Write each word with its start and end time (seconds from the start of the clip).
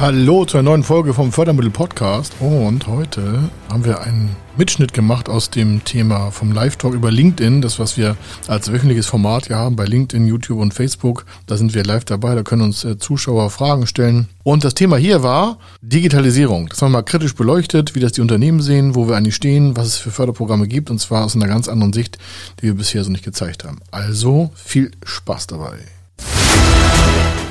Hallo 0.00 0.46
zur 0.46 0.62
neuen 0.62 0.82
Folge 0.82 1.12
vom 1.12 1.30
Fördermittel 1.30 1.70
Podcast. 1.70 2.32
Und 2.40 2.86
heute 2.86 3.50
haben 3.68 3.84
wir 3.84 4.00
einen 4.00 4.34
Mitschnitt 4.56 4.94
gemacht 4.94 5.28
aus 5.28 5.50
dem 5.50 5.84
Thema 5.84 6.30
vom 6.30 6.52
Live-Talk 6.52 6.94
über 6.94 7.10
LinkedIn. 7.10 7.60
Das, 7.60 7.78
was 7.78 7.98
wir 7.98 8.16
als 8.48 8.72
wöchentliches 8.72 9.04
Format 9.04 9.48
hier 9.48 9.56
haben 9.56 9.76
bei 9.76 9.84
LinkedIn, 9.84 10.26
YouTube 10.26 10.58
und 10.58 10.72
Facebook. 10.72 11.26
Da 11.44 11.58
sind 11.58 11.74
wir 11.74 11.84
live 11.84 12.06
dabei. 12.06 12.34
Da 12.34 12.42
können 12.42 12.62
uns 12.62 12.82
äh, 12.82 12.96
Zuschauer 12.96 13.50
Fragen 13.50 13.86
stellen. 13.86 14.30
Und 14.42 14.64
das 14.64 14.72
Thema 14.72 14.96
hier 14.96 15.22
war 15.22 15.58
Digitalisierung. 15.82 16.68
Das 16.70 16.80
haben 16.80 16.92
wir 16.92 17.00
mal 17.00 17.02
kritisch 17.02 17.34
beleuchtet, 17.34 17.94
wie 17.94 18.00
das 18.00 18.12
die 18.12 18.22
Unternehmen 18.22 18.62
sehen, 18.62 18.94
wo 18.94 19.06
wir 19.06 19.18
eigentlich 19.18 19.34
stehen, 19.34 19.76
was 19.76 19.88
es 19.88 19.96
für 19.98 20.10
Förderprogramme 20.10 20.66
gibt. 20.66 20.88
Und 20.88 20.98
zwar 20.98 21.26
aus 21.26 21.36
einer 21.36 21.46
ganz 21.46 21.68
anderen 21.68 21.92
Sicht, 21.92 22.16
die 22.62 22.68
wir 22.68 22.74
bisher 22.74 23.04
so 23.04 23.10
nicht 23.10 23.24
gezeigt 23.24 23.64
haben. 23.64 23.80
Also 23.90 24.50
viel 24.54 24.92
Spaß 25.04 25.48
dabei. 25.48 25.76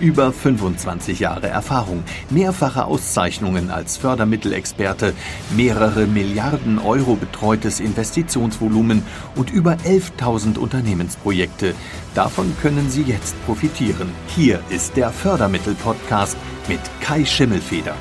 Über 0.00 0.32
25 0.32 1.20
Jahre 1.20 1.48
Erfahrung, 1.48 2.04
mehrfache 2.30 2.86
Auszeichnungen 2.86 3.68
als 3.68 3.98
Fördermittelexperte, 3.98 5.12
mehrere 5.54 6.06
Milliarden 6.06 6.78
Euro 6.78 7.16
betreutes 7.16 7.80
Investitionsvolumen 7.80 9.02
und 9.36 9.50
über 9.50 9.72
11.000 9.72 10.56
Unternehmensprojekte. 10.56 11.74
Davon 12.14 12.56
können 12.62 12.88
Sie 12.88 13.02
jetzt 13.02 13.36
profitieren. 13.44 14.10
Hier 14.34 14.60
ist 14.70 14.96
der 14.96 15.10
Fördermittel-Podcast 15.10 16.38
mit 16.66 16.80
Kai 17.02 17.26
Schimmelfeder. 17.26 17.94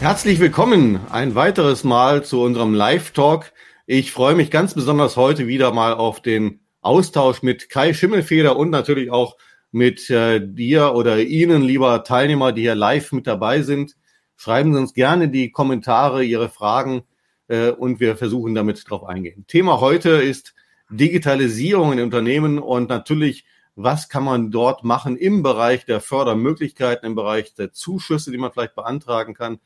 Herzlich 0.00 0.40
willkommen 0.40 0.98
ein 1.08 1.36
weiteres 1.36 1.84
Mal 1.84 2.24
zu 2.24 2.42
unserem 2.42 2.74
Live-Talk. 2.74 3.52
Ich 3.86 4.10
freue 4.10 4.34
mich 4.34 4.50
ganz 4.50 4.74
besonders 4.74 5.16
heute 5.16 5.46
wieder 5.46 5.72
mal 5.72 5.94
auf 5.94 6.20
den 6.20 6.58
Austausch 6.80 7.42
mit 7.42 7.70
Kai 7.70 7.94
Schimmelfeder 7.94 8.56
und 8.56 8.70
natürlich 8.70 9.12
auch 9.12 9.36
mit 9.70 10.08
äh, 10.10 10.40
dir 10.40 10.94
oder 10.94 11.20
Ihnen, 11.20 11.62
lieber 11.62 12.04
Teilnehmer, 12.04 12.52
die 12.52 12.62
hier 12.62 12.74
live 12.74 13.12
mit 13.12 13.26
dabei 13.26 13.62
sind. 13.62 13.96
Schreiben 14.36 14.72
Sie 14.72 14.80
uns 14.80 14.94
gerne 14.94 15.28
die 15.28 15.50
Kommentare, 15.50 16.24
Ihre 16.24 16.48
Fragen 16.48 17.02
äh, 17.48 17.70
und 17.70 18.00
wir 18.00 18.16
versuchen 18.16 18.54
damit 18.54 18.88
drauf 18.88 19.04
eingehen. 19.04 19.44
Thema 19.46 19.80
heute 19.80 20.10
ist 20.10 20.54
Digitalisierung 20.90 21.92
in 21.92 22.00
Unternehmen 22.00 22.58
und 22.58 22.88
natürlich, 22.88 23.44
was 23.74 24.08
kann 24.08 24.24
man 24.24 24.50
dort 24.50 24.84
machen 24.84 25.16
im 25.16 25.42
Bereich 25.42 25.84
der 25.84 26.00
Fördermöglichkeiten, 26.00 27.06
im 27.06 27.14
Bereich 27.14 27.54
der 27.54 27.72
Zuschüsse, 27.72 28.30
die 28.30 28.38
man 28.38 28.52
vielleicht 28.52 28.74
beantragen 28.74 29.34
kann. 29.34 29.58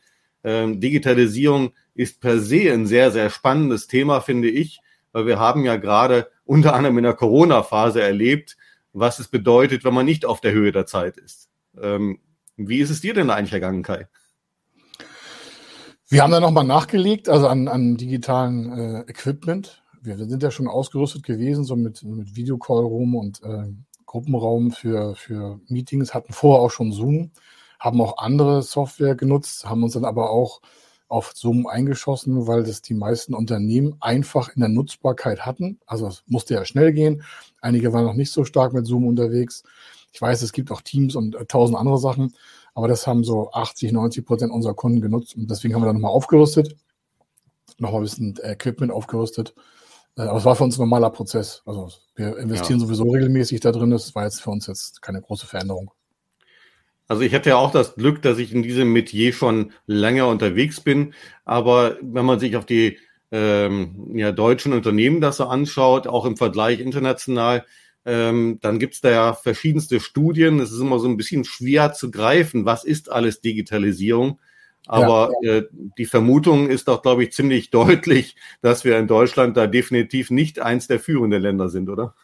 Ähm, 0.45 0.81
Digitalisierung 0.81 1.73
ist 1.95 2.21
per 2.21 2.41
se 2.41 2.73
ein 2.73 2.87
sehr, 2.87 3.11
sehr 3.13 3.31
spannendes 3.31 3.87
Thema, 3.87 4.21
finde 4.21 4.51
ich, 4.51 4.81
weil 5.13 5.27
wir 5.27 5.39
haben 5.39 5.65
ja 5.65 5.77
gerade 5.77 6.29
unter 6.45 6.75
anderem 6.75 6.99
in 6.99 7.05
der 7.05 7.15
Corona-Phase 7.15 8.03
erlebt, 8.03 8.57
was 8.93 9.19
es 9.19 9.29
bedeutet, 9.29 9.85
wenn 9.85 9.95
man 9.95 10.07
nicht 10.07 10.25
auf 10.25 10.41
der 10.41 10.53
Höhe 10.53 10.73
der 10.73 10.87
Zeit 10.87 11.17
ist. 11.17 11.49
Ähm, 11.81 12.21
wie 12.57 12.79
ist 12.79 12.91
es 12.91 13.01
dir 13.01 13.15
denn 13.15 13.31
eigentlich 13.31 13.53
ergangen, 13.53 13.83
Kai? 13.83 14.09
Wir 16.09 16.23
haben 16.23 16.31
da 16.31 16.41
nochmal 16.41 16.65
nachgelegt, 16.65 17.29
also 17.29 17.49
an, 17.49 17.69
an 17.69 17.97
digitalen 17.97 18.73
äh, 18.73 19.01
Equipment. 19.11 19.83
Wir 20.03 20.19
sind 20.19 20.43
ja 20.43 20.51
schon 20.51 20.69
ausgerüstet 20.69 21.23
gewesen, 21.23 21.65
so 21.65 21.75
mit, 21.75 22.03
mit 22.03 22.37
Videocall-Room 22.37 23.15
und 23.15 23.43
äh, 23.43 23.73
Gruppenraum 24.05 24.73
für, 24.73 25.15
für 25.15 25.61
Meetings, 25.69 26.13
hatten 26.13 26.35
vorher 26.35 26.61
auch 26.61 26.71
schon 26.71 26.93
Zoom, 26.93 27.31
haben 27.81 28.01
auch 28.03 28.19
andere 28.19 28.63
Software 28.63 29.15
genutzt, 29.15 29.65
haben 29.65 29.83
uns 29.83 29.95
dann 29.95 30.05
aber 30.05 30.29
auch 30.31 30.61
auf 31.13 31.33
Zoom 31.35 31.67
eingeschossen, 31.67 32.47
weil 32.47 32.63
das 32.63 32.81
die 32.81 32.95
meisten 32.95 33.35
Unternehmen 33.35 33.97
einfach 34.01 34.55
in 34.55 34.61
der 34.61 34.71
Nutzbarkeit 34.71 35.45
hatten. 35.45 35.79
Also 35.87 36.09
es 36.09 36.25
musste 36.27 36.55
ja 36.55 36.65
schnell 36.65 36.93
gehen. 36.93 37.23
Einige 37.61 37.93
waren 37.93 38.07
noch 38.07 38.15
nicht 38.15 38.33
so 38.33 38.45
stark 38.45 38.73
mit 38.73 38.87
Zoom 38.87 39.07
unterwegs. 39.07 39.63
Ich 40.13 40.21
weiß, 40.21 40.43
es 40.43 40.53
gibt 40.53 40.73
auch 40.73 40.81
Teams 40.81 41.15
und 41.15 41.35
äh, 41.35 41.45
tausend 41.45 41.79
andere 41.79 41.99
Sachen, 41.99 42.35
aber 42.75 42.89
das 42.89 43.07
haben 43.07 43.25
so 43.25 43.51
80, 43.53 43.93
90 43.93 44.25
Prozent 44.25 44.53
unserer 44.53 44.75
Kunden 44.75 45.01
genutzt 45.01 45.37
und 45.37 45.51
deswegen 45.51 45.75
haben 45.75 45.83
wir 45.83 45.87
da 45.87 45.93
nochmal 45.93 46.11
aufgerüstet, 46.11 46.77
nochmal 47.79 48.01
ein 48.01 48.05
bisschen 48.05 48.39
Equipment 48.43 48.93
aufgerüstet. 48.93 49.55
Äh, 50.17 50.23
aber 50.23 50.39
es 50.39 50.45
war 50.45 50.57
für 50.57 50.65
uns 50.65 50.77
ein 50.77 50.83
normaler 50.83 51.11
Prozess. 51.11 51.63
Also 51.67 51.91
wir 52.15 52.39
investieren 52.39 52.81
ja. 52.81 52.87
sowieso 52.87 53.05
regelmäßig 53.11 53.61
da 53.61 53.73
drin. 53.73 53.91
Das 53.91 54.15
war 54.15 54.25
jetzt 54.25 54.41
für 54.41 54.51
uns 54.51 54.67
jetzt 54.67 55.03
keine 55.03 55.21
große 55.21 55.47
Veränderung. 55.47 55.91
Also 57.09 57.23
ich 57.23 57.35
hatte 57.35 57.51
ja 57.51 57.57
auch 57.57 57.73
das 57.73 57.95
Glück, 57.95 58.23
dass 58.23 58.39
ich 58.39 58.53
in 58.53 58.63
diesem 58.63 58.93
Metier 58.93 59.33
schon 59.33 59.73
länger 59.87 60.29
unterwegs 60.29 60.81
bin. 60.81 61.15
Aber 61.45 61.99
wenn 62.01 62.25
man 62.25 62.39
sich 62.39 62.57
auf 62.57 62.65
die 62.65 62.99
ähm, 63.31 64.11
ja, 64.15 64.33
deutschen 64.33 64.73
Unternehmen 64.73 65.21
das 65.21 65.39
so 65.39 65.47
anschaut, 65.47 66.07
auch 66.07 66.25
im 66.25 66.37
Vergleich 66.37 66.81
international, 66.81 67.65
ähm, 68.05 68.59
dann 68.61 68.79
gibt's 68.79 69.01
da 69.01 69.11
ja 69.11 69.33
verschiedenste 69.35 70.01
Studien. 70.01 70.59
Es 70.61 70.73
ist 70.73 70.81
immer 70.81 70.99
so 70.99 71.09
ein 71.09 71.17
bisschen 71.17 71.45
schwer 71.45 71.93
zu 71.93 72.11
greifen, 72.11 72.65
was 72.65 72.85
ist 72.85 73.11
alles 73.11 73.41
Digitalisierung. 73.41 74.41
Aber 74.87 75.33
ja, 75.43 75.53
ja. 75.53 75.59
Äh, 75.59 75.69
die 75.97 76.07
Vermutung 76.07 76.69
ist 76.69 76.89
doch, 76.89 77.03
glaube 77.03 77.25
ich, 77.25 77.33
ziemlich 77.33 77.71
deutlich, 77.71 78.37
dass 78.61 78.85
wir 78.85 78.99
in 78.99 79.07
Deutschland 79.07 79.57
da 79.57 79.67
definitiv 79.67 80.31
nicht 80.31 80.61
eins 80.61 80.89
der 80.89 81.01
führenden 81.01 81.43
Länder 81.43 81.69
sind, 81.69 81.89
oder? 81.89 82.15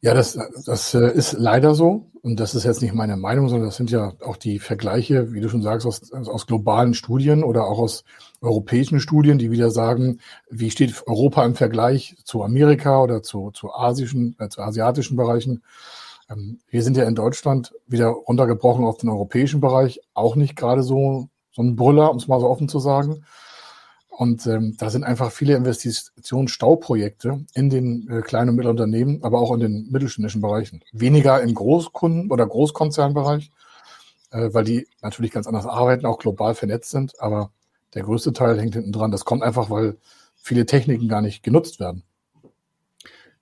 Ja, 0.00 0.14
das, 0.14 0.38
das 0.64 0.94
äh, 0.94 1.10
ist 1.12 1.32
leider 1.32 1.74
so. 1.74 2.06
Und 2.22 2.38
das 2.40 2.54
ist 2.54 2.64
jetzt 2.64 2.82
nicht 2.82 2.94
meine 2.94 3.16
Meinung, 3.16 3.48
sondern 3.48 3.68
das 3.68 3.76
sind 3.76 3.90
ja 3.90 4.12
auch 4.20 4.36
die 4.36 4.58
Vergleiche, 4.58 5.32
wie 5.32 5.40
du 5.40 5.48
schon 5.48 5.62
sagst, 5.62 5.86
aus, 5.86 6.12
aus 6.12 6.46
globalen 6.46 6.94
Studien 6.94 7.42
oder 7.42 7.64
auch 7.64 7.78
aus 7.78 8.04
europäischen 8.40 9.00
Studien, 9.00 9.38
die 9.38 9.50
wieder 9.50 9.70
sagen, 9.70 10.20
wie 10.50 10.70
steht 10.70 11.02
Europa 11.06 11.44
im 11.44 11.54
Vergleich 11.54 12.16
zu 12.24 12.42
Amerika 12.44 13.02
oder 13.02 13.22
zu, 13.22 13.50
zu 13.52 13.72
asischen, 13.72 14.36
äh, 14.38 14.48
zu 14.48 14.60
asiatischen 14.62 15.16
Bereichen. 15.16 15.62
Ähm, 16.30 16.60
wir 16.68 16.82
sind 16.82 16.96
ja 16.96 17.04
in 17.04 17.14
Deutschland 17.14 17.72
wieder 17.86 18.08
runtergebrochen 18.08 18.84
auf 18.84 18.98
den 18.98 19.08
europäischen 19.08 19.60
Bereich, 19.60 20.00
auch 20.14 20.36
nicht 20.36 20.54
gerade 20.54 20.82
so, 20.82 21.28
so 21.50 21.62
ein 21.62 21.76
Brüller, 21.76 22.10
um 22.10 22.18
es 22.18 22.28
mal 22.28 22.40
so 22.40 22.48
offen 22.48 22.68
zu 22.68 22.78
sagen. 22.78 23.24
Und 24.18 24.48
ähm, 24.48 24.74
da 24.76 24.90
sind 24.90 25.04
einfach 25.04 25.30
viele 25.30 25.54
Investitionsstauprojekte 25.54 27.44
in 27.54 27.70
den 27.70 28.08
äh, 28.10 28.20
kleinen 28.20 28.50
und 28.50 28.56
mittleren 28.56 28.76
Unternehmen, 28.76 29.22
aber 29.22 29.38
auch 29.38 29.54
in 29.54 29.60
den 29.60 29.92
mittelständischen 29.92 30.40
Bereichen. 30.40 30.82
Weniger 30.90 31.40
im 31.40 31.54
Großkunden- 31.54 32.28
oder 32.32 32.44
Großkonzernbereich, 32.44 33.52
äh, 34.32 34.48
weil 34.52 34.64
die 34.64 34.88
natürlich 35.02 35.30
ganz 35.30 35.46
anders 35.46 35.66
arbeiten, 35.66 36.04
auch 36.04 36.18
global 36.18 36.56
vernetzt 36.56 36.90
sind. 36.90 37.20
Aber 37.20 37.52
der 37.94 38.02
größte 38.02 38.32
Teil 38.32 38.58
hängt 38.58 38.74
hinten 38.74 38.90
dran. 38.90 39.12
Das 39.12 39.24
kommt 39.24 39.44
einfach, 39.44 39.70
weil 39.70 39.96
viele 40.34 40.66
Techniken 40.66 41.06
gar 41.06 41.20
nicht 41.20 41.44
genutzt 41.44 41.78
werden. 41.78 42.02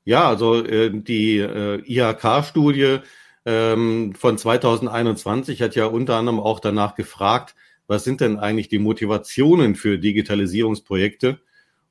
Ja, 0.05 0.29
also 0.29 0.63
äh, 0.63 0.91
die 0.91 1.39
äh, 1.39 1.81
IHK-Studie 1.87 2.99
ähm, 3.47 4.13
von 4.15 4.37
2021 4.37 5.63
hat 5.63 5.75
ja 5.75 5.87
unter 5.87 6.17
anderem 6.17 6.39
auch 6.39 6.61
danach 6.61 6.97
gefragt, 6.97 7.55
was 7.87 8.05
sind 8.05 8.21
denn 8.21 8.39
eigentlich 8.39 8.69
die 8.69 8.79
Motivationen 8.79 9.75
für 9.75 9.99
Digitalisierungsprojekte? 9.99 11.41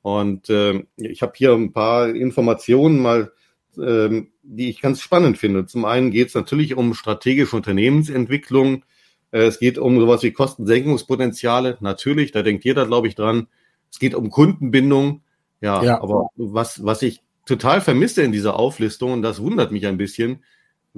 Und 0.02 0.50
äh, 0.50 0.84
ich 0.96 1.22
habe 1.22 1.32
hier 1.36 1.52
ein 1.52 1.72
paar 1.72 2.08
Informationen 2.08 3.00
mal, 3.00 3.32
äh, 3.76 4.22
die 4.42 4.68
ich 4.68 4.80
ganz 4.80 5.00
spannend 5.00 5.38
finde. 5.38 5.66
Zum 5.66 5.84
einen 5.84 6.10
geht 6.10 6.28
es 6.28 6.34
natürlich 6.34 6.76
um 6.76 6.94
strategische 6.94 7.56
Unternehmensentwicklung. 7.56 8.84
Äh, 9.32 9.46
es 9.46 9.58
geht 9.58 9.78
um 9.78 9.98
sowas 9.98 10.22
wie 10.22 10.30
Kostensenkungspotenziale. 10.30 11.78
Natürlich, 11.80 12.30
da 12.32 12.42
denkt 12.42 12.64
jeder, 12.64 12.86
glaube 12.86 13.08
ich, 13.08 13.14
dran. 13.14 13.48
Es 13.90 13.98
geht 13.98 14.14
um 14.14 14.30
Kundenbindung. 14.30 15.22
Ja, 15.60 15.82
ja, 15.82 16.00
aber 16.02 16.28
was, 16.36 16.84
was 16.84 17.02
ich 17.02 17.22
total 17.46 17.80
vermisse 17.80 18.22
in 18.22 18.32
dieser 18.32 18.58
Auflistung, 18.58 19.12
und 19.12 19.22
das 19.22 19.40
wundert 19.40 19.72
mich 19.72 19.86
ein 19.86 19.96
bisschen, 19.96 20.44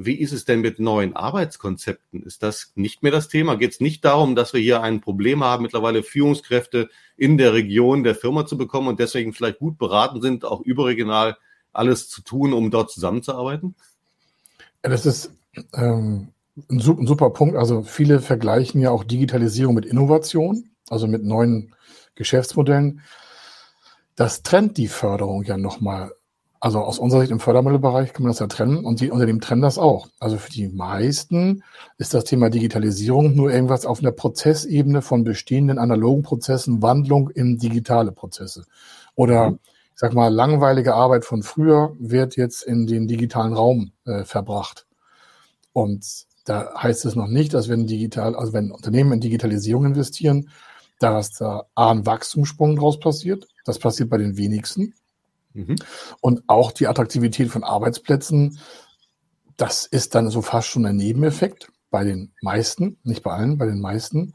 wie 0.01 0.15
ist 0.15 0.33
es 0.33 0.45
denn 0.45 0.61
mit 0.61 0.79
neuen 0.79 1.17
Arbeitskonzepten? 1.17 2.23
Ist 2.23 2.45
das 2.45 2.71
nicht 2.77 3.03
mehr 3.03 3.11
das 3.11 3.27
Thema? 3.27 3.57
Geht 3.57 3.73
es 3.73 3.81
nicht 3.81 4.05
darum, 4.05 4.37
dass 4.37 4.53
wir 4.53 4.61
hier 4.61 4.81
ein 4.81 5.01
Problem 5.01 5.43
haben, 5.43 5.65
mittlerweile 5.65 6.05
Führungskräfte 6.05 6.89
in 7.17 7.37
der 7.37 7.53
Region 7.53 8.05
der 8.05 8.15
Firma 8.15 8.47
zu 8.47 8.57
bekommen 8.57 8.87
und 8.87 9.01
deswegen 9.01 9.33
vielleicht 9.33 9.59
gut 9.59 9.77
beraten 9.77 10.23
sind, 10.23 10.45
auch 10.45 10.61
überregional 10.61 11.37
alles 11.73 12.09
zu 12.09 12.23
tun, 12.23 12.53
um 12.53 12.71
dort 12.71 12.93
zusammenzuarbeiten? 12.93 13.75
Das 14.83 15.05
ist 15.05 15.33
ähm, 15.75 16.29
ein, 16.71 16.79
super 16.79 17.31
Punkt. 17.31 17.57
Also 17.57 17.83
viele 17.83 18.21
vergleichen 18.21 18.81
ja 18.81 18.93
auch 18.93 19.03
Digitalisierung 19.03 19.75
mit 19.75 19.85
Innovation, 19.85 20.71
also 20.89 21.09
mit 21.09 21.25
neuen 21.25 21.75
Geschäftsmodellen. 22.15 23.01
Das 24.15 24.45
trennt 24.45 24.77
die 24.77 24.89
Förderung 24.89 25.43
ja 25.43 25.57
nochmal 25.57 26.13
Also 26.61 26.81
aus 26.81 26.99
unserer 26.99 27.21
Sicht 27.21 27.31
im 27.31 27.39
Fördermittelbereich 27.39 28.13
kann 28.13 28.25
man 28.25 28.33
das 28.33 28.41
ja 28.41 28.49
trennen 28.49 28.85
und 28.85 29.01
die 29.01 29.11
Unternehmen 29.11 29.41
trennen 29.41 29.63
das 29.63 29.79
auch. 29.79 30.09
Also 30.19 30.39
für 30.39 30.51
die 30.51 30.69
meisten 30.69 31.63
ist 31.99 32.15
das 32.15 32.25
Thema 32.25 32.51
Digitalisierung 32.51 33.37
nur 33.37 33.53
irgendwas 33.53 33.87
auf 33.87 34.01
einer 34.01 34.11
Prozessebene 34.11 35.01
von 35.01 35.23
bestehenden 35.23 35.79
analogen 35.79 36.23
Prozessen, 36.23 36.83
Wandlung 36.83 37.31
in 37.31 37.59
digitale 37.59 38.11
Prozesse. 38.11 38.65
Oder 39.15 39.51
mhm. 39.51 39.59
ich 39.95 40.01
sag 40.01 40.15
mal, 40.15 40.35
langweilige 40.35 40.95
Arbeit 40.95 41.25
von 41.25 41.45
früher 41.45 41.95
wird 42.01 42.37
jetzt 42.37 42.65
in 42.65 42.87
den 42.87 43.07
digitalen 43.07 43.53
Raum 43.53 43.93
äh, 44.05 44.25
verbracht. 44.25 44.87
Und 45.73 46.27
da 46.45 46.75
heißt 46.77 47.05
es 47.05 47.15
noch 47.15 47.29
nicht, 47.29 47.55
dass 47.55 47.69
wenn 47.69 47.87
digital, 47.87 48.35
also 48.35 48.53
wenn 48.53 48.73
Unternehmen 48.73 49.13
in 49.13 49.21
Digitalisierung 49.21 49.85
investieren, 49.85 50.51
dass 50.99 51.31
da 51.31 51.67
A 51.75 51.93
ein 51.93 52.07
Wachstumssprung 52.07 52.77
draus 52.77 52.99
passiert. 52.99 53.47
Das 53.65 53.79
passiert 53.79 54.11
bei 54.11 54.17
den 54.17 54.37
wenigsten. 54.37 54.95
Mhm. 55.53 55.77
Und 56.21 56.43
auch 56.47 56.73
die 56.73 56.87
Attraktivität 56.87 57.51
von 57.51 57.65
Arbeitsplätzen, 57.65 58.59
das 59.57 59.87
ist 59.87 60.15
dann 60.15 60.31
so 60.31 60.43
fast 60.43 60.69
schon 60.69 60.87
ein 60.87 60.97
Nebeneffekt 60.97 61.71
bei 61.91 62.05
den 62.05 62.33
meisten, 62.43 62.99
nicht 63.03 63.23
bei 63.23 63.33
allen, 63.33 63.59
bei 63.59 63.67
den 63.67 63.81
meisten. 63.81 64.35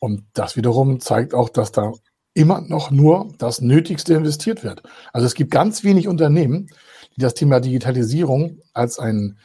Und 0.00 0.24
das 0.32 0.56
wiederum 0.56 1.00
zeigt 1.00 1.34
auch, 1.34 1.48
dass 1.48 1.72
da 1.72 1.92
immer 2.34 2.60
noch 2.62 2.90
nur 2.90 3.32
das 3.38 3.60
Nötigste 3.60 4.14
investiert 4.14 4.64
wird. 4.64 4.82
Also 5.12 5.26
es 5.26 5.34
gibt 5.34 5.50
ganz 5.50 5.84
wenig 5.84 6.08
Unternehmen, 6.08 6.68
die 7.16 7.20
das 7.20 7.34
Thema 7.34 7.60
Digitalisierung 7.60 8.60
als, 8.72 8.98
ein, 8.98 9.38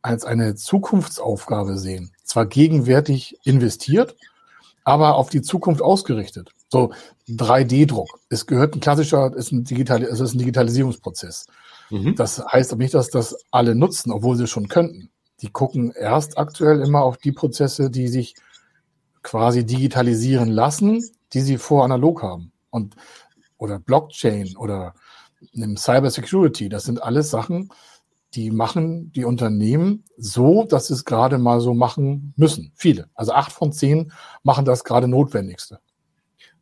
als 0.00 0.24
eine 0.24 0.54
Zukunftsaufgabe 0.54 1.76
sehen. 1.76 2.12
Zwar 2.24 2.46
gegenwärtig 2.46 3.36
investiert, 3.44 4.16
aber 4.84 5.16
auf 5.16 5.30
die 5.30 5.42
Zukunft 5.42 5.82
ausgerichtet. 5.82 6.50
So 6.68 6.92
3D-Druck. 7.28 8.08
Es 8.28 8.46
gehört 8.46 8.74
ein 8.74 8.80
klassischer, 8.80 9.34
ist 9.36 9.52
ein, 9.52 9.64
Digital, 9.64 10.02
es 10.02 10.20
ist 10.20 10.34
ein 10.34 10.38
Digitalisierungsprozess. 10.38 11.46
Mhm. 11.90 12.14
Das 12.16 12.44
heißt 12.44 12.72
aber 12.72 12.82
nicht, 12.82 12.94
dass 12.94 13.10
das 13.10 13.36
alle 13.50 13.74
nutzen, 13.74 14.12
obwohl 14.12 14.36
sie 14.36 14.46
schon 14.46 14.68
könnten. 14.68 15.10
Die 15.40 15.50
gucken 15.50 15.92
erst 15.92 16.38
aktuell 16.38 16.80
immer 16.80 17.02
auf 17.02 17.18
die 17.18 17.32
Prozesse, 17.32 17.90
die 17.90 18.08
sich 18.08 18.34
quasi 19.22 19.64
digitalisieren 19.64 20.48
lassen, 20.48 21.04
die 21.32 21.40
sie 21.40 21.58
vor 21.58 21.84
analog 21.84 22.22
haben. 22.22 22.52
Und, 22.70 22.96
oder 23.58 23.78
Blockchain 23.78 24.56
oder 24.56 24.94
Cyber 25.76 26.10
Security. 26.10 26.68
Das 26.68 26.84
sind 26.84 27.02
alles 27.02 27.30
Sachen, 27.30 27.70
die 28.34 28.50
machen 28.50 29.12
die 29.12 29.24
Unternehmen 29.24 30.04
so, 30.16 30.64
dass 30.64 30.86
sie 30.86 30.94
es 30.94 31.04
gerade 31.04 31.38
mal 31.38 31.60
so 31.60 31.74
machen 31.74 32.32
müssen. 32.36 32.72
Viele. 32.74 33.08
Also 33.14 33.32
acht 33.32 33.52
von 33.52 33.72
zehn 33.72 34.12
machen 34.42 34.64
das 34.64 34.84
gerade 34.84 35.08
Notwendigste. 35.08 35.80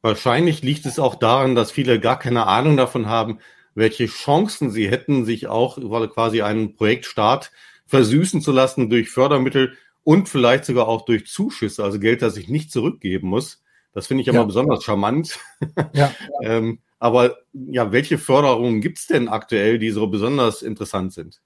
Wahrscheinlich 0.03 0.63
liegt 0.63 0.87
es 0.87 0.99
auch 0.99 1.15
daran, 1.15 1.55
dass 1.55 1.71
viele 1.71 2.01
gar 2.01 2.19
keine 2.19 2.47
Ahnung 2.47 2.77
davon 2.77 3.07
haben, 3.07 3.39
welche 3.75 4.07
Chancen 4.07 4.71
sie 4.71 4.91
hätten, 4.91 5.25
sich 5.25 5.47
auch 5.47 5.79
quasi 6.13 6.43
einen 6.43 6.75
Projektstart 6.75 7.53
versüßen 7.87 8.41
zu 8.41 8.53
lassen 8.53 8.89
durch 8.89 9.11
Fördermittel 9.11 9.77
und 10.03 10.29
vielleicht 10.29 10.65
sogar 10.65 10.89
auch 10.89 11.05
durch 11.05 11.27
Zuschüsse, 11.27 11.85
also 11.85 11.99
Geld, 11.99 12.23
das 12.23 12.37
ich 12.37 12.49
nicht 12.49 12.73
zurückgeben 12.73 13.29
muss. 13.29 13.63
Das 13.93 14.07
finde 14.07 14.23
ich 14.23 14.29
immer 14.29 14.41
ja. 14.41 14.45
besonders 14.45 14.85
charmant. 14.85 15.39
Ja. 15.93 16.13
ähm, 16.43 16.81
aber 16.99 17.37
ja, 17.53 17.93
welche 17.93 18.17
Förderungen 18.17 18.81
gibt 18.81 18.99
es 18.99 19.07
denn 19.07 19.29
aktuell, 19.29 19.79
die 19.79 19.91
so 19.91 20.07
besonders 20.07 20.63
interessant 20.63 21.13
sind? 21.13 21.41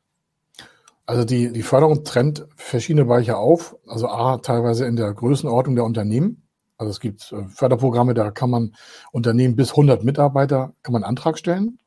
Also 1.06 1.24
die, 1.24 1.52
die 1.52 1.62
Förderung 1.62 2.04
trennt 2.04 2.46
verschiedene 2.56 3.04
Bereiche 3.04 3.36
auf. 3.36 3.76
Also 3.86 4.08
A, 4.08 4.38
teilweise 4.38 4.86
in 4.86 4.96
der 4.96 5.12
Größenordnung 5.12 5.76
der 5.76 5.84
Unternehmen. 5.84 6.42
Also 6.76 6.90
es 6.90 7.00
gibt 7.00 7.32
äh, 7.32 7.46
Förderprogramme, 7.48 8.14
da 8.14 8.30
kann 8.30 8.50
man 8.50 8.74
Unternehmen 9.12 9.56
bis 9.56 9.70
100 9.70 10.02
Mitarbeiter, 10.02 10.72
kann 10.82 10.92
man 10.92 11.04
Antrag 11.04 11.38
stellen. 11.38 11.78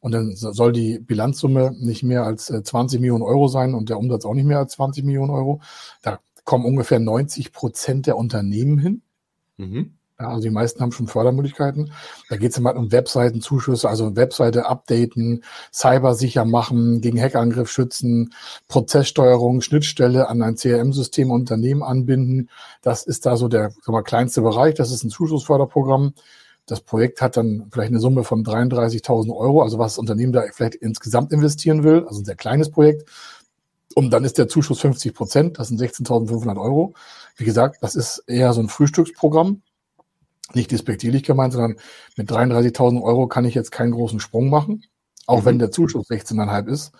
Und 0.00 0.12
dann 0.12 0.36
soll 0.36 0.72
die 0.72 1.00
Bilanzsumme 1.00 1.72
nicht 1.80 2.04
mehr 2.04 2.22
als 2.22 2.46
20 2.46 2.98
äh, 2.98 3.00
Millionen 3.00 3.24
Euro 3.24 3.48
sein 3.48 3.74
und 3.74 3.88
der 3.88 3.98
Umsatz 3.98 4.24
auch 4.24 4.34
nicht 4.34 4.46
mehr 4.46 4.58
als 4.58 4.72
20 4.74 5.04
Millionen 5.04 5.30
Euro. 5.30 5.60
Da 6.02 6.20
kommen 6.44 6.64
ungefähr 6.64 7.00
90 7.00 7.52
Prozent 7.52 8.06
der 8.06 8.16
Unternehmen 8.16 8.78
hin. 8.78 9.02
Mhm. 9.56 9.97
Ja, 10.20 10.30
also 10.30 10.42
die 10.42 10.50
meisten 10.50 10.80
haben 10.80 10.90
schon 10.90 11.06
Fördermöglichkeiten. 11.06 11.92
Da 12.28 12.36
geht 12.36 12.50
es 12.50 12.58
immer 12.58 12.74
um 12.74 12.90
Webseitenzuschüsse, 12.90 13.88
also 13.88 14.16
Webseite 14.16 14.66
updaten, 14.66 15.44
Cyber 15.72 16.16
sicher 16.16 16.44
machen, 16.44 17.00
gegen 17.00 17.20
Hackangriff 17.20 17.70
schützen, 17.70 18.34
Prozesssteuerung, 18.66 19.60
Schnittstelle 19.60 20.28
an 20.28 20.42
ein 20.42 20.56
CRM-System 20.56 21.30
Unternehmen 21.30 21.84
anbinden. 21.84 22.50
Das 22.82 23.04
ist 23.04 23.26
da 23.26 23.36
so 23.36 23.46
der 23.46 23.72
mal, 23.86 24.02
kleinste 24.02 24.42
Bereich. 24.42 24.74
Das 24.74 24.90
ist 24.90 25.04
ein 25.04 25.10
Zuschussförderprogramm. 25.10 26.14
Das 26.66 26.80
Projekt 26.80 27.22
hat 27.22 27.36
dann 27.36 27.68
vielleicht 27.70 27.90
eine 27.90 28.00
Summe 28.00 28.24
von 28.24 28.44
33.000 28.44 29.34
Euro, 29.34 29.62
also 29.62 29.78
was 29.78 29.92
das 29.92 29.98
Unternehmen 29.98 30.32
da 30.32 30.42
vielleicht 30.52 30.74
insgesamt 30.74 31.32
investieren 31.32 31.84
will, 31.84 32.04
also 32.08 32.20
ein 32.22 32.24
sehr 32.24 32.34
kleines 32.34 32.70
Projekt. 32.70 33.08
Und 33.94 34.10
dann 34.10 34.24
ist 34.24 34.36
der 34.36 34.48
Zuschuss 34.48 34.80
50 34.80 35.14
Prozent, 35.14 35.58
das 35.60 35.68
sind 35.68 35.80
16.500 35.80 36.60
Euro. 36.60 36.94
Wie 37.36 37.44
gesagt, 37.44 37.78
das 37.82 37.94
ist 37.94 38.24
eher 38.26 38.52
so 38.52 38.60
ein 38.60 38.68
Frühstücksprogramm 38.68 39.62
nicht 40.54 40.70
despektierlich 40.70 41.22
gemeint, 41.22 41.52
sondern 41.52 41.76
mit 42.16 42.30
33.000 42.30 43.02
Euro 43.02 43.26
kann 43.26 43.44
ich 43.44 43.54
jetzt 43.54 43.72
keinen 43.72 43.92
großen 43.92 44.20
Sprung 44.20 44.48
machen, 44.48 44.84
auch 45.26 45.40
mhm. 45.40 45.44
wenn 45.44 45.58
der 45.58 45.70
Zuschuss 45.70 46.08
16,5 46.08 46.68
ist. 46.68 46.92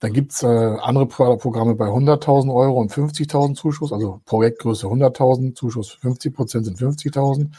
Dann 0.00 0.12
gibt's 0.12 0.42
äh, 0.42 0.46
andere 0.46 1.06
Programme 1.06 1.76
bei 1.76 1.86
100.000 1.86 2.52
Euro 2.52 2.80
und 2.80 2.92
50.000 2.92 3.54
Zuschuss, 3.54 3.92
also 3.92 4.20
Projektgröße 4.24 4.86
100.000, 4.86 5.54
Zuschuss 5.54 5.92
50 5.92 6.34
Prozent 6.34 6.64
sind 6.64 6.76
50.000. 6.76 7.52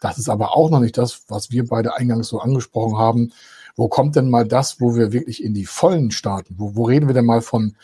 Das 0.00 0.16
ist 0.16 0.30
aber 0.30 0.56
auch 0.56 0.70
noch 0.70 0.80
nicht 0.80 0.96
das, 0.96 1.24
was 1.28 1.50
wir 1.50 1.66
beide 1.66 1.94
eingangs 1.94 2.28
so 2.28 2.40
angesprochen 2.40 2.96
haben. 2.96 3.32
Wo 3.76 3.88
kommt 3.88 4.16
denn 4.16 4.30
mal 4.30 4.48
das, 4.48 4.80
wo 4.80 4.96
wir 4.96 5.12
wirklich 5.12 5.44
in 5.44 5.52
die 5.52 5.66
Vollen 5.66 6.10
starten? 6.10 6.54
Wo, 6.56 6.74
wo 6.74 6.84
reden 6.84 7.06
wir 7.06 7.14
denn 7.14 7.26
mal 7.26 7.42
von 7.42 7.76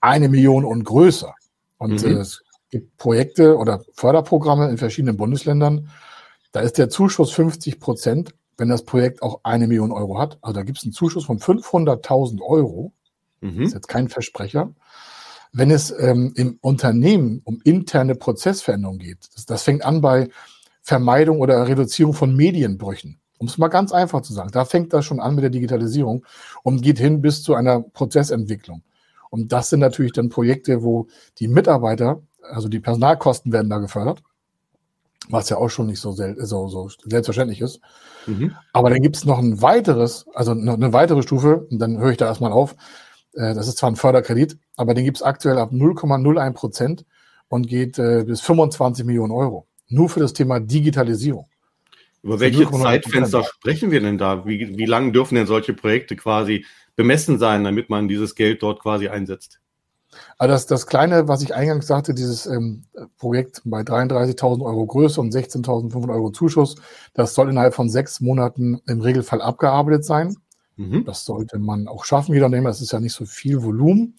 eine 0.00 0.30
Million 0.30 0.64
und 0.64 0.84
größer? 0.84 1.34
Und 1.76 2.02
mhm. 2.02 2.16
äh, 2.16 2.20
es 2.20 2.42
gibt 2.70 2.96
Projekte 2.96 3.58
oder 3.58 3.82
Förderprogramme 3.92 4.70
in 4.70 4.78
verschiedenen 4.78 5.18
Bundesländern, 5.18 5.90
da 6.52 6.60
ist 6.60 6.78
der 6.78 6.88
Zuschuss 6.88 7.32
50 7.32 7.80
Prozent, 7.80 8.34
wenn 8.56 8.68
das 8.68 8.84
Projekt 8.84 9.22
auch 9.22 9.40
eine 9.42 9.66
Million 9.66 9.92
Euro 9.92 10.18
hat. 10.18 10.38
Also 10.42 10.54
da 10.54 10.62
gibt 10.62 10.78
es 10.78 10.84
einen 10.84 10.92
Zuschuss 10.92 11.24
von 11.24 11.38
500.000 11.38 12.42
Euro. 12.42 12.92
Mhm. 13.40 13.58
Das 13.58 13.68
ist 13.68 13.74
jetzt 13.74 13.88
kein 13.88 14.08
Versprecher. 14.08 14.74
Wenn 15.52 15.70
es 15.70 15.90
ähm, 15.98 16.32
im 16.36 16.58
Unternehmen 16.60 17.40
um 17.44 17.60
interne 17.64 18.14
Prozessveränderungen 18.14 19.00
geht, 19.00 19.28
das, 19.34 19.46
das 19.46 19.62
fängt 19.62 19.84
an 19.84 20.00
bei 20.00 20.28
Vermeidung 20.82 21.40
oder 21.40 21.66
Reduzierung 21.66 22.14
von 22.14 22.36
Medienbrüchen. 22.36 23.20
Um 23.38 23.46
es 23.46 23.58
mal 23.58 23.68
ganz 23.68 23.92
einfach 23.92 24.20
zu 24.20 24.34
sagen, 24.34 24.50
da 24.52 24.64
fängt 24.64 24.92
das 24.92 25.04
schon 25.04 25.18
an 25.18 25.34
mit 25.34 25.42
der 25.42 25.50
Digitalisierung 25.50 26.26
und 26.62 26.82
geht 26.82 26.98
hin 26.98 27.22
bis 27.22 27.42
zu 27.42 27.54
einer 27.54 27.80
Prozessentwicklung. 27.80 28.82
Und 29.30 29.52
das 29.52 29.70
sind 29.70 29.80
natürlich 29.80 30.12
dann 30.12 30.28
Projekte, 30.28 30.82
wo 30.82 31.06
die 31.38 31.48
Mitarbeiter, 31.48 32.22
also 32.42 32.68
die 32.68 32.80
Personalkosten 32.80 33.52
werden 33.52 33.70
da 33.70 33.78
gefördert 33.78 34.22
was 35.30 35.48
ja 35.48 35.56
auch 35.56 35.68
schon 35.68 35.86
nicht 35.86 36.00
so, 36.00 36.12
so, 36.12 36.68
so 36.68 36.90
selbstverständlich 37.04 37.60
ist. 37.60 37.80
Mhm. 38.26 38.54
Aber 38.72 38.90
dann 38.90 39.02
gibt 39.02 39.16
es 39.16 39.24
noch 39.24 39.38
ein 39.38 39.62
weiteres, 39.62 40.26
also 40.34 40.54
noch 40.54 40.74
eine 40.74 40.92
weitere 40.92 41.22
Stufe, 41.22 41.66
und 41.70 41.78
dann 41.78 41.98
höre 41.98 42.10
ich 42.10 42.16
da 42.16 42.26
erstmal 42.26 42.52
auf. 42.52 42.74
Äh, 43.34 43.54
das 43.54 43.68
ist 43.68 43.78
zwar 43.78 43.90
ein 43.90 43.96
Förderkredit, 43.96 44.58
aber 44.76 44.94
den 44.94 45.04
gibt 45.04 45.18
es 45.18 45.22
aktuell 45.22 45.58
ab 45.58 45.72
0,01 45.72 46.52
Prozent 46.52 47.04
und 47.48 47.68
geht 47.68 47.98
äh, 47.98 48.24
bis 48.24 48.40
25 48.40 49.04
Millionen 49.04 49.32
Euro. 49.32 49.66
Nur 49.88 50.08
für 50.08 50.20
das 50.20 50.32
Thema 50.32 50.60
Digitalisierung. 50.60 51.46
Über 52.22 52.38
welche 52.38 52.70
Zeitfenster 52.70 53.44
sprechen 53.44 53.90
wir 53.90 54.00
denn 54.00 54.18
da? 54.18 54.46
Wie, 54.46 54.76
wie 54.76 54.84
lange 54.84 55.10
dürfen 55.12 55.36
denn 55.36 55.46
solche 55.46 55.72
Projekte 55.72 56.16
quasi 56.16 56.66
bemessen 56.94 57.38
sein, 57.38 57.64
damit 57.64 57.88
man 57.88 58.08
dieses 58.08 58.34
Geld 58.34 58.62
dort 58.62 58.80
quasi 58.80 59.08
einsetzt? 59.08 59.60
Also 60.38 60.52
das, 60.52 60.66
das 60.66 60.86
kleine, 60.86 61.28
was 61.28 61.42
ich 61.42 61.54
eingangs 61.54 61.86
sagte, 61.86 62.14
dieses 62.14 62.46
ähm, 62.46 62.82
Projekt 63.18 63.62
bei 63.64 63.82
33.000 63.82 64.64
Euro 64.64 64.86
Größe 64.86 65.20
und 65.20 65.34
16.500 65.34 66.12
Euro 66.12 66.30
Zuschuss, 66.30 66.76
das 67.14 67.34
soll 67.34 67.50
innerhalb 67.50 67.74
von 67.74 67.88
sechs 67.88 68.20
Monaten 68.20 68.80
im 68.86 69.00
Regelfall 69.00 69.40
abgearbeitet 69.40 70.04
sein. 70.04 70.36
Mhm. 70.76 71.04
Das 71.04 71.24
sollte 71.24 71.58
man 71.58 71.88
auch 71.88 72.04
schaffen, 72.04 72.34
jeder 72.34 72.48
nehmen. 72.48 72.64
Das 72.64 72.80
ist 72.80 72.92
ja 72.92 73.00
nicht 73.00 73.12
so 73.12 73.26
viel 73.26 73.62
Volumen. 73.62 74.16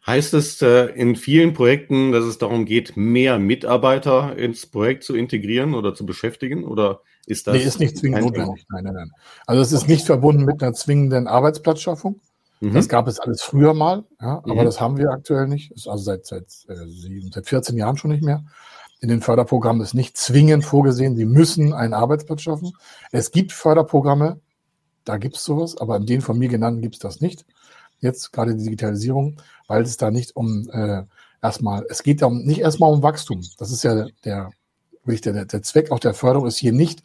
Heißt 0.05 0.33
es 0.33 0.61
äh, 0.61 0.87
in 0.87 1.15
vielen 1.15 1.53
Projekten, 1.53 2.11
dass 2.11 2.25
es 2.25 2.37
darum 2.37 2.65
geht, 2.65 2.97
mehr 2.97 3.39
Mitarbeiter 3.39 4.37
ins 4.37 4.65
Projekt 4.65 5.05
zu 5.05 5.15
integrieren 5.15 5.73
oder 5.73 5.95
zu 5.95 6.05
beschäftigen? 6.05 6.65
Oder 6.65 6.99
ist 7.25 7.47
das? 7.47 7.55
Nee, 7.55 7.63
ist 7.63 7.79
nicht 7.79 7.97
zwingend 7.97 8.23
notwendig. 8.23 8.65
Nein, 8.69 8.83
nein, 8.83 8.93
nein. 8.95 9.11
Also 9.47 9.61
es 9.61 9.71
ist 9.71 9.87
nicht 9.87 10.05
verbunden 10.05 10.43
mit 10.43 10.61
einer 10.61 10.73
zwingenden 10.73 11.27
Arbeitsplatzschaffung. 11.27 12.19
Mhm. 12.59 12.73
Das 12.73 12.89
gab 12.89 13.07
es 13.07 13.21
alles 13.21 13.41
früher 13.41 13.73
mal, 13.73 14.03
ja, 14.21 14.39
aber 14.43 14.55
mhm. 14.61 14.65
das 14.65 14.81
haben 14.81 14.97
wir 14.97 15.09
aktuell 15.09 15.47
nicht. 15.47 15.71
Ist 15.71 15.87
also 15.87 16.03
seit, 16.03 16.25
seit, 16.25 16.47
äh, 16.67 16.75
seit 17.31 17.47
14 17.47 17.77
Jahren 17.77 17.95
schon 17.95 18.11
nicht 18.11 18.23
mehr. 18.23 18.43
In 19.03 19.09
den 19.09 19.21
Förderprogrammen 19.21 19.81
ist 19.81 19.93
nicht 19.93 20.15
zwingend 20.17 20.63
vorgesehen, 20.63 21.17
sie 21.17 21.25
müssen 21.25 21.73
einen 21.73 21.93
Arbeitsplatz 21.93 22.41
schaffen. 22.41 22.71
Es 23.11 23.31
gibt 23.31 23.51
Förderprogramme, 23.51 24.39
da 25.03 25.17
gibt 25.17 25.35
es 25.35 25.43
sowas, 25.43 25.77
aber 25.77 25.97
in 25.97 26.05
den 26.05 26.21
von 26.21 26.39
mir 26.39 26.47
genannten 26.47 26.81
gibt 26.81 26.95
es 26.95 26.99
das 26.99 27.19
nicht 27.19 27.45
jetzt 28.03 28.31
gerade 28.31 28.55
die 28.55 28.65
Digitalisierung, 28.65 29.37
weil 29.67 29.81
es 29.81 29.97
da 29.97 30.11
nicht 30.11 30.35
um 30.35 30.69
äh, 30.71 31.03
erstmal, 31.41 31.85
es 31.89 32.03
geht 32.03 32.21
darum, 32.21 32.43
nicht 32.43 32.59
erstmal 32.59 32.91
um 32.91 33.01
Wachstum. 33.01 33.41
Das 33.57 33.71
ist 33.71 33.83
ja 33.83 34.05
der, 34.25 34.51
der, 35.05 35.45
der 35.45 35.63
Zweck 35.63 35.89
auch 35.91 35.99
der 35.99 36.13
Förderung 36.13 36.47
ist 36.47 36.57
hier 36.57 36.73
nicht, 36.73 37.01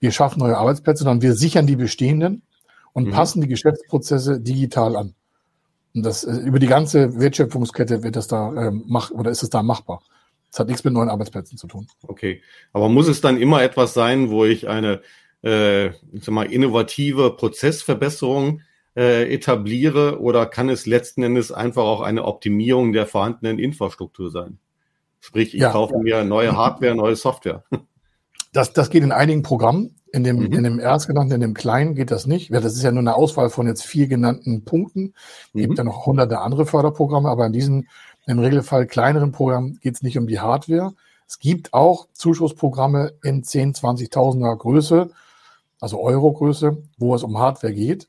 wir 0.00 0.10
schaffen 0.10 0.40
neue 0.40 0.56
Arbeitsplätze, 0.56 1.04
sondern 1.04 1.22
wir 1.22 1.34
sichern 1.34 1.66
die 1.66 1.76
bestehenden 1.76 2.42
und 2.92 3.08
mhm. 3.08 3.12
passen 3.12 3.40
die 3.40 3.48
Geschäftsprozesse 3.48 4.40
digital 4.40 4.96
an. 4.96 5.14
Und 5.94 6.02
das 6.02 6.24
äh, 6.24 6.36
über 6.36 6.58
die 6.58 6.66
ganze 6.66 7.18
Wertschöpfungskette 7.20 8.02
wird 8.02 8.16
das 8.16 8.26
da 8.26 8.52
ähm, 8.54 8.84
mach 8.86 9.10
oder 9.10 9.30
ist 9.30 9.42
es 9.42 9.50
da 9.50 9.62
machbar. 9.62 10.02
Das 10.50 10.60
hat 10.60 10.68
nichts 10.68 10.84
mit 10.84 10.94
neuen 10.94 11.08
Arbeitsplätzen 11.08 11.58
zu 11.58 11.66
tun. 11.66 11.86
Okay, 12.02 12.42
aber 12.72 12.88
muss 12.88 13.08
es 13.08 13.20
dann 13.20 13.36
immer 13.36 13.62
etwas 13.62 13.94
sein, 13.94 14.30
wo 14.30 14.44
ich 14.44 14.68
eine 14.68 15.02
äh, 15.42 15.88
ich 15.88 16.24
sag 16.24 16.32
mal, 16.32 16.50
innovative 16.50 17.36
Prozessverbesserung 17.36 18.60
äh, 18.96 19.32
etabliere 19.32 20.20
oder 20.20 20.46
kann 20.46 20.68
es 20.68 20.86
letzten 20.86 21.22
Endes 21.22 21.52
einfach 21.52 21.84
auch 21.84 22.00
eine 22.00 22.24
Optimierung 22.24 22.92
der 22.92 23.06
vorhandenen 23.06 23.58
Infrastruktur 23.58 24.30
sein? 24.30 24.58
Sprich, 25.20 25.54
ich 25.54 25.60
ja, 25.60 25.70
kaufe 25.70 25.94
ja. 25.94 26.00
mir 26.00 26.24
neue 26.24 26.56
Hardware, 26.56 26.94
neue 26.94 27.16
Software. 27.16 27.64
Das, 28.54 28.72
das 28.72 28.88
geht 28.88 29.02
in 29.02 29.12
einigen 29.12 29.42
Programmen. 29.42 29.96
In 30.10 30.24
dem, 30.24 30.38
mhm. 30.38 30.52
in 30.54 30.64
dem 30.64 30.78
erstgenannten, 30.78 31.34
in 31.34 31.42
dem 31.42 31.52
kleinen 31.52 31.94
geht 31.94 32.10
das 32.10 32.26
nicht. 32.26 32.50
Das 32.50 32.64
ist 32.64 32.82
ja 32.82 32.90
nur 32.90 33.00
eine 33.00 33.14
Auswahl 33.14 33.50
von 33.50 33.66
jetzt 33.66 33.84
vier 33.84 34.08
genannten 34.08 34.64
Punkten. 34.64 35.12
Es 35.48 35.54
mhm. 35.54 35.60
gibt 35.60 35.76
ja 35.76 35.84
noch 35.84 36.06
hunderte 36.06 36.38
andere 36.38 36.64
Förderprogramme, 36.64 37.28
aber 37.28 37.44
in 37.44 37.52
diesem 37.52 37.88
im 38.28 38.38
Regelfall 38.38 38.86
kleineren 38.86 39.32
Programm 39.32 39.78
geht 39.80 39.96
es 39.96 40.02
nicht 40.02 40.18
um 40.18 40.28
die 40.28 40.38
Hardware. 40.38 40.94
Es 41.26 41.40
gibt 41.40 41.74
auch 41.74 42.06
Zuschussprogramme 42.12 43.14
in 43.24 43.42
10, 43.42 43.74
20.000er 43.74 44.56
Größe, 44.56 45.10
also 45.80 46.00
Euro-Größe, 46.00 46.78
wo 46.96 47.14
es 47.14 47.24
um 47.24 47.38
Hardware 47.38 47.72
geht 47.72 48.08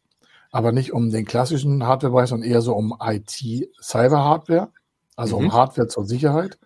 aber 0.52 0.72
nicht 0.72 0.94
um 0.94 1.12
den 1.12 1.26
klassischen 1.26 1.86
Hardware-Bereich, 1.86 2.30
sondern 2.30 2.50
eher 2.50 2.62
so 2.62 2.74
um 2.74 2.96
IT-Cyber-Hardware, 3.00 4.70
also 5.16 5.40
mhm. 5.40 5.46
um 5.46 5.54
Hardware 5.54 5.88
zur 5.88 6.06
Sicherheit, 6.06 6.58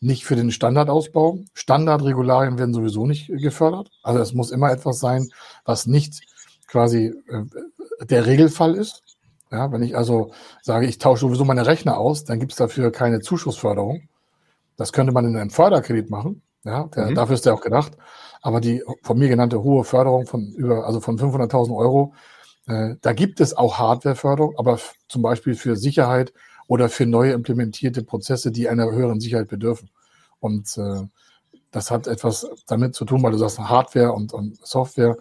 nicht 0.00 0.24
für 0.24 0.36
den 0.36 0.50
Standardausbau. 0.50 1.38
Standardregularien 1.52 2.58
werden 2.58 2.72
sowieso 2.72 3.06
nicht 3.06 3.28
gefördert. 3.28 3.90
Also 4.02 4.20
es 4.20 4.32
muss 4.32 4.50
immer 4.50 4.70
etwas 4.70 4.98
sein, 4.98 5.28
was 5.64 5.86
nicht 5.86 6.22
quasi 6.66 7.14
äh, 7.28 8.06
der 8.06 8.26
Regelfall 8.26 8.74
ist. 8.76 9.02
Ja, 9.50 9.72
wenn 9.72 9.82
ich 9.82 9.96
also 9.96 10.32
sage, 10.62 10.86
ich 10.86 10.98
tausche 10.98 11.22
sowieso 11.22 11.44
meine 11.44 11.66
Rechner 11.66 11.98
aus, 11.98 12.24
dann 12.24 12.38
gibt 12.38 12.52
es 12.52 12.58
dafür 12.58 12.92
keine 12.92 13.20
Zuschussförderung. 13.20 14.08
Das 14.76 14.92
könnte 14.92 15.12
man 15.12 15.26
in 15.26 15.36
einem 15.36 15.50
Förderkredit 15.50 16.08
machen. 16.08 16.42
Ja, 16.64 16.84
der, 16.84 17.10
mhm. 17.10 17.14
dafür 17.14 17.34
ist 17.34 17.46
der 17.46 17.54
auch 17.54 17.60
gedacht. 17.60 17.92
Aber 18.42 18.60
die 18.60 18.82
von 19.02 19.18
mir 19.18 19.28
genannte 19.28 19.62
hohe 19.62 19.84
Förderung 19.84 20.26
von 20.26 20.52
über, 20.52 20.86
also 20.86 21.00
von 21.00 21.18
500.000 21.18 21.76
Euro, 21.76 22.14
äh, 22.66 22.94
da 23.00 23.12
gibt 23.12 23.40
es 23.40 23.56
auch 23.56 23.78
Hardwareförderung, 23.78 24.56
aber 24.56 24.78
zum 25.08 25.22
Beispiel 25.22 25.54
für 25.54 25.76
Sicherheit 25.76 26.32
oder 26.68 26.88
für 26.88 27.06
neue 27.06 27.32
implementierte 27.32 28.02
Prozesse, 28.04 28.52
die 28.52 28.68
einer 28.68 28.90
höheren 28.90 29.20
Sicherheit 29.20 29.48
bedürfen. 29.48 29.90
Und 30.38 30.78
äh, 30.78 31.02
das 31.72 31.90
hat 31.90 32.06
etwas 32.06 32.48
damit 32.66 32.94
zu 32.94 33.04
tun, 33.04 33.22
weil 33.22 33.32
du 33.32 33.38
sagst 33.38 33.58
Hardware 33.58 34.12
und, 34.12 34.32
und 34.32 34.64
Software, 34.64 35.16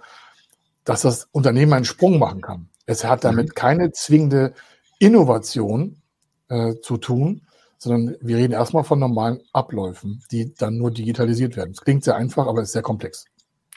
dass 0.84 1.02
das 1.02 1.28
Unternehmen 1.32 1.74
einen 1.74 1.86
Sprung 1.86 2.20
machen 2.20 2.42
kann. 2.42 2.69
Es 2.90 3.06
hat 3.06 3.24
damit 3.24 3.50
mhm. 3.50 3.54
keine 3.54 3.92
zwingende 3.92 4.56
Innovation 4.98 6.02
äh, 6.50 6.74
zu 6.82 6.98
tun, 6.98 7.44
sondern 7.78 8.16
wir 8.20 8.38
reden 8.38 8.54
erstmal 8.54 8.84
von 8.84 8.98
normalen 8.98 9.42
Abläufen, 9.54 10.24
die 10.32 10.56
dann 10.56 10.78
nur 10.78 10.90
digitalisiert 10.90 11.56
werden. 11.56 11.70
Es 11.72 11.82
klingt 11.82 12.04
sehr 12.04 12.16
einfach, 12.16 12.48
aber 12.48 12.64
ist 12.64 12.72
sehr 12.72 12.82
komplex. 12.82 13.26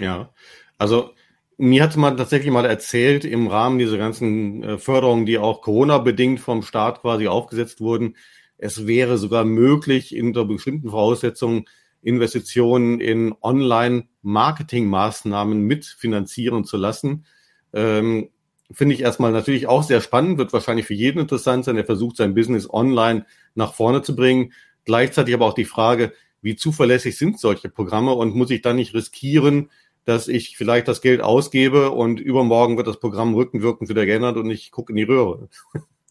Ja, 0.01 0.31
also 0.79 1.11
mir 1.59 1.83
hat 1.83 1.95
man 1.99 2.17
tatsächlich 2.17 2.51
mal 2.51 2.65
erzählt, 2.65 3.27
im 3.27 3.49
Rahmen 3.49 3.79
dieser 3.79 3.99
ganzen 3.99 4.63
äh, 4.63 4.79
Förderungen, 4.79 5.27
die 5.27 5.37
auch 5.37 5.61
Corona-bedingt 5.61 6.41
vom 6.41 6.63
Staat 6.63 7.03
quasi 7.03 7.29
aufgesetzt 7.29 7.83
wurden, 7.83 8.17
es 8.57 8.87
wäre 8.87 9.19
sogar 9.19 9.45
möglich, 9.45 10.19
unter 10.19 10.47
bestimmten 10.47 10.89
Voraussetzungen 10.89 11.67
Investitionen 12.01 12.99
in 12.99 13.35
Online-Marketing-Maßnahmen 13.43 15.61
mitfinanzieren 15.61 16.65
zu 16.65 16.79
lassen. 16.79 17.27
Ähm, 17.75 18.31
Finde 18.73 18.95
ich 18.95 19.01
erstmal 19.01 19.33
natürlich 19.33 19.67
auch 19.67 19.83
sehr 19.83 20.01
spannend, 20.01 20.39
wird 20.39 20.53
wahrscheinlich 20.53 20.87
für 20.87 20.95
jeden 20.95 21.21
interessant 21.21 21.65
sein, 21.65 21.77
der 21.77 21.85
versucht, 21.85 22.17
sein 22.17 22.35
Business 22.35 22.69
online 22.69 23.27
nach 23.55 23.75
vorne 23.75 24.03
zu 24.03 24.17
bringen. 24.17 24.53
Gleichzeitig 24.85 25.35
aber 25.35 25.47
auch 25.47 25.55
die 25.55 25.65
Frage, 25.65 26.13
wie 26.41 26.57
zuverlässig 26.57 27.17
sind 27.17 27.39
solche 27.39 27.69
Programme 27.69 28.13
und 28.13 28.35
muss 28.35 28.51
ich 28.51 28.63
da 28.63 28.73
nicht 28.73 28.95
riskieren, 28.95 29.71
dass 30.05 30.29
ich 30.29 30.57
vielleicht 30.57 30.89
das 30.89 31.01
Geld 31.01 31.21
ausgebe 31.21 31.91
und 31.91 32.19
übermorgen 32.19 32.77
wird 32.77 32.89
das 32.89 32.99
Programm 32.99 33.35
rückenwirkend 33.35 33.89
wieder 33.89 34.05
geändert 34.05 34.37
und 34.37 34.51
ich 34.51 34.73
gucke 34.73 34.93
in 34.93 34.97
die 34.97 35.05
Röhre. 35.05 35.49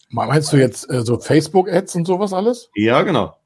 Meinst 0.09 0.51
du 0.53 0.57
jetzt 0.57 0.89
äh, 0.89 1.03
so 1.03 1.19
Facebook-Ads 1.19 1.95
und 1.95 2.05
sowas 2.05 2.33
alles? 2.33 2.69
Ja, 2.75 3.01
genau. 3.01 3.37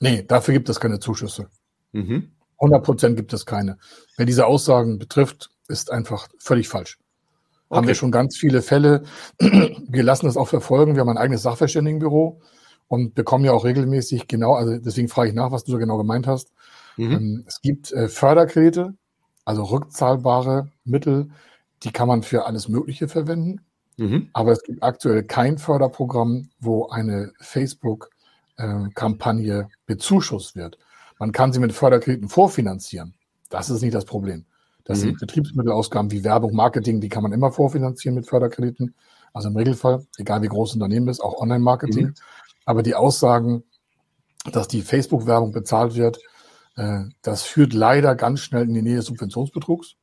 Nee, 0.00 0.24
dafür 0.26 0.54
gibt 0.54 0.68
es 0.68 0.80
keine 0.80 0.98
Zuschüsse. 0.98 1.48
Mhm. 1.92 2.32
100 2.58 2.84
Prozent 2.84 3.16
gibt 3.16 3.32
es 3.32 3.46
keine. 3.46 3.78
Wer 4.16 4.26
diese 4.26 4.46
Aussagen 4.46 4.98
betrifft, 4.98 5.50
ist 5.68 5.90
einfach 5.90 6.28
völlig 6.38 6.68
falsch. 6.68 6.98
Okay. 7.70 7.78
Haben 7.78 7.86
wir 7.86 7.94
schon 7.94 8.10
ganz 8.10 8.36
viele 8.36 8.60
Fälle. 8.62 9.04
Wir 9.38 10.02
lassen 10.02 10.26
das 10.26 10.36
auch 10.36 10.48
verfolgen. 10.48 10.96
Wir 10.96 11.02
haben 11.02 11.08
ein 11.08 11.18
eigenes 11.18 11.42
Sachverständigenbüro 11.42 12.40
und 12.88 13.14
bekommen 13.14 13.44
ja 13.44 13.52
auch 13.52 13.64
regelmäßig 13.64 14.26
genau, 14.26 14.54
also 14.54 14.76
deswegen 14.76 15.06
frage 15.06 15.28
ich 15.28 15.36
nach, 15.36 15.52
was 15.52 15.62
du 15.62 15.70
so 15.70 15.78
genau 15.78 15.96
gemeint 15.96 16.26
hast. 16.26 16.52
Mhm. 16.96 17.12
Ähm, 17.12 17.44
es 17.46 17.60
gibt 17.60 17.92
äh, 17.92 18.08
Förderkredite, 18.08 18.94
also 19.44 19.62
rückzahlbare 19.62 20.72
Mittel, 20.84 21.30
die 21.84 21.92
kann 21.92 22.08
man 22.08 22.24
für 22.24 22.46
alles 22.46 22.68
Mögliche 22.68 23.06
verwenden. 23.06 23.60
Mhm. 23.98 24.30
Aber 24.32 24.50
es 24.50 24.64
gibt 24.64 24.82
aktuell 24.82 25.22
kein 25.22 25.58
Förderprogramm, 25.58 26.48
wo 26.58 26.88
eine 26.88 27.30
Facebook-Kampagne 27.38 29.68
bezuschusst 29.86 30.56
wird. 30.56 30.76
Man 31.20 31.30
kann 31.30 31.52
sie 31.52 31.60
mit 31.60 31.72
Förderkrediten 31.72 32.28
vorfinanzieren. 32.28 33.14
Das 33.48 33.70
ist 33.70 33.82
nicht 33.82 33.94
das 33.94 34.06
Problem. 34.06 34.44
Das 34.90 34.98
mhm. 34.98 35.02
sind 35.02 35.20
Betriebsmittelausgaben 35.20 36.10
wie 36.10 36.24
Werbung, 36.24 36.52
Marketing, 36.52 37.00
die 37.00 37.08
kann 37.08 37.22
man 37.22 37.32
immer 37.32 37.52
vorfinanzieren 37.52 38.16
mit 38.16 38.26
Förderkrediten. 38.26 38.96
Also 39.32 39.48
im 39.48 39.56
Regelfall, 39.56 40.04
egal 40.18 40.42
wie 40.42 40.48
groß 40.48 40.74
Unternehmen 40.74 41.06
ist, 41.06 41.20
auch 41.20 41.40
Online-Marketing. 41.40 42.06
Mhm. 42.06 42.14
Aber 42.64 42.82
die 42.82 42.96
Aussagen, 42.96 43.62
dass 44.50 44.66
die 44.66 44.82
Facebook-Werbung 44.82 45.52
bezahlt 45.52 45.94
wird, 45.94 46.18
äh, 46.74 47.04
das 47.22 47.44
führt 47.44 47.72
leider 47.72 48.16
ganz 48.16 48.40
schnell 48.40 48.64
in 48.64 48.74
die 48.74 48.82
Nähe 48.82 48.96
des 48.96 49.06
Subventionsbetrugs. 49.06 49.94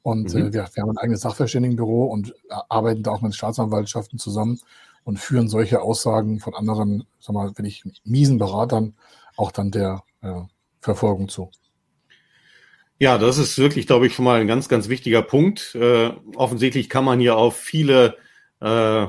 Und 0.00 0.34
äh, 0.34 0.38
mhm. 0.38 0.54
wir, 0.54 0.66
wir, 0.72 0.82
haben 0.82 0.90
ein 0.92 0.96
eigenes 0.96 1.20
Sachverständigenbüro 1.20 2.06
und 2.06 2.34
arbeiten 2.70 3.02
da 3.02 3.10
auch 3.10 3.20
mit 3.20 3.34
Staatsanwaltschaften 3.34 4.18
zusammen 4.18 4.58
und 5.04 5.18
führen 5.18 5.50
solche 5.50 5.82
Aussagen 5.82 6.40
von 6.40 6.54
anderen, 6.54 7.04
sag 7.20 7.34
mal, 7.34 7.52
wenn 7.54 7.66
ich 7.66 7.84
miesen 8.04 8.38
Beratern 8.38 8.94
auch 9.36 9.52
dann 9.52 9.70
der 9.70 10.04
äh, 10.22 10.40
Verfolgung 10.80 11.28
zu. 11.28 11.50
Ja, 12.98 13.18
das 13.18 13.36
ist 13.38 13.58
wirklich, 13.58 13.86
glaube 13.86 14.06
ich, 14.06 14.14
schon 14.14 14.24
mal 14.24 14.40
ein 14.40 14.46
ganz, 14.46 14.68
ganz 14.68 14.88
wichtiger 14.88 15.22
Punkt. 15.22 15.74
Äh, 15.74 16.10
offensichtlich 16.34 16.88
kann 16.88 17.04
man 17.04 17.20
hier 17.20 17.36
auf 17.36 17.56
viele 17.56 18.16
äh, 18.60 19.06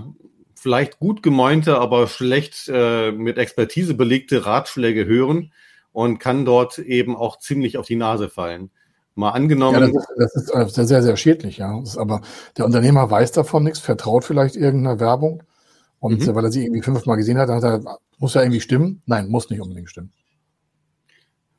vielleicht 0.56 1.00
gut 1.00 1.24
gemeinte, 1.24 1.80
aber 1.80 2.08
schlecht 2.08 2.68
äh, 2.68 3.12
mit 3.12 3.38
Expertise 3.38 3.94
belegte 3.94 4.46
Ratschläge 4.46 5.06
hören 5.06 5.54
und 5.94 6.20
kann 6.20 6.44
dort 6.44 6.80
eben 6.80 7.16
auch 7.16 7.40
ziemlich 7.40 7.78
auf 7.78 7.88
die 7.88 7.96
Nase 7.96 8.30
fallen. 8.30 8.72
Mal 9.16 9.32
angenommen. 9.32 9.94
Ja, 9.94 10.02
das, 10.18 10.36
ist, 10.36 10.54
das 10.54 10.78
ist 10.78 10.88
sehr, 10.88 11.02
sehr 11.02 11.18
schädlich, 11.18 11.58
ja. 11.58 11.82
aber 11.98 12.22
der 12.56 12.66
Unternehmer 12.66 13.10
weiß 13.10 13.32
davon 13.32 13.64
nichts, 13.64 13.80
vertraut 13.80 14.26
vielleicht 14.26 14.56
irgendeiner 14.56 15.00
Werbung. 15.00 15.44
Und 16.00 16.28
mhm. 16.28 16.36
weil 16.36 16.44
er 16.44 16.52
sie 16.52 16.66
irgendwie 16.66 16.84
fünfmal 16.84 17.18
gesehen 17.18 17.38
hat, 17.40 17.50
hat 17.50 17.64
er, 17.64 17.98
muss 18.20 18.36
er 18.36 18.44
irgendwie 18.44 18.62
stimmen? 18.62 19.02
Nein, 19.06 19.30
muss 19.30 19.50
nicht 19.50 19.62
unbedingt 19.62 19.90
stimmen. 19.90 20.12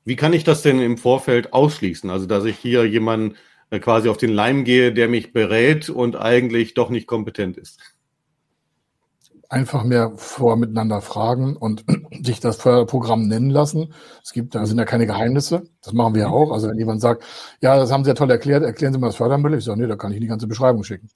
Wie 0.09 0.17
kann 0.17 0.33
ich 0.33 0.43
das 0.43 0.63
denn 0.63 0.81
im 0.81 0.97
Vorfeld 0.97 1.53
ausschließen? 1.53 2.09
Also, 2.09 2.25
dass 2.25 2.47
ich 2.47 2.57
hier 2.57 2.87
jemanden 2.87 3.37
äh, 3.69 3.79
quasi 3.79 4.09
auf 4.09 4.17
den 4.17 4.33
Leim 4.33 4.65
gehe, 4.65 4.91
der 4.91 5.07
mich 5.07 5.35
berät 5.35 5.91
und 5.91 6.17
eigentlich 6.17 6.73
doch 6.73 6.89
nicht 6.89 7.07
kompetent 7.07 7.59
ist. 7.59 7.79
Einfach 9.51 9.85
mehr 9.85 10.13
vor 10.17 10.57
miteinander 10.57 11.03
fragen 11.03 11.59
und 11.59 11.85
sich 12.25 12.41
das 12.41 12.57
Förderprogramm 12.57 13.29
nennen 13.29 13.51
lassen. 13.51 13.93
Es 14.25 14.33
gibt, 14.33 14.55
da 14.55 14.65
sind 14.65 14.79
ja 14.79 14.87
keine 14.87 15.07
Geheimnisse. 15.07 15.65
Das 15.83 15.93
machen 15.93 16.15
wir 16.15 16.23
ja 16.23 16.29
auch. 16.31 16.53
Also 16.53 16.71
wenn 16.71 16.79
jemand 16.79 17.03
sagt, 17.03 17.23
ja, 17.61 17.77
das 17.77 17.93
haben 17.93 18.03
Sie 18.03 18.09
ja 18.09 18.15
toll 18.15 18.31
erklärt, 18.31 18.63
erklären 18.63 18.95
Sie 18.95 18.99
mal 18.99 19.09
das 19.09 19.17
Fördermittel. 19.17 19.59
Ich 19.59 19.65
sage, 19.67 19.79
nee, 19.79 19.87
da 19.87 19.97
kann 19.97 20.13
ich 20.13 20.21
die 20.21 20.27
ganze 20.27 20.47
Beschreibung 20.47 20.85
schicken. 20.85 21.11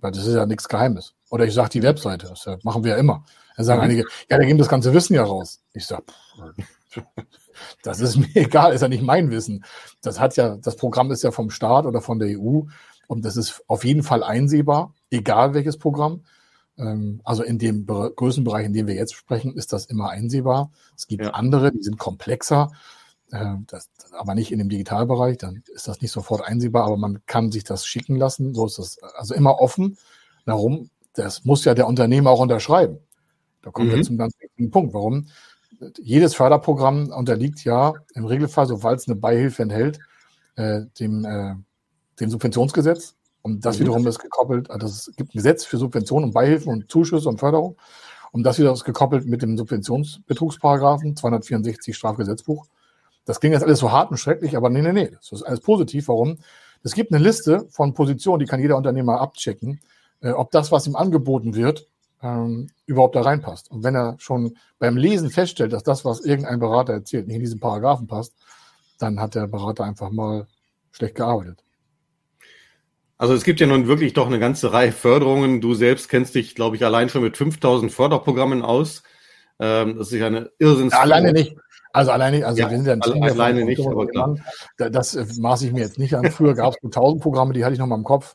Weil 0.00 0.12
das 0.12 0.26
ist 0.26 0.34
ja 0.34 0.44
nichts 0.44 0.68
Geheimes. 0.68 1.14
Oder 1.30 1.46
ich 1.46 1.54
sage 1.54 1.70
die 1.70 1.82
Webseite, 1.82 2.26
das 2.28 2.62
machen 2.62 2.84
wir 2.84 2.90
ja 2.90 2.96
immer. 2.98 3.24
Dann 3.56 3.64
sagen 3.64 3.80
mhm. 3.80 3.84
einige, 3.84 4.04
ja, 4.28 4.36
da 4.36 4.44
geben 4.44 4.58
das 4.58 4.68
ganze 4.68 4.92
Wissen 4.92 5.14
ja 5.14 5.24
raus. 5.24 5.62
Ich 5.72 5.86
sage, 5.86 6.04
das 7.82 8.00
ist 8.00 8.16
mir 8.18 8.34
egal, 8.34 8.72
ist 8.72 8.82
ja 8.82 8.88
nicht 8.88 9.02
mein 9.02 9.30
Wissen. 9.30 9.64
Das 10.00 10.20
hat 10.20 10.36
ja, 10.36 10.56
das 10.56 10.76
Programm 10.76 11.10
ist 11.10 11.22
ja 11.22 11.30
vom 11.30 11.50
Staat 11.50 11.86
oder 11.86 12.00
von 12.00 12.18
der 12.18 12.38
EU 12.38 12.62
und 13.06 13.24
das 13.24 13.36
ist 13.36 13.62
auf 13.66 13.84
jeden 13.84 14.02
Fall 14.02 14.22
einsehbar, 14.22 14.94
egal 15.10 15.54
welches 15.54 15.78
Programm. 15.78 16.24
Ähm, 16.78 17.20
also 17.24 17.42
in 17.42 17.58
dem 17.58 17.86
Größenbereich, 17.86 18.66
in 18.66 18.72
dem 18.72 18.86
wir 18.86 18.94
jetzt 18.94 19.14
sprechen, 19.14 19.54
ist 19.56 19.72
das 19.72 19.86
immer 19.86 20.10
einsehbar. 20.10 20.70
Es 20.96 21.06
gibt 21.06 21.24
ja. 21.24 21.30
andere, 21.30 21.72
die 21.72 21.82
sind 21.82 21.98
komplexer, 21.98 22.72
äh, 23.30 23.56
das, 23.66 23.90
aber 24.12 24.34
nicht 24.34 24.52
in 24.52 24.58
dem 24.58 24.68
Digitalbereich, 24.68 25.38
dann 25.38 25.62
ist 25.74 25.88
das 25.88 26.00
nicht 26.00 26.12
sofort 26.12 26.42
einsehbar, 26.42 26.84
aber 26.84 26.96
man 26.96 27.20
kann 27.26 27.50
sich 27.50 27.64
das 27.64 27.86
schicken 27.86 28.16
lassen. 28.16 28.54
So 28.54 28.66
ist 28.66 28.78
das 28.78 28.98
also 29.02 29.34
immer 29.34 29.60
offen. 29.60 29.98
Warum? 30.44 30.90
Das 31.14 31.44
muss 31.44 31.64
ja 31.64 31.74
der 31.74 31.86
Unternehmer 31.86 32.30
auch 32.30 32.40
unterschreiben. 32.40 32.98
Da 33.62 33.70
kommen 33.70 33.88
mhm. 33.88 33.96
wir 33.96 34.02
zum 34.02 34.18
ganz 34.18 34.34
wichtigen 34.40 34.70
Punkt. 34.70 34.94
Warum? 34.94 35.28
Jedes 35.98 36.34
Förderprogramm 36.34 37.10
unterliegt 37.10 37.64
ja 37.64 37.94
im 38.14 38.24
Regelfall, 38.24 38.66
sobald 38.66 39.00
es 39.00 39.08
eine 39.08 39.16
Beihilfe 39.16 39.62
enthält, 39.62 39.98
äh, 40.56 40.82
dem, 40.98 41.24
äh, 41.24 41.54
dem 42.20 42.30
Subventionsgesetz. 42.30 43.16
Und 43.42 43.64
das 43.64 43.76
mhm. 43.76 43.82
wiederum 43.82 44.06
ist 44.06 44.18
gekoppelt, 44.18 44.70
also 44.70 44.86
es 44.86 45.12
gibt 45.16 45.34
ein 45.34 45.38
Gesetz 45.38 45.64
für 45.64 45.76
Subventionen 45.76 46.28
und 46.28 46.32
Beihilfen 46.32 46.72
und 46.72 46.90
Zuschüsse 46.90 47.28
und 47.28 47.38
Förderung. 47.38 47.76
Und 48.30 48.44
das 48.44 48.58
wiederum 48.58 48.74
ist 48.74 48.84
gekoppelt 48.84 49.26
mit 49.26 49.42
dem 49.42 49.58
Subventionsbetrugsparagraphen 49.58 51.16
264 51.16 51.94
Strafgesetzbuch. 51.94 52.66
Das 53.24 53.40
klingt 53.40 53.52
jetzt 53.52 53.64
alles 53.64 53.78
so 53.78 53.92
hart 53.92 54.10
und 54.10 54.16
schrecklich, 54.16 54.56
aber 54.56 54.70
nee, 54.70 54.82
nee, 54.82 54.92
nee, 54.92 55.10
das 55.10 55.32
ist 55.32 55.42
alles 55.42 55.60
positiv. 55.60 56.08
Warum? 56.08 56.38
Es 56.82 56.94
gibt 56.94 57.12
eine 57.12 57.22
Liste 57.22 57.66
von 57.70 57.94
Positionen, 57.94 58.40
die 58.40 58.46
kann 58.46 58.60
jeder 58.60 58.76
Unternehmer 58.76 59.20
abchecken, 59.20 59.80
äh, 60.20 60.30
ob 60.30 60.50
das, 60.50 60.72
was 60.72 60.86
ihm 60.86 60.96
angeboten 60.96 61.54
wird, 61.54 61.88
ähm, 62.22 62.68
überhaupt 62.86 63.16
da 63.16 63.22
reinpasst. 63.22 63.70
Und 63.70 63.82
wenn 63.82 63.94
er 63.94 64.16
schon 64.18 64.56
beim 64.78 64.96
Lesen 64.96 65.30
feststellt, 65.30 65.72
dass 65.72 65.82
das, 65.82 66.04
was 66.04 66.20
irgendein 66.20 66.60
Berater 66.60 66.92
erzählt, 66.92 67.26
nicht 67.26 67.36
in 67.36 67.42
diesen 67.42 67.60
Paragraphen 67.60 68.06
passt, 68.06 68.34
dann 68.98 69.20
hat 69.20 69.34
der 69.34 69.48
Berater 69.48 69.84
einfach 69.84 70.10
mal 70.10 70.46
schlecht 70.92 71.16
gearbeitet. 71.16 71.62
Also 73.18 73.34
es 73.34 73.44
gibt 73.44 73.60
ja 73.60 73.66
nun 73.66 73.86
wirklich 73.86 74.14
doch 74.14 74.26
eine 74.26 74.38
ganze 74.38 74.72
Reihe 74.72 74.92
Förderungen. 74.92 75.60
Du 75.60 75.74
selbst 75.74 76.08
kennst 76.08 76.34
dich, 76.34 76.54
glaube 76.54 76.76
ich, 76.76 76.84
allein 76.84 77.08
schon 77.08 77.22
mit 77.22 77.36
5000 77.36 77.92
Förderprogrammen 77.92 78.62
aus. 78.62 79.02
Ähm, 79.60 79.96
das 79.98 80.10
ist 80.10 80.18
ja 80.18 80.26
eine 80.26 80.50
Irrsinns. 80.58 80.92
Ja, 80.92 81.00
alleine 81.00 81.32
nicht. 81.32 81.56
Also 81.92 82.10
alleine, 82.10 82.44
also 82.46 82.60
ja, 82.60 82.70
wir 82.70 82.76
sind 82.78 82.86
ja 82.86 82.94
ein 82.94 83.00
Team 83.00 83.22
alleine 83.22 83.64
nicht, 83.64 83.86
aber 83.86 84.06
klar. 84.06 84.36
Das 84.76 85.14
maße 85.38 85.66
ich 85.66 85.72
mir 85.72 85.80
jetzt 85.80 85.98
nicht 85.98 86.14
an. 86.14 86.30
Früher 86.30 86.54
gab 86.54 86.74
es 86.74 86.82
nur 86.82 86.90
1000 86.90 87.22
Programme, 87.22 87.52
die 87.52 87.64
hatte 87.64 87.74
ich 87.74 87.78
noch 87.78 87.86
mal 87.86 87.96
im 87.96 88.04
Kopf. 88.04 88.34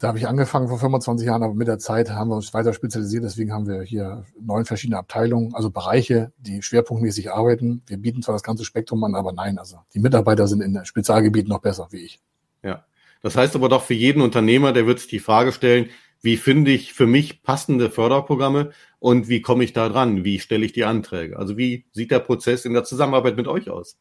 Da 0.00 0.08
habe 0.08 0.16
ich 0.16 0.26
angefangen 0.26 0.68
vor 0.68 0.78
25 0.78 1.26
Jahren, 1.26 1.42
aber 1.42 1.52
mit 1.52 1.68
der 1.68 1.78
Zeit 1.78 2.10
haben 2.10 2.30
wir 2.30 2.36
uns 2.36 2.54
weiter 2.54 2.72
spezialisiert. 2.72 3.22
Deswegen 3.22 3.52
haben 3.52 3.66
wir 3.66 3.82
hier 3.82 4.24
neun 4.40 4.64
verschiedene 4.64 4.96
Abteilungen, 4.96 5.54
also 5.54 5.70
Bereiche, 5.70 6.32
die 6.38 6.62
schwerpunktmäßig 6.62 7.30
arbeiten. 7.30 7.82
Wir 7.86 7.98
bieten 7.98 8.22
zwar 8.22 8.34
das 8.34 8.42
ganze 8.42 8.64
Spektrum 8.64 9.04
an, 9.04 9.14
aber 9.14 9.32
nein, 9.32 9.58
also 9.58 9.76
die 9.92 9.98
Mitarbeiter 9.98 10.48
sind 10.48 10.62
in 10.62 10.82
Spezialgebieten 10.86 11.50
noch 11.50 11.60
besser 11.60 11.88
wie 11.90 11.98
ich. 11.98 12.18
Ja, 12.62 12.86
das 13.22 13.36
heißt 13.36 13.54
aber 13.54 13.68
doch 13.68 13.82
für 13.82 13.92
jeden 13.92 14.22
Unternehmer, 14.22 14.72
der 14.72 14.86
wird 14.86 15.00
sich 15.00 15.08
die 15.08 15.18
Frage 15.18 15.52
stellen, 15.52 15.90
wie 16.22 16.38
finde 16.38 16.70
ich 16.70 16.94
für 16.94 17.06
mich 17.06 17.42
passende 17.42 17.90
Förderprogramme 17.90 18.70
und 19.00 19.28
wie 19.28 19.42
komme 19.42 19.64
ich 19.64 19.74
da 19.74 19.90
dran? 19.90 20.24
Wie 20.24 20.38
stelle 20.38 20.64
ich 20.64 20.72
die 20.72 20.84
Anträge? 20.84 21.38
Also 21.38 21.58
wie 21.58 21.84
sieht 21.92 22.10
der 22.10 22.20
Prozess 22.20 22.64
in 22.64 22.72
der 22.72 22.84
Zusammenarbeit 22.84 23.36
mit 23.36 23.48
euch 23.48 23.68
aus? 23.68 23.98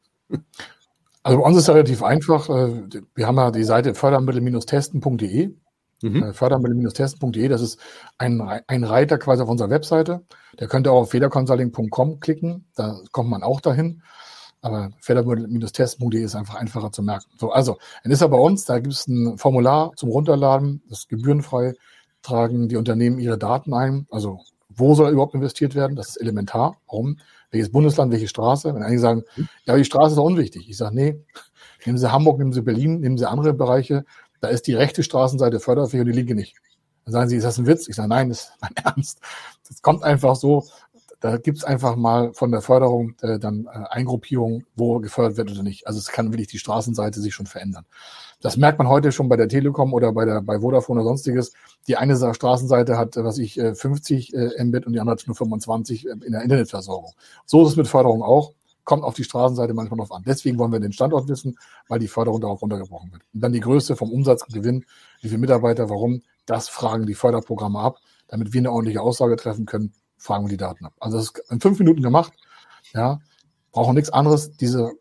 Also 1.23 1.38
bei 1.38 1.45
uns 1.45 1.58
ist 1.58 1.63
es 1.63 1.69
relativ 1.69 2.04
einfach. 2.04 2.47
Äh, 2.47 2.88
wir 3.15 3.28
haben 3.28 3.36
ja 3.36 3.52
die 3.52 3.65
Seite 3.65 3.93
fördermittel-testen.de. 3.93 5.52
Mhm. 6.01 6.23
Äh, 6.23 6.33
Fördermittel-testen.de, 6.33 7.47
das 7.47 7.62
ist 7.62 7.79
ein, 8.17 8.41
ein 8.67 8.83
Reiter 8.83 9.17
quasi 9.17 9.43
auf 9.43 9.49
unserer 9.49 9.69
Webseite. 9.69 10.21
Der 10.59 10.67
könnte 10.67 10.91
auch 10.91 11.01
auf 11.01 11.12
federconsulting.com 11.12 12.19
klicken, 12.19 12.65
da 12.75 12.99
kommt 13.12 13.29
man 13.29 13.43
auch 13.43 13.62
dahin. 13.62 14.01
Aber 14.62 14.91
fördermittel-testen.de 14.99 16.21
ist 16.21 16.35
einfach 16.35 16.55
einfacher 16.55 16.91
zu 16.91 17.01
merken. 17.01 17.29
So, 17.38 17.51
also, 17.51 17.77
dann 18.03 18.12
ist 18.12 18.21
er 18.21 18.27
bei 18.27 18.38
uns, 18.38 18.65
da 18.65 18.79
gibt 18.79 18.93
es 18.93 19.07
ein 19.07 19.38
Formular 19.38 19.93
zum 19.95 20.09
Runterladen, 20.09 20.83
das 20.89 20.99
ist 20.99 21.09
gebührenfrei, 21.09 21.75
tragen 22.21 22.67
die 22.67 22.75
Unternehmen 22.75 23.19
ihre 23.19 23.38
Daten 23.38 23.73
ein. 23.73 24.05
Also, 24.12 24.41
wo 24.67 24.95
soll 24.95 25.12
überhaupt 25.12 25.33
investiert 25.33 25.75
werden? 25.75 25.95
Das 25.95 26.09
ist 26.09 26.17
elementar. 26.17 26.77
Warum? 26.88 27.19
Welches 27.51 27.71
Bundesland, 27.71 28.12
welche 28.12 28.27
Straße? 28.27 28.75
Wenn 28.75 28.83
einige 28.83 29.01
sagen, 29.01 29.23
mhm. 29.35 29.47
ja, 29.65 29.75
die 29.75 29.85
Straße 29.85 30.13
ist 30.13 30.19
auch 30.19 30.25
unwichtig. 30.25 30.69
Ich 30.69 30.77
sage, 30.77 30.95
nee, 30.95 31.23
nehmen 31.85 31.97
Sie 31.97 32.12
Hamburg, 32.12 32.38
nehmen 32.38 32.53
Sie 32.53 32.62
Berlin, 32.62 32.99
nehmen 32.99 33.17
Sie 33.17 33.27
andere 33.27 33.53
Bereiche. 33.53 34.05
Da 34.41 34.47
ist 34.47 34.67
die 34.67 34.73
rechte 34.73 35.04
Straßenseite 35.04 35.60
förderfähig 35.60 36.02
und 36.02 36.08
die 36.08 36.13
linke 36.13 36.36
nicht. 36.36 36.56
Dann 37.06 37.13
sagen 37.13 37.30
sie, 37.30 37.38
ist 37.38 37.43
das 37.43 37.58
ein 37.58 37.67
Witz? 37.67 37.88
Ich 37.88 37.95
sage, 37.95 38.10
nein, 38.10 38.30
das 38.30 38.41
ist 38.41 38.52
mein 38.62 38.75
Ernst. 38.84 39.19
Das 39.67 39.82
kommt 39.82 40.04
einfach 40.04 40.36
so. 40.36 40.65
Da 41.21 41.36
gibt's 41.36 41.65
einfach 41.65 41.97
mal 41.97 42.34
von 42.34 42.49
der 42.49 42.62
Förderung 42.62 43.13
äh, 43.21 43.39
dann 43.39 43.65
äh, 43.65 43.84
Eingruppierung, 43.89 44.63
wo 44.75 44.99
gefördert 44.99 45.36
wird 45.36 45.52
oder 45.52 45.63
nicht. 45.63 45.86
Also 45.86 45.99
es 45.99 46.08
kann 46.08 46.32
wirklich 46.32 46.47
die 46.47 46.60
Straßenseite 46.60 47.19
sich 47.19 47.34
schon 47.34 47.45
verändern. 47.45 47.86
Das 48.41 48.56
merkt 48.56 48.78
man 48.78 48.88
heute 48.88 49.12
schon 49.12 49.28
bei 49.28 49.36
der 49.36 49.49
Telekom 49.49 49.93
oder 49.93 50.13
bei 50.13 50.23
der 50.23 50.41
bei 50.41 50.60
Vodafone 50.60 51.02
oder 51.02 51.10
sonstiges. 51.10 51.52
Die 51.88 51.97
eine 51.97 52.15
Straßenseite 52.34 52.97
hat, 52.97 53.17
was 53.17 53.38
ich, 53.38 53.56
50 53.56 54.34
äh, 54.34 54.63
Mbit 54.63 54.86
und 54.88 54.93
die 54.93 55.02
andere 55.02 55.17
hat 55.17 55.28
nur 55.28 55.36
25 55.36 56.08
äh, 56.08 56.12
in 56.12 56.32
der 56.32 56.41
Internetversorgung. 56.41 57.12
So 57.45 57.63
ist 57.63 57.71
es 57.71 57.75
mit 57.75 57.89
Förderung 57.89 58.23
auch 58.23 58.54
kommt 58.89 59.04
auf 59.04 59.13
die 59.13 59.23
Straßenseite 59.23 59.75
manchmal 59.75 59.99
noch 59.99 60.10
an. 60.10 60.23
Deswegen 60.25 60.58
wollen 60.58 60.71
wir 60.71 60.80
den 60.80 60.91
Standort 60.91 61.28
wissen, 61.28 61.60
weil 61.89 61.99
die 61.99 62.08
Förderung 62.08 62.41
darauf 62.41 62.63
runtergebrochen 62.63 63.12
wird. 63.12 63.21
Und 63.36 63.43
dann 63.43 63.54
die 63.54 63.60
Größe 63.60 63.95
vom 63.95 64.12
Umsatzgewinn, 64.12 64.84
wie 65.21 65.28
viele 65.28 65.38
Mitarbeiter, 65.38 65.91
warum, 65.91 66.23
das 66.47 66.69
fragen 66.69 67.06
die 67.06 67.13
Förderprogramme 67.13 67.78
ab. 67.78 67.99
Damit 68.30 68.52
wir 68.52 68.62
eine 68.62 68.71
ordentliche 68.71 69.02
Aussage 69.02 69.36
treffen 69.36 69.67
können, 69.67 69.93
fragen 70.17 70.45
wir 70.45 70.49
die 70.49 70.58
Daten 70.58 70.88
ab. 70.88 70.93
Also 70.99 71.17
das 71.17 71.28
ist 71.28 71.52
in 71.52 71.62
fünf 71.62 71.78
Minuten 71.78 72.02
gemacht. 72.02 72.34
Ja, 72.91 73.19
brauchen 73.71 73.93
nichts 73.93 74.10
anderes. 74.10 74.58
Diese, 74.58 74.91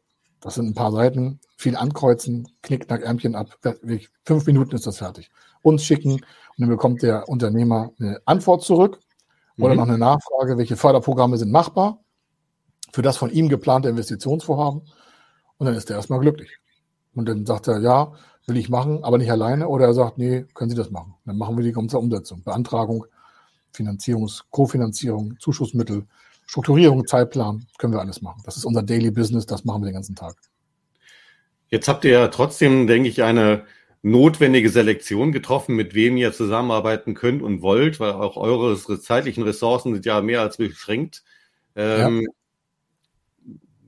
das 0.40 0.56
sind 0.56 0.66
ein 0.66 0.74
paar 0.74 0.92
Seiten, 0.92 1.40
viel 1.56 1.74
ankreuzen, 1.74 2.46
knick, 2.60 2.88
knack, 2.88 3.00
Ärmchen 3.00 3.34
ab. 3.34 3.56
Fünf 4.26 4.44
Minuten 4.44 4.74
ist 4.74 4.86
das 4.86 4.98
fertig. 4.98 5.30
Uns 5.62 5.82
schicken 5.82 6.12
und 6.12 6.22
dann 6.58 6.68
bekommt 6.68 7.00
der 7.00 7.26
Unternehmer 7.26 7.90
eine 7.98 8.20
Antwort 8.26 8.64
zurück 8.64 9.00
oder 9.58 9.70
mhm. 9.70 9.76
noch 9.80 9.88
eine 9.88 9.96
Nachfrage, 9.98 10.58
welche 10.58 10.76
Förderprogramme 10.76 11.38
sind 11.38 11.50
machbar 11.50 12.00
für 12.92 13.02
das 13.02 13.16
von 13.16 13.30
ihm 13.30 13.48
geplante 13.48 13.88
Investitionsvorhaben. 13.88 14.82
Und 15.58 15.66
dann 15.66 15.74
ist 15.74 15.90
er 15.90 15.96
erstmal 15.96 16.20
glücklich. 16.20 16.58
Und 17.14 17.28
dann 17.28 17.46
sagt 17.46 17.68
er, 17.68 17.80
ja, 17.80 18.12
will 18.46 18.56
ich 18.56 18.68
machen, 18.68 19.04
aber 19.04 19.18
nicht 19.18 19.30
alleine. 19.30 19.68
Oder 19.68 19.86
er 19.86 19.94
sagt, 19.94 20.18
nee, 20.18 20.44
können 20.54 20.70
Sie 20.70 20.76
das 20.76 20.90
machen. 20.90 21.14
Dann 21.24 21.36
machen 21.36 21.56
wir 21.56 21.64
die 21.64 21.72
ganze 21.72 21.98
Umsetzung. 21.98 22.42
Beantragung, 22.42 23.04
Finanzierungs-, 23.74 24.42
Kofinanzierung, 24.50 25.36
Zuschussmittel, 25.38 26.06
Strukturierung, 26.46 27.06
Zeitplan, 27.06 27.66
können 27.78 27.92
wir 27.92 28.00
alles 28.00 28.22
machen. 28.22 28.40
Das 28.44 28.56
ist 28.56 28.64
unser 28.64 28.82
Daily 28.82 29.10
Business, 29.10 29.44
das 29.44 29.64
machen 29.64 29.82
wir 29.82 29.86
den 29.86 29.94
ganzen 29.94 30.16
Tag. 30.16 30.36
Jetzt 31.68 31.88
habt 31.88 32.04
ihr 32.06 32.12
ja 32.12 32.28
trotzdem, 32.28 32.86
denke 32.86 33.10
ich, 33.10 33.22
eine 33.22 33.64
notwendige 34.00 34.70
Selektion 34.70 35.32
getroffen, 35.32 35.76
mit 35.76 35.92
wem 35.92 36.16
ihr 36.16 36.32
zusammenarbeiten 36.32 37.14
könnt 37.14 37.42
und 37.42 37.60
wollt, 37.60 38.00
weil 38.00 38.12
auch 38.12 38.36
eure 38.36 38.78
zeitlichen 39.00 39.42
Ressourcen 39.42 39.92
sind 39.92 40.06
ja 40.06 40.22
mehr 40.22 40.40
als 40.40 40.56
beschränkt. 40.56 41.24
Ähm, 41.76 42.22
ja 42.22 42.28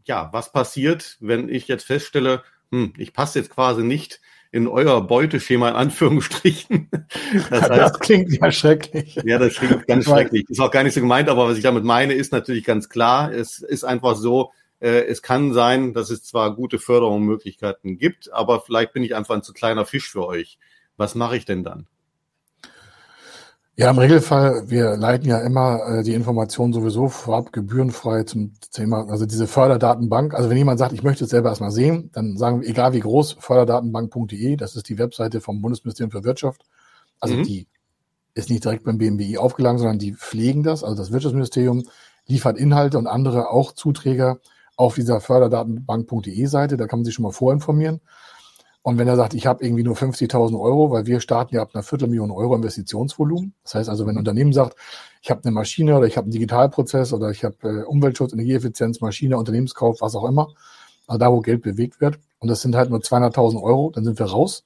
ja, 0.05 0.31
was 0.33 0.53
passiert, 0.53 1.17
wenn 1.21 1.49
ich 1.49 1.69
jetzt 1.69 1.85
feststelle, 1.85 2.43
hm, 2.71 2.93
ich 2.97 3.13
passe 3.13 3.39
jetzt 3.39 3.51
quasi 3.51 3.83
nicht 3.83 4.21
in 4.53 4.67
euer 4.67 5.07
Beuteschema 5.07 5.69
in 5.71 5.77
Anführungsstrichen. 5.77 6.89
Das, 7.51 7.63
heißt, 7.63 7.81
das 7.81 7.99
klingt 8.01 8.33
ja 8.33 8.51
schrecklich. 8.51 9.17
Ja, 9.25 9.39
das 9.39 9.55
klingt 9.55 9.87
ganz 9.87 10.05
schrecklich. 10.05 10.49
Ist 10.49 10.61
auch 10.61 10.71
gar 10.71 10.83
nicht 10.83 10.95
so 10.95 11.01
gemeint, 11.01 11.29
aber 11.29 11.49
was 11.49 11.57
ich 11.57 11.63
damit 11.63 11.85
meine, 11.85 12.15
ist 12.15 12.33
natürlich 12.33 12.65
ganz 12.65 12.89
klar. 12.89 13.33
Es 13.33 13.61
ist 13.61 13.85
einfach 13.85 14.17
so, 14.17 14.53
äh, 14.81 15.05
es 15.07 15.23
kann 15.23 15.53
sein, 15.53 15.93
dass 15.93 16.11
es 16.11 16.25
zwar 16.25 16.55
gute 16.55 16.79
Förderungsmöglichkeiten 16.79 17.99
gibt, 17.99 18.33
aber 18.33 18.61
vielleicht 18.61 18.93
bin 18.93 19.03
ich 19.03 19.15
einfach 19.15 19.35
ein 19.37 19.43
zu 19.43 19.53
kleiner 19.53 19.87
Fisch 19.87 20.09
für 20.11 20.27
euch. 20.27 20.59
Was 20.97 21.15
mache 21.15 21.37
ich 21.37 21.45
denn 21.45 21.63
dann? 21.63 21.87
Ja, 23.81 23.89
im 23.89 23.99
Regelfall, 23.99 24.69
wir 24.69 24.99
leiten 24.99 25.27
ja 25.27 25.39
immer 25.39 25.81
äh, 25.87 26.03
die 26.03 26.13
Informationen 26.13 26.75
sowieso 26.75 27.09
vorab 27.09 27.51
gebührenfrei 27.51 28.25
zum 28.25 28.53
Thema, 28.73 29.09
also 29.09 29.25
diese 29.25 29.47
Förderdatenbank. 29.47 30.35
Also 30.35 30.51
wenn 30.51 30.59
jemand 30.59 30.79
sagt, 30.79 30.93
ich 30.93 31.03
möchte 31.03 31.25
es 31.25 31.31
selber 31.31 31.49
erstmal 31.49 31.71
sehen, 31.71 32.11
dann 32.13 32.37
sagen 32.37 32.61
wir, 32.61 32.69
egal 32.69 32.93
wie 32.93 33.01
groß, 33.01 33.39
förderdatenbank.de, 33.41 34.57
das 34.57 34.77
ist 34.77 34.91
die 34.91 34.99
Webseite 34.99 35.41
vom 35.41 35.63
Bundesministerium 35.63 36.11
für 36.11 36.25
Wirtschaft. 36.25 36.67
Also 37.21 37.37
mhm. 37.37 37.45
die 37.45 37.69
ist 38.35 38.51
nicht 38.51 38.63
direkt 38.65 38.85
beim 38.85 38.99
BMWI 38.99 39.39
aufgeladen, 39.39 39.79
sondern 39.79 39.99
die 39.99 40.13
pflegen 40.13 40.63
das. 40.63 40.85
Also 40.85 40.97
das 40.97 41.11
Wirtschaftsministerium 41.11 41.85
liefert 42.27 42.59
Inhalte 42.59 42.99
und 42.99 43.07
andere 43.07 43.49
auch 43.49 43.73
Zuträger 43.73 44.41
auf 44.77 44.97
dieser 44.97 45.23
Förderdatenbank.de 45.23 46.45
Seite. 46.45 46.77
Da 46.77 46.87
kann 46.87 46.99
man 46.99 47.07
sich 47.07 47.15
schon 47.15 47.23
mal 47.23 47.33
vorinformieren. 47.33 48.03
Und 48.83 48.97
wenn 48.97 49.09
er 49.09 49.17
sagt, 49.17 49.35
ich 49.35 49.47
habe 49.47 49.63
irgendwie 49.65 49.83
nur 49.83 49.95
50.000 49.95 50.59
Euro, 50.59 50.91
weil 50.91 51.05
wir 51.05 51.21
starten 51.21 51.55
ja 51.55 51.63
ab 51.63 51.71
einer 51.75 51.83
Viertelmillion 51.83 52.31
Euro 52.31 52.55
Investitionsvolumen. 52.57 53.53
Das 53.63 53.75
heißt 53.75 53.89
also, 53.91 54.07
wenn 54.07 54.15
ein 54.15 54.19
Unternehmen 54.19 54.55
sagt, 54.55 54.77
ich 55.21 55.31
habe 55.31 55.43
eine 55.45 55.53
Maschine 55.53 55.97
oder 55.99 56.07
ich 56.07 56.17
habe 56.17 56.25
einen 56.25 56.33
Digitalprozess 56.33 57.13
oder 57.13 57.31
ich 57.31 57.45
habe 57.45 57.57
äh, 57.63 57.83
Umweltschutz, 57.85 58.33
Energieeffizienz, 58.33 59.01
Maschine, 59.03 59.37
Unternehmenskauf, 59.37 60.01
was 60.01 60.15
auch 60.15 60.25
immer, 60.25 60.49
also 61.07 61.19
da, 61.19 61.31
wo 61.31 61.41
Geld 61.41 61.63
bewegt 61.63 62.01
wird, 62.01 62.19
und 62.39 62.49
das 62.49 62.63
sind 62.63 62.75
halt 62.75 62.89
nur 62.89 63.01
200.000 63.01 63.63
Euro, 63.63 63.91
dann 63.95 64.05
sind 64.05 64.19
wir 64.19 64.27
raus. 64.27 64.65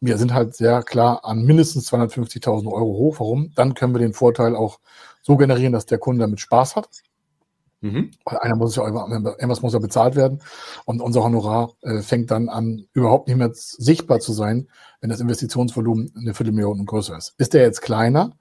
Wir 0.00 0.18
sind 0.18 0.32
halt 0.32 0.54
sehr 0.54 0.82
klar 0.82 1.24
an 1.24 1.42
mindestens 1.44 1.90
250.000 1.90 2.66
Euro 2.70 2.92
hoch. 2.92 3.16
Warum? 3.18 3.52
Dann 3.56 3.74
können 3.74 3.94
wir 3.94 3.98
den 3.98 4.12
Vorteil 4.12 4.54
auch 4.54 4.78
so 5.22 5.36
generieren, 5.36 5.72
dass 5.72 5.86
der 5.86 5.98
Kunde 5.98 6.20
damit 6.20 6.38
Spaß 6.38 6.76
hat. 6.76 6.88
Mhm. 7.86 8.10
Einer 8.24 8.56
muss 8.56 8.76
ja, 8.76 8.86
irgendwas 8.86 9.62
muss 9.62 9.72
ja 9.72 9.78
bezahlt 9.78 10.16
werden. 10.16 10.40
Und 10.84 11.00
unser 11.00 11.22
Honorar 11.22 11.72
äh, 11.82 12.00
fängt 12.00 12.30
dann 12.30 12.48
an, 12.48 12.86
überhaupt 12.92 13.28
nicht 13.28 13.36
mehr 13.36 13.50
sichtbar 13.52 14.20
zu 14.20 14.32
sein, 14.32 14.68
wenn 15.00 15.10
das 15.10 15.20
Investitionsvolumen 15.20 16.12
eine 16.16 16.34
Viertelmillion 16.34 16.80
und 16.80 16.86
größer 16.86 17.16
ist. 17.16 17.34
Ist 17.38 17.54
der 17.54 17.62
jetzt 17.62 17.82
kleiner, 17.82 18.32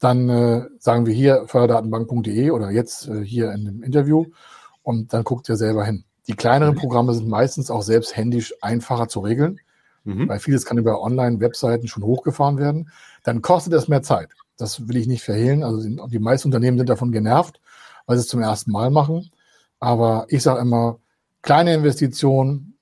dann 0.00 0.28
äh, 0.28 0.66
sagen 0.78 1.06
wir 1.06 1.14
hier 1.14 1.44
förderdatenbank.de 1.46 2.50
oder 2.50 2.70
jetzt 2.70 3.08
äh, 3.08 3.24
hier 3.24 3.52
in 3.52 3.64
dem 3.64 3.82
Interview 3.82 4.26
und 4.82 5.12
dann 5.12 5.24
guckt 5.24 5.48
ihr 5.48 5.56
selber 5.56 5.84
hin. 5.84 6.04
Die 6.28 6.34
kleineren 6.34 6.74
mhm. 6.74 6.78
Programme 6.78 7.14
sind 7.14 7.28
meistens 7.28 7.70
auch 7.70 7.82
selbst 7.82 8.16
händisch 8.16 8.54
einfacher 8.60 9.08
zu 9.08 9.20
regeln, 9.20 9.58
mhm. 10.04 10.28
weil 10.28 10.38
vieles 10.38 10.66
kann 10.66 10.78
über 10.78 11.02
Online-Webseiten 11.02 11.88
schon 11.88 12.04
hochgefahren 12.04 12.58
werden. 12.58 12.90
Dann 13.24 13.42
kostet 13.42 13.72
es 13.72 13.88
mehr 13.88 14.02
Zeit. 14.02 14.28
Das 14.56 14.88
will 14.88 14.96
ich 14.96 15.06
nicht 15.06 15.22
verhehlen. 15.22 15.62
Also 15.62 15.88
die 16.08 16.18
meisten 16.18 16.48
Unternehmen 16.48 16.78
sind 16.78 16.88
davon 16.88 17.12
genervt 17.12 17.60
weil 18.08 18.16
sie 18.16 18.22
es 18.22 18.28
zum 18.28 18.40
ersten 18.40 18.72
Mal 18.72 18.90
machen. 18.90 19.30
Aber 19.78 20.26
ich 20.28 20.42
sage 20.42 20.60
immer, 20.60 20.98
kleine 21.42 21.74
Investitionen 21.74 22.78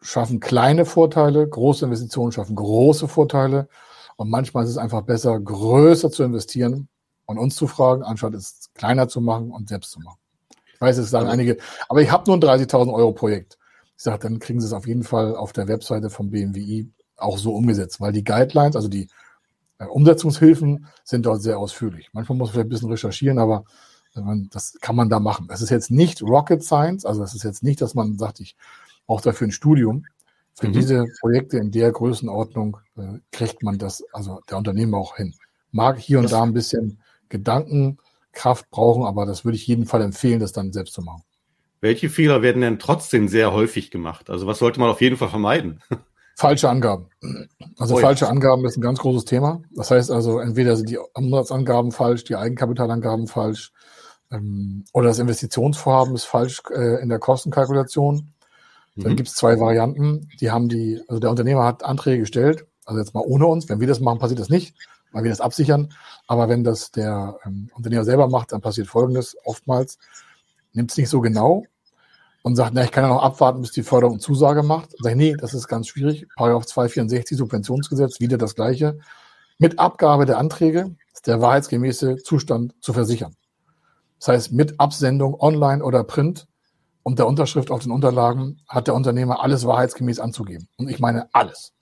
schaffen 0.00 0.40
kleine 0.40 0.86
Vorteile, 0.86 1.46
große 1.46 1.84
Investitionen 1.84 2.32
schaffen 2.32 2.56
große 2.56 3.06
Vorteile. 3.06 3.68
Und 4.16 4.30
manchmal 4.30 4.64
ist 4.64 4.70
es 4.70 4.78
einfach 4.78 5.02
besser, 5.02 5.38
größer 5.38 6.10
zu 6.10 6.24
investieren 6.24 6.88
und 7.26 7.38
uns 7.38 7.54
zu 7.56 7.66
fragen, 7.66 8.02
anstatt 8.02 8.34
es 8.34 8.70
kleiner 8.74 9.06
zu 9.06 9.20
machen 9.20 9.50
und 9.50 9.68
selbst 9.68 9.92
zu 9.92 10.00
machen. 10.00 10.18
Ich 10.74 10.80
weiß, 10.80 10.96
es 10.96 11.10
sagen 11.10 11.28
einige, 11.28 11.58
aber 11.90 12.00
ich 12.00 12.10
habe 12.10 12.24
nur 12.26 12.36
ein 12.36 12.60
30.000 12.60 12.92
Euro 12.92 13.12
Projekt. 13.12 13.58
Ich 13.98 14.02
sage, 14.02 14.20
dann 14.20 14.38
kriegen 14.38 14.60
Sie 14.60 14.66
es 14.66 14.72
auf 14.72 14.86
jeden 14.86 15.04
Fall 15.04 15.36
auf 15.36 15.52
der 15.52 15.68
Webseite 15.68 16.08
vom 16.08 16.30
BMWI 16.30 16.90
auch 17.18 17.36
so 17.36 17.54
umgesetzt, 17.54 18.00
weil 18.00 18.12
die 18.12 18.24
Guidelines, 18.24 18.76
also 18.76 18.88
die 18.88 19.08
äh, 19.78 19.84
Umsetzungshilfen 19.84 20.86
sind 21.04 21.26
dort 21.26 21.42
sehr 21.42 21.58
ausführlich. 21.58 22.08
Manchmal 22.14 22.38
muss 22.38 22.48
man 22.48 22.52
vielleicht 22.54 22.66
ein 22.66 22.70
bisschen 22.70 22.90
recherchieren, 22.90 23.38
aber 23.38 23.64
das 24.14 24.78
kann 24.80 24.96
man 24.96 25.08
da 25.08 25.20
machen. 25.20 25.46
Das 25.48 25.62
ist 25.62 25.70
jetzt 25.70 25.90
nicht 25.90 26.22
Rocket 26.22 26.62
Science, 26.62 27.04
also 27.04 27.20
das 27.20 27.34
ist 27.34 27.44
jetzt 27.44 27.62
nicht, 27.62 27.80
dass 27.80 27.94
man 27.94 28.18
sagt, 28.18 28.40
ich 28.40 28.56
brauche 29.06 29.22
dafür 29.22 29.48
ein 29.48 29.52
Studium. 29.52 30.04
Für 30.54 30.68
mhm. 30.68 30.72
diese 30.72 31.04
Projekte 31.20 31.58
in 31.58 31.70
der 31.70 31.92
Größenordnung 31.92 32.78
äh, 32.96 33.18
kriegt 33.32 33.62
man 33.62 33.78
das, 33.78 34.04
also 34.12 34.40
der 34.50 34.58
Unternehmer 34.58 34.98
auch 34.98 35.16
hin. 35.16 35.34
Mag 35.72 35.98
hier 35.98 36.18
und 36.18 36.24
das 36.24 36.32
da 36.32 36.42
ein 36.42 36.52
bisschen 36.52 37.00
Gedankenkraft 37.28 38.68
brauchen, 38.70 39.04
aber 39.04 39.26
das 39.26 39.44
würde 39.44 39.56
ich 39.56 39.66
jeden 39.66 39.86
Fall 39.86 40.02
empfehlen, 40.02 40.40
das 40.40 40.52
dann 40.52 40.72
selbst 40.72 40.94
zu 40.94 41.02
machen. 41.02 41.22
Welche 41.80 42.10
Fehler 42.10 42.42
werden 42.42 42.60
denn 42.60 42.78
trotzdem 42.78 43.28
sehr 43.28 43.52
häufig 43.52 43.90
gemacht? 43.90 44.28
Also 44.28 44.46
was 44.46 44.58
sollte 44.58 44.80
man 44.80 44.90
auf 44.90 45.00
jeden 45.00 45.16
Fall 45.16 45.30
vermeiden? 45.30 45.80
Falsche 46.36 46.70
Angaben. 46.70 47.06
Also 47.78 47.96
oh, 47.96 47.98
falsche 47.98 48.24
ja. 48.24 48.30
Angaben 48.30 48.64
ist 48.64 48.76
ein 48.76 48.82
ganz 48.82 48.98
großes 48.98 49.26
Thema. 49.26 49.60
Das 49.72 49.90
heißt 49.90 50.10
also, 50.10 50.38
entweder 50.38 50.74
sind 50.74 50.88
die 50.88 50.98
Umsatzangaben 51.14 51.92
falsch, 51.92 52.24
die 52.24 52.36
Eigenkapitalangaben 52.36 53.26
falsch, 53.26 53.72
ähm, 54.30 54.84
oder 54.92 55.08
das 55.08 55.18
Investitionsvorhaben 55.18 56.14
ist 56.14 56.24
falsch 56.24 56.62
äh, 56.74 57.02
in 57.02 57.08
der 57.08 57.18
Kostenkalkulation. 57.18 58.32
Mhm. 58.94 59.02
Dann 59.02 59.16
gibt 59.16 59.28
es 59.28 59.34
zwei 59.34 59.58
Varianten. 59.58 60.28
Die 60.40 60.50
haben 60.50 60.68
die, 60.68 61.00
also 61.08 61.20
der 61.20 61.30
Unternehmer 61.30 61.64
hat 61.64 61.84
Anträge 61.84 62.20
gestellt, 62.20 62.66
also 62.84 63.00
jetzt 63.00 63.14
mal 63.14 63.24
ohne 63.24 63.46
uns. 63.46 63.68
Wenn 63.68 63.80
wir 63.80 63.86
das 63.86 64.00
machen, 64.00 64.18
passiert 64.18 64.40
das 64.40 64.48
nicht, 64.48 64.74
weil 65.12 65.24
wir 65.24 65.30
das 65.30 65.40
absichern. 65.40 65.92
Aber 66.26 66.48
wenn 66.48 66.64
das 66.64 66.90
der 66.90 67.36
ähm, 67.44 67.70
Unternehmer 67.74 68.04
selber 68.04 68.28
macht, 68.28 68.52
dann 68.52 68.60
passiert 68.60 68.86
Folgendes 68.86 69.36
oftmals. 69.44 69.98
Nimmt 70.72 70.90
es 70.90 70.96
nicht 70.96 71.08
so 71.08 71.20
genau 71.20 71.64
und 72.42 72.56
sagt, 72.56 72.72
na, 72.74 72.84
ich 72.84 72.92
kann 72.92 73.04
ja 73.04 73.10
noch 73.10 73.22
abwarten, 73.22 73.60
bis 73.60 73.72
die 73.72 73.82
Förderung 73.82 74.20
Zusage 74.20 74.62
macht. 74.62 74.90
Sag 74.98 75.12
ich, 75.12 75.16
nee, 75.16 75.36
das 75.38 75.54
ist 75.54 75.68
ganz 75.68 75.88
schwierig. 75.88 76.26
Paragraph 76.36 76.66
264 76.66 77.36
Subventionsgesetz, 77.36 78.20
wieder 78.20 78.38
das 78.38 78.54
Gleiche. 78.54 78.98
Mit 79.58 79.78
Abgabe 79.78 80.24
der 80.24 80.38
Anträge 80.38 80.94
ist 81.12 81.26
der 81.26 81.40
wahrheitsgemäße 81.40 82.16
Zustand 82.16 82.74
zu 82.80 82.92
versichern. 82.92 83.34
Das 84.20 84.28
heißt, 84.28 84.52
mit 84.52 84.78
Absendung 84.78 85.40
online 85.40 85.82
oder 85.82 86.04
print 86.04 86.46
und 87.02 87.18
der 87.18 87.26
Unterschrift 87.26 87.70
auf 87.70 87.82
den 87.82 87.90
Unterlagen 87.90 88.60
hat 88.68 88.86
der 88.86 88.94
Unternehmer 88.94 89.42
alles 89.42 89.66
wahrheitsgemäß 89.66 90.20
anzugeben. 90.20 90.68
Und 90.76 90.88
ich 90.88 91.00
meine 91.00 91.28
alles. 91.34 91.72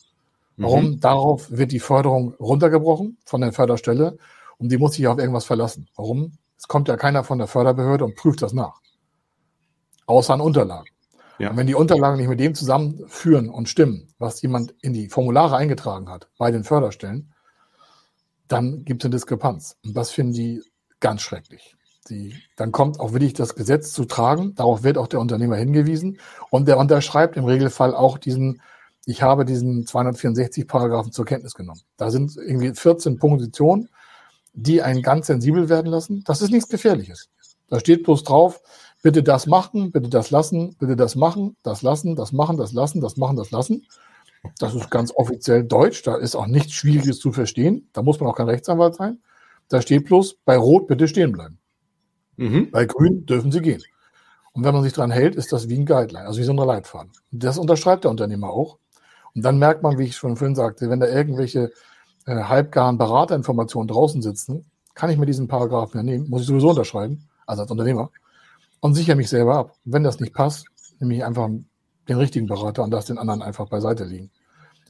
Warum? 0.56 0.92
Mhm. 0.92 1.00
Darauf 1.00 1.50
wird 1.50 1.72
die 1.72 1.80
Förderung 1.80 2.34
runtergebrochen 2.34 3.18
von 3.24 3.40
der 3.40 3.52
Förderstelle 3.52 4.18
und 4.56 4.70
die 4.70 4.78
muss 4.78 4.94
sich 4.94 5.06
auf 5.08 5.18
irgendwas 5.18 5.44
verlassen. 5.44 5.88
Warum? 5.96 6.32
Es 6.56 6.68
kommt 6.68 6.88
ja 6.88 6.96
keiner 6.96 7.24
von 7.24 7.38
der 7.38 7.48
Förderbehörde 7.48 8.04
und 8.04 8.16
prüft 8.16 8.42
das 8.42 8.52
nach. 8.52 8.80
Außer 10.06 10.34
an 10.34 10.40
Unterlagen. 10.40 10.90
Ja. 11.38 11.50
Und 11.50 11.56
wenn 11.56 11.66
die 11.66 11.74
Unterlagen 11.74 12.16
nicht 12.18 12.28
mit 12.28 12.40
dem 12.40 12.54
zusammenführen 12.54 13.48
und 13.48 13.68
stimmen, 13.68 14.12
was 14.18 14.42
jemand 14.42 14.74
in 14.80 14.92
die 14.92 15.08
Formulare 15.08 15.56
eingetragen 15.56 16.08
hat 16.08 16.28
bei 16.38 16.50
den 16.50 16.64
Förderstellen, 16.64 17.32
dann 18.48 18.84
gibt 18.84 19.02
es 19.02 19.06
eine 19.06 19.14
Diskrepanz. 19.16 19.76
Und 19.84 19.96
das 19.96 20.10
finden 20.10 20.32
die 20.32 20.62
ganz 21.00 21.22
schrecklich. 21.22 21.76
Die, 22.08 22.34
dann 22.56 22.72
kommt 22.72 23.00
auch 23.00 23.12
wirklich 23.12 23.34
das 23.34 23.54
Gesetz 23.54 23.92
zu 23.92 24.04
tragen. 24.04 24.54
Darauf 24.54 24.82
wird 24.82 24.98
auch 24.98 25.08
der 25.08 25.20
Unternehmer 25.20 25.56
hingewiesen. 25.56 26.18
Und 26.50 26.68
der 26.68 26.78
unterschreibt 26.78 27.36
im 27.36 27.44
Regelfall 27.44 27.94
auch 27.94 28.18
diesen, 28.18 28.62
ich 29.04 29.22
habe 29.22 29.44
diesen 29.44 29.86
264 29.86 30.66
Paragraphen 30.66 31.12
zur 31.12 31.24
Kenntnis 31.24 31.54
genommen. 31.54 31.80
Da 31.96 32.10
sind 32.10 32.36
irgendwie 32.36 32.74
14 32.74 33.18
Positionen, 33.18 33.88
die 34.52 34.82
einen 34.82 35.02
ganz 35.02 35.26
sensibel 35.26 35.68
werden 35.68 35.90
lassen. 35.90 36.22
Das 36.26 36.42
ist 36.42 36.50
nichts 36.50 36.68
Gefährliches. 36.68 37.28
Da 37.68 37.78
steht 37.80 38.04
bloß 38.04 38.24
drauf, 38.24 38.60
bitte 39.02 39.22
das 39.22 39.46
machen, 39.46 39.92
bitte 39.92 40.08
das 40.08 40.30
lassen, 40.30 40.74
bitte 40.78 40.96
das 40.96 41.14
machen, 41.14 41.56
das 41.62 41.82
lassen, 41.82 42.16
das 42.16 42.32
machen, 42.32 42.56
das 42.56 42.72
lassen, 42.72 43.00
das 43.00 43.16
machen, 43.16 43.36
das 43.36 43.50
lassen. 43.50 43.86
Das 44.58 44.74
ist 44.74 44.90
ganz 44.90 45.12
offiziell 45.14 45.64
Deutsch. 45.64 46.02
Da 46.02 46.16
ist 46.16 46.34
auch 46.34 46.46
nichts 46.46 46.72
Schwieriges 46.72 47.18
zu 47.18 47.32
verstehen. 47.32 47.88
Da 47.92 48.02
muss 48.02 48.20
man 48.20 48.30
auch 48.30 48.36
kein 48.36 48.48
Rechtsanwalt 48.48 48.94
sein. 48.94 49.20
Da 49.68 49.82
steht 49.82 50.06
bloß, 50.06 50.36
bei 50.44 50.56
Rot 50.56 50.86
bitte 50.86 51.08
stehen 51.08 51.32
bleiben. 51.32 51.57
Mhm. 52.38 52.70
Bei 52.70 52.86
Grün 52.86 53.26
dürfen 53.26 53.52
sie 53.52 53.60
gehen. 53.60 53.82
Und 54.52 54.64
wenn 54.64 54.72
man 54.72 54.82
sich 54.82 54.92
daran 54.92 55.10
hält, 55.10 55.36
ist 55.36 55.52
das 55.52 55.68
wie 55.68 55.78
ein 55.78 55.86
Guideline, 55.86 56.26
also 56.26 56.40
wie 56.40 56.44
so 56.44 56.52
ein 56.52 56.56
Leitfaden. 56.56 57.12
Das 57.30 57.58
unterschreibt 57.58 58.04
der 58.04 58.10
Unternehmer 58.10 58.50
auch. 58.50 58.78
Und 59.34 59.44
dann 59.44 59.58
merkt 59.58 59.82
man, 59.82 59.98
wie 59.98 60.04
ich 60.04 60.16
schon 60.16 60.36
vorhin 60.36 60.56
sagte, 60.56 60.88
wenn 60.88 61.00
da 61.00 61.06
irgendwelche 61.06 61.70
äh, 62.26 62.42
halbgaren 62.44 62.96
Beraterinformationen 62.96 63.88
draußen 63.88 64.22
sitzen, 64.22 64.64
kann 64.94 65.10
ich 65.10 65.18
mir 65.18 65.26
diesen 65.26 65.48
Paragraphen 65.48 66.04
nehmen, 66.04 66.28
muss 66.28 66.42
ich 66.42 66.46
sowieso 66.48 66.70
unterschreiben, 66.70 67.28
also 67.46 67.62
als 67.62 67.70
Unternehmer, 67.70 68.10
und 68.80 68.94
sichere 68.94 69.16
mich 69.16 69.28
selber 69.28 69.56
ab. 69.56 69.72
wenn 69.84 70.02
das 70.02 70.18
nicht 70.18 70.34
passt, 70.34 70.66
nehme 70.98 71.14
ich 71.14 71.24
einfach 71.24 71.48
den 72.08 72.16
richtigen 72.16 72.46
Berater 72.46 72.82
und 72.82 72.90
lasse 72.90 73.08
den 73.08 73.18
anderen 73.18 73.42
einfach 73.42 73.68
beiseite 73.68 74.04
liegen. 74.04 74.30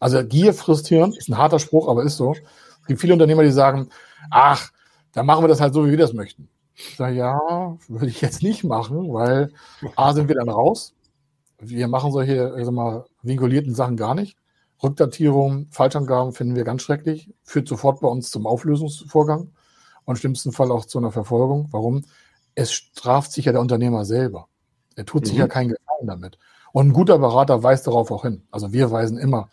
Also 0.01 0.25
Gier 0.25 0.55
frisst 0.55 0.89
Hirn, 0.89 1.13
ist 1.13 1.29
ein 1.29 1.37
harter 1.37 1.59
Spruch, 1.59 1.89
aber 1.89 2.05
ist 2.05 2.17
so. 2.17 2.33
Es 2.33 2.87
gibt 2.87 3.01
viele 3.01 3.13
Unternehmer, 3.13 3.43
die 3.43 3.51
sagen, 3.51 3.89
ach, 4.31 4.71
dann 5.13 5.27
machen 5.27 5.45
wir 5.45 5.49
das 5.49 5.61
halt 5.61 5.75
so, 5.75 5.85
wie 5.85 5.91
wir 5.91 5.99
das 5.99 6.13
möchten. 6.13 6.49
Ich 6.81 6.97
sage, 6.97 7.17
ja, 7.17 7.77
würde 7.89 8.07
ich 8.07 8.21
jetzt 8.21 8.43
nicht 8.43 8.63
machen, 8.63 9.13
weil 9.13 9.53
A 9.97 10.13
sind 10.13 10.29
wir 10.29 10.37
dann 10.37 10.49
raus. 10.49 10.95
Wir 11.59 11.89
machen 11.89 12.13
solche, 12.13 12.55
ich 12.57 12.65
sag 12.65 12.73
mal, 12.73 13.05
vinkulierten 13.23 13.75
Sachen 13.75 13.97
gar 13.97 14.15
nicht. 14.15 14.37
Rückdatierung, 14.81 15.67
Falschangaben 15.73 16.33
finden 16.33 16.55
wir 16.55 16.63
ganz 16.63 16.83
schrecklich, 16.83 17.35
führt 17.43 17.67
sofort 17.67 18.01
bei 18.01 18.07
uns 18.07 18.31
zum 18.31 18.47
Auflösungsvorgang 18.47 19.51
und 20.05 20.15
im 20.15 20.17
schlimmsten 20.17 20.53
Fall 20.53 20.71
auch 20.71 20.85
zu 20.85 20.99
einer 20.99 21.11
Verfolgung. 21.11 21.67
Warum? 21.73 22.05
Es 22.55 22.73
straft 22.73 23.33
sich 23.33 23.47
ja 23.47 23.53
der 23.53 23.61
Unternehmer 23.61 24.05
selber. 24.05 24.47
Er 24.95 25.05
tut 25.05 25.27
sich 25.27 25.35
mhm. 25.35 25.41
ja 25.41 25.49
keinen 25.49 25.71
Gefallen 25.71 26.07
damit. 26.07 26.39
Und 26.71 26.89
ein 26.89 26.93
guter 26.93 27.19
Berater 27.19 27.61
weist 27.65 27.89
darauf 27.89 28.13
auch 28.13 28.23
hin. 28.23 28.43
Also 28.53 28.73
wir 28.73 28.93
weisen 28.93 29.19
immer 29.19 29.51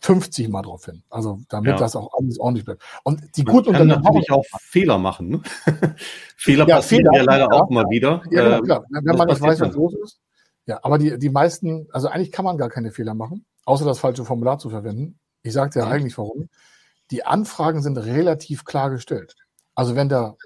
50 0.00 0.48
Mal 0.48 0.62
drauf 0.62 0.84
hin. 0.84 1.02
Also 1.08 1.40
damit 1.48 1.70
ja. 1.70 1.76
das 1.76 1.96
auch 1.96 2.12
alles 2.18 2.38
ordentlich 2.38 2.64
bleibt. 2.64 2.82
Und 3.04 3.36
die 3.36 3.42
Man 3.42 3.54
guten 3.54 3.72
kann 3.72 3.86
natürlich 3.86 4.30
auch 4.30 4.44
Fehler 4.60 4.98
machen. 4.98 5.28
Ne? 5.28 5.42
Fehler 6.36 6.68
ja, 6.68 6.76
passieren 6.76 7.06
Fehler, 7.06 7.18
ja 7.18 7.22
leider 7.22 7.48
ja. 7.50 7.62
auch 7.62 7.70
mal 7.70 7.88
wieder. 7.88 8.22
Ja, 8.30 8.44
genau, 8.44 8.60
klar. 8.62 8.84
Wenn 8.90 9.16
man 9.16 9.28
nicht 9.28 9.40
weiß, 9.40 9.60
was 9.60 9.74
los 9.74 9.94
ist. 10.02 10.20
Ja, 10.66 10.80
aber 10.82 10.98
die, 10.98 11.18
die 11.18 11.30
meisten, 11.30 11.88
also 11.92 12.08
eigentlich 12.08 12.32
kann 12.32 12.44
man 12.44 12.58
gar 12.58 12.68
keine 12.68 12.90
Fehler 12.90 13.14
machen, 13.14 13.44
außer 13.64 13.84
das 13.84 13.98
falsche 13.98 14.24
Formular 14.24 14.58
zu 14.58 14.70
verwenden. 14.70 15.18
Ich 15.42 15.52
sagte 15.52 15.80
ja 15.80 15.86
eigentlich 15.86 16.16
warum. 16.16 16.48
die 17.10 17.24
Anfragen 17.24 17.82
sind 17.82 17.98
relativ 17.98 18.64
klar 18.64 18.90
gestellt. 18.90 19.36
Also 19.74 19.94
wenn 19.94 20.08
da 20.08 20.36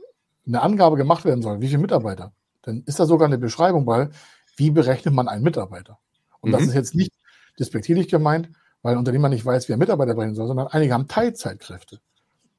eine 0.47 0.63
Angabe 0.63 0.97
gemacht 0.97 1.25
werden 1.25 1.43
soll, 1.43 1.61
wie 1.61 1.69
viele 1.69 1.79
Mitarbeiter, 1.79 2.33
dann 2.63 2.83
ist 2.87 2.99
da 2.99 3.07
sogar 3.07 3.27
eine 3.27 3.39
Beschreibung 3.39 3.85
bei, 3.85 4.09
wie 4.57 4.71
berechnet 4.71 5.15
man 5.15 5.29
einen 5.29 5.45
Mitarbeiter. 5.45 5.99
Und 6.41 6.51
mhm. 6.51 6.53
das 6.55 6.63
ist 6.63 6.75
jetzt 6.75 6.95
nicht 6.95 7.13
despektierlich 7.59 8.09
gemeint, 8.09 8.51
weil 8.83 8.95
ein 8.95 8.99
Unternehmer 8.99 9.29
nicht 9.29 9.45
weiß, 9.45 9.69
wie 9.69 9.73
er 9.73 9.79
Mitarbeiter 9.79 10.15
bringen 10.15 10.35
soll, 10.35 10.47
sondern 10.47 10.69
einige 10.69 10.95
haben 10.95 11.09
Teilzeitkräfte. 11.09 11.97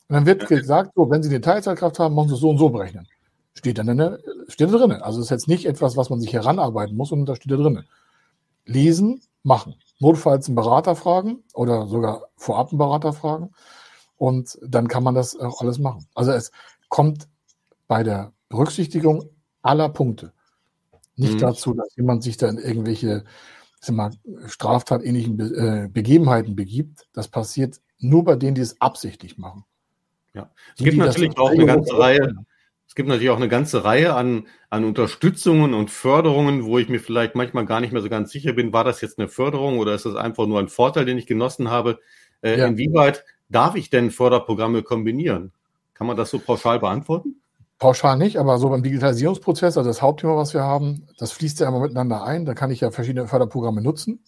Und 0.07 0.15
dann 0.15 0.25
wird 0.25 0.47
gesagt, 0.47 0.91
so, 0.95 1.09
wenn 1.09 1.23
Sie 1.23 1.29
eine 1.29 1.41
Teilzeitkraft 1.41 1.99
haben, 1.99 2.15
müssen 2.15 2.29
Sie 2.29 2.35
es 2.35 2.41
so 2.41 2.49
und 2.49 2.57
so 2.57 2.69
berechnen. 2.69 3.07
Steht 3.53 3.77
dann 3.77 3.87
in 3.89 3.97
der, 3.97 4.19
steht 4.47 4.71
da 4.71 4.77
drin. 4.77 4.91
Also 4.91 5.21
ist 5.21 5.29
jetzt 5.29 5.47
nicht 5.47 5.65
etwas, 5.65 5.97
was 5.97 6.09
man 6.09 6.19
sich 6.19 6.33
heranarbeiten 6.33 6.95
muss, 6.95 7.09
sondern 7.09 7.25
da 7.25 7.35
steht 7.35 7.51
da 7.51 7.57
drin. 7.57 7.83
Lesen, 8.65 9.21
machen. 9.43 9.75
Notfalls 9.99 10.47
einen 10.47 10.55
Berater 10.55 10.95
fragen 10.95 11.43
oder 11.53 11.87
sogar 11.87 12.29
vorab 12.35 12.69
einen 12.69 12.77
Berater 12.77 13.13
fragen. 13.13 13.51
Und 14.17 14.57
dann 14.61 14.87
kann 14.87 15.03
man 15.03 15.15
das 15.15 15.37
auch 15.39 15.61
alles 15.61 15.79
machen. 15.79 16.05
Also 16.13 16.31
es 16.31 16.51
kommt 16.89 17.27
bei 17.87 18.03
der 18.03 18.31
Berücksichtigung 18.49 19.29
aller 19.61 19.89
Punkte 19.89 20.33
nicht 21.19 21.33
mhm. 21.33 21.39
dazu, 21.39 21.73
dass 21.73 21.95
jemand 21.97 22.23
sich 22.23 22.37
da 22.37 22.47
in 22.47 22.57
mal, 23.87 24.11
straftatähnlichen 24.47 25.37
Be 25.37 25.45
äh, 25.45 25.87
Begebenheiten 25.87 26.55
begibt. 26.55 27.07
Das 27.13 27.27
passiert 27.27 27.79
nur 27.99 28.23
bei 28.23 28.35
denen, 28.35 28.55
die 28.55 28.61
es 28.61 28.79
absichtlich 28.81 29.37
machen. 29.37 29.63
Ja, 30.33 30.51
es 30.77 30.83
gibt 30.83 30.97
natürlich 30.97 31.37
auch 31.37 31.49
eine 31.49 31.65
ganze 31.65 31.97
Reihe. 31.97 32.33
Es 32.87 32.95
gibt 32.95 33.07
natürlich 33.07 33.29
auch 33.29 33.37
eine 33.37 33.49
ganze 33.49 33.83
Reihe 33.83 34.15
an, 34.15 34.47
an 34.69 34.83
Unterstützungen 34.83 35.75
und 35.75 35.91
Förderungen, 35.91 36.65
wo 36.65 36.79
ich 36.79 36.89
mir 36.89 36.99
vielleicht 36.99 37.35
manchmal 37.35 37.65
gar 37.65 37.81
nicht 37.81 37.93
mehr 37.93 38.01
so 38.01 38.09
ganz 38.09 38.31
sicher 38.31 38.53
bin, 38.53 38.73
war 38.73 38.83
das 38.83 39.01
jetzt 39.01 39.19
eine 39.19 39.27
Förderung 39.27 39.77
oder 39.77 39.93
ist 39.93 40.07
das 40.07 40.15
einfach 40.15 40.47
nur 40.47 40.59
ein 40.59 40.69
Vorteil, 40.69 41.05
den 41.05 41.17
ich 41.17 41.27
genossen 41.27 41.69
habe? 41.69 41.99
Äh, 42.41 42.57
ja. 42.57 42.65
Inwieweit 42.65 43.25
darf 43.47 43.75
ich 43.75 43.91
denn 43.91 44.09
Förderprogramme 44.09 44.81
kombinieren? 44.81 45.51
Kann 45.93 46.07
man 46.07 46.17
das 46.17 46.31
so 46.31 46.39
pauschal 46.39 46.79
beantworten? 46.79 47.39
Pauschal 47.79 48.17
nicht, 48.17 48.37
aber 48.37 48.59
so 48.59 48.69
beim 48.69 48.83
Digitalisierungsprozess, 48.83 49.77
also 49.77 49.89
das 49.89 50.01
Hauptthema, 50.01 50.35
was 50.35 50.53
wir 50.53 50.63
haben, 50.63 51.07
das 51.17 51.31
fließt 51.31 51.61
ja 51.61 51.69
immer 51.69 51.79
miteinander 51.79 52.23
ein. 52.23 52.45
Da 52.45 52.53
kann 52.53 52.71
ich 52.71 52.81
ja 52.81 52.91
verschiedene 52.91 53.27
Förderprogramme 53.27 53.81
nutzen 53.81 54.21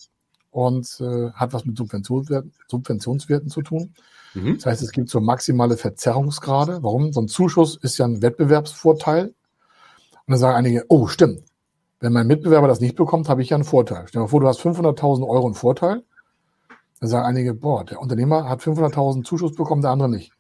und 0.52 1.00
äh, 1.02 1.32
hat 1.32 1.52
was 1.52 1.66
mit 1.66 1.78
Subventionswerten, 1.78 2.54
Subventionswerten 2.68 3.50
zu 3.50 3.62
tun. 3.62 3.94
Mhm. 4.34 4.56
Das 4.56 4.66
heißt, 4.68 4.82
es 4.82 4.92
gibt 4.92 5.10
so 5.10 5.20
maximale 5.20 5.76
Verzerrungsgrade. 5.76 6.82
Warum? 6.82 7.12
So 7.12 7.22
ein 7.22 7.28
Zuschuss 7.28 7.78
ist 7.82 7.98
ja 7.98 8.06
ein 8.06 8.22
Wettbewerbsvorteil. 8.22 9.26
Und 9.26 9.34
dann 10.28 10.40
sagen 10.40 10.56
einige, 10.56 10.86
oh, 10.88 11.08
stimmt. 11.08 11.44
Wenn 12.00 12.14
mein 12.14 12.28
Mitbewerber 12.28 12.68
das 12.68 12.80
nicht 12.80 12.96
bekommt, 12.96 13.28
habe 13.28 13.42
ich 13.42 13.50
ja 13.50 13.58
einen 13.58 13.66
Vorteil. 13.66 14.06
Stell 14.08 14.20
dir 14.20 14.24
mal 14.24 14.30
vor, 14.30 14.40
du 14.40 14.48
hast 14.48 14.62
500.000 14.62 15.28
Euro 15.28 15.46
einen 15.46 15.56
Vorteil. 15.56 16.04
Dann 17.00 17.10
sagen 17.10 17.26
einige, 17.26 17.54
boah, 17.54 17.84
der 17.84 18.00
Unternehmer 18.00 18.48
hat 18.48 18.62
500.000 18.62 19.24
Zuschuss 19.24 19.56
bekommen, 19.56 19.82
der 19.82 19.92
andere 19.92 20.10
nicht. 20.10 20.32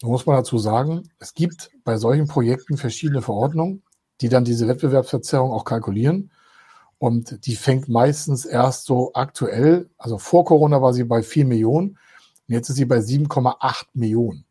Da 0.00 0.08
muss 0.08 0.24
man 0.24 0.36
dazu 0.36 0.58
sagen, 0.58 1.10
es 1.18 1.34
gibt 1.34 1.70
bei 1.84 1.98
solchen 1.98 2.26
Projekten 2.26 2.78
verschiedene 2.78 3.20
Verordnungen, 3.20 3.82
die 4.22 4.30
dann 4.30 4.44
diese 4.44 4.66
Wettbewerbsverzerrung 4.66 5.52
auch 5.52 5.64
kalkulieren. 5.64 6.30
Und 6.98 7.46
die 7.46 7.56
fängt 7.56 7.88
meistens 7.88 8.44
erst 8.44 8.86
so 8.86 9.12
aktuell, 9.14 9.88
also 9.98 10.18
vor 10.18 10.44
Corona 10.44 10.82
war 10.82 10.92
sie 10.92 11.04
bei 11.04 11.22
4 11.22 11.46
Millionen 11.46 11.90
und 12.48 12.54
jetzt 12.54 12.68
ist 12.68 12.76
sie 12.76 12.84
bei 12.84 12.98
7,8 12.98 13.86
Millionen. 13.94 14.44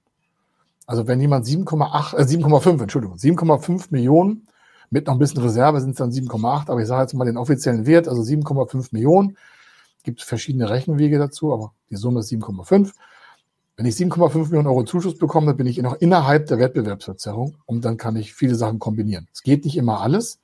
Also 0.88 1.08
wenn 1.08 1.22
jemand 1.22 1.46
7,8, 1.46 2.16
äh 2.16 2.24
7,5, 2.24 2.82
Entschuldigung, 2.82 3.18
7,5 3.18 3.88
Millionen 3.92 4.48
mit 4.90 5.06
noch 5.06 5.14
ein 5.14 5.20
bisschen 5.20 5.44
Reserve 5.44 5.80
sind 5.82 5.92
es 5.92 5.98
dann 5.98 6.12
7,8, 6.12 6.70
aber 6.72 6.82
ich 6.82 6.88
sage 6.88 7.04
jetzt 7.04 7.14
mal 7.14 7.26
den 7.26 7.38
offiziellen 7.38 7.86
Wert, 7.86 8.08
also 8.08 8.24
7,5 8.24 8.88
Millionen. 8.92 9.38
Gibt 10.04 10.24
verschiedene 10.24 10.70
Rechenwege 10.70 11.20
dazu, 11.20 11.54
aber 11.54 11.74
die 11.92 11.96
Summe 11.96 12.22
ist 12.22 12.32
7,5. 12.32 12.94
Wenn 13.80 13.86
ich 13.86 13.96
7,5 13.96 14.48
Millionen 14.48 14.68
Euro 14.68 14.84
Zuschuss 14.84 15.18
bekomme, 15.18 15.48
dann 15.48 15.56
bin 15.56 15.66
ich 15.66 15.78
noch 15.78 15.96
innerhalb 16.02 16.48
der 16.48 16.60
Wettbewerbsverzerrung 16.60 17.56
und 17.66 17.86
dann 17.86 17.96
kann 17.96 18.18
ich 18.18 18.34
viele 18.34 18.56
Sachen 18.56 18.78
kombinieren. 18.78 19.30
Es 19.32 19.42
geht 19.42 19.64
nicht 19.64 19.78
immer 19.78 20.02
alles, 20.02 20.42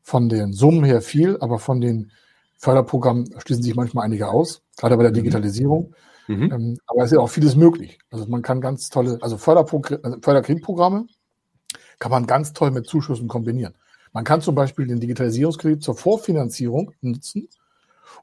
von 0.00 0.30
den 0.30 0.54
Summen 0.54 0.82
her 0.82 1.02
viel, 1.02 1.36
aber 1.40 1.58
von 1.58 1.82
den 1.82 2.12
Förderprogrammen 2.56 3.28
schließen 3.42 3.62
sich 3.62 3.74
manchmal 3.74 4.06
einige 4.06 4.28
aus, 4.28 4.62
gerade 4.78 4.96
bei 4.96 5.02
der 5.02 5.12
mhm. 5.12 5.16
Digitalisierung. 5.16 5.92
Mhm. 6.28 6.50
Ähm, 6.50 6.78
aber 6.86 7.02
es 7.02 7.10
ist 7.12 7.16
ja 7.16 7.20
auch 7.20 7.28
vieles 7.28 7.56
möglich. 7.56 7.98
Also 8.10 8.24
man 8.24 8.40
kann 8.40 8.62
ganz 8.62 8.88
tolle, 8.88 9.18
also 9.20 9.36
also 9.36 9.36
Förderkreditprogramme 9.36 11.04
kann 11.98 12.10
man 12.10 12.26
ganz 12.26 12.54
toll 12.54 12.70
mit 12.70 12.86
Zuschüssen 12.86 13.28
kombinieren. 13.28 13.74
Man 14.14 14.24
kann 14.24 14.40
zum 14.40 14.54
Beispiel 14.54 14.86
den 14.86 14.98
Digitalisierungskredit 14.98 15.82
zur 15.82 15.94
Vorfinanzierung 15.94 16.92
nutzen, 17.02 17.50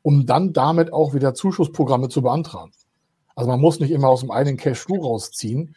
um 0.01 0.25
dann 0.25 0.53
damit 0.53 0.91
auch 0.91 1.13
wieder 1.13 1.35
Zuschussprogramme 1.35 2.09
zu 2.09 2.23
beantragen. 2.23 2.71
Also 3.39 3.51
man 3.51 3.61
muss 3.61 3.79
nicht 3.79 3.91
immer 3.91 4.09
aus 4.09 4.19
dem 4.19 4.31
eigenen 4.31 4.57
Cashflow 4.57 5.01
rausziehen. 5.01 5.73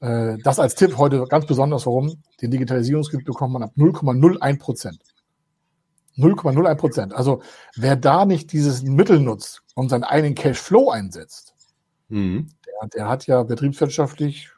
Äh, 0.00 0.36
das 0.42 0.58
als 0.58 0.74
Tipp 0.74 0.98
heute 0.98 1.24
ganz 1.26 1.46
besonders, 1.46 1.86
warum 1.86 2.20
den 2.42 2.50
Digitalisierungskredit 2.50 3.24
bekommt 3.24 3.52
man 3.52 3.62
ab 3.62 3.70
0,01 3.76 4.58
Prozent. 4.58 4.98
0,01 6.18 6.74
Prozent. 6.74 7.14
Also 7.14 7.40
wer 7.76 7.94
da 7.94 8.24
nicht 8.24 8.52
dieses 8.52 8.82
Mittel 8.82 9.20
nutzt 9.20 9.62
und 9.76 9.90
seinen 9.90 10.02
eigenen 10.02 10.34
Cashflow 10.34 10.90
einsetzt, 10.90 11.54
mhm. 12.08 12.48
der, 12.66 12.88
der, 12.88 13.08
hat 13.08 13.28
ja 13.28 13.44
betriebswirtschaftlich 13.44 14.50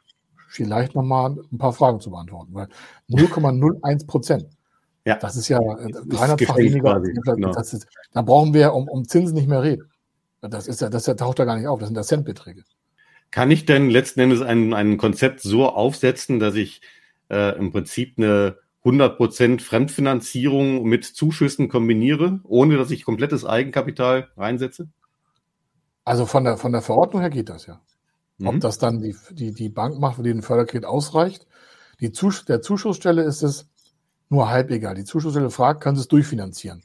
vielleicht 0.47 0.95
nochmal 0.95 1.37
ein 1.51 1.59
paar 1.59 1.73
Fragen 1.73 1.99
zu 1.99 2.09
beantworten, 2.09 2.55
weil 2.55 2.69
0,01 3.07 4.07
Prozent. 4.07 4.47
Ja. 5.05 5.17
Das 5.17 5.35
ist 5.35 5.47
ja 5.47 5.59
300-fach 5.59 6.57
weniger. 6.57 6.99
Genau. 7.01 7.51
Ist, 7.51 7.85
da 8.13 8.23
brauchen 8.23 8.55
wir 8.55 8.73
um, 8.73 8.87
um 8.87 9.07
Zinsen 9.07 9.35
nicht 9.35 9.47
mehr 9.47 9.61
reden. 9.61 9.91
Das 10.41 10.67
ist 10.67 10.81
ja, 10.81 10.89
das 10.89 11.05
taucht 11.05 11.39
da 11.39 11.45
gar 11.45 11.57
nicht 11.57 11.67
auf. 11.67 11.79
Das 11.79 11.89
sind 11.89 11.95
ja 11.95 12.03
Centbeträge. 12.03 12.63
Kann 13.31 13.51
ich 13.51 13.65
denn 13.65 13.89
letzten 13.89 14.21
Endes 14.21 14.41
ein, 14.41 14.73
ein 14.73 14.97
Konzept 14.97 15.41
so 15.41 15.67
aufsetzen, 15.67 16.39
dass 16.39 16.55
ich 16.55 16.81
äh, 17.29 17.57
im 17.57 17.71
Prinzip 17.71 18.17
eine 18.17 18.57
100% 18.85 19.61
Fremdfinanzierung 19.61 20.83
mit 20.83 21.03
Zuschüssen 21.03 21.67
kombiniere, 21.67 22.39
ohne 22.43 22.77
dass 22.77 22.91
ich 22.91 23.03
komplettes 23.03 23.45
Eigenkapital 23.45 24.29
reinsetze? 24.37 24.87
Also 26.05 26.25
von 26.25 26.45
der, 26.45 26.57
von 26.57 26.71
der 26.71 26.81
Verordnung 26.81 27.21
her 27.21 27.29
geht 27.29 27.49
das 27.49 27.65
ja. 27.65 27.81
Mhm. 28.37 28.47
Ob 28.47 28.59
das 28.61 28.77
dann 28.77 29.01
die, 29.01 29.15
die, 29.31 29.53
die 29.53 29.69
Bank 29.69 29.99
macht, 29.99 30.17
wo 30.17 30.21
die 30.21 30.31
den 30.31 30.41
Förderkredit 30.41 30.85
ausreicht. 30.85 31.47
Die 31.99 32.11
Zus 32.11 32.45
der 32.45 32.61
Zuschussstelle 32.61 33.23
ist 33.23 33.43
es 33.43 33.67
nur 34.29 34.49
halb 34.49 34.71
egal. 34.71 34.95
Die 34.95 35.03
Zuschussstelle 35.03 35.49
fragt, 35.49 35.81
können 35.81 35.95
Sie 35.95 36.01
es 36.01 36.07
durchfinanzieren? 36.07 36.83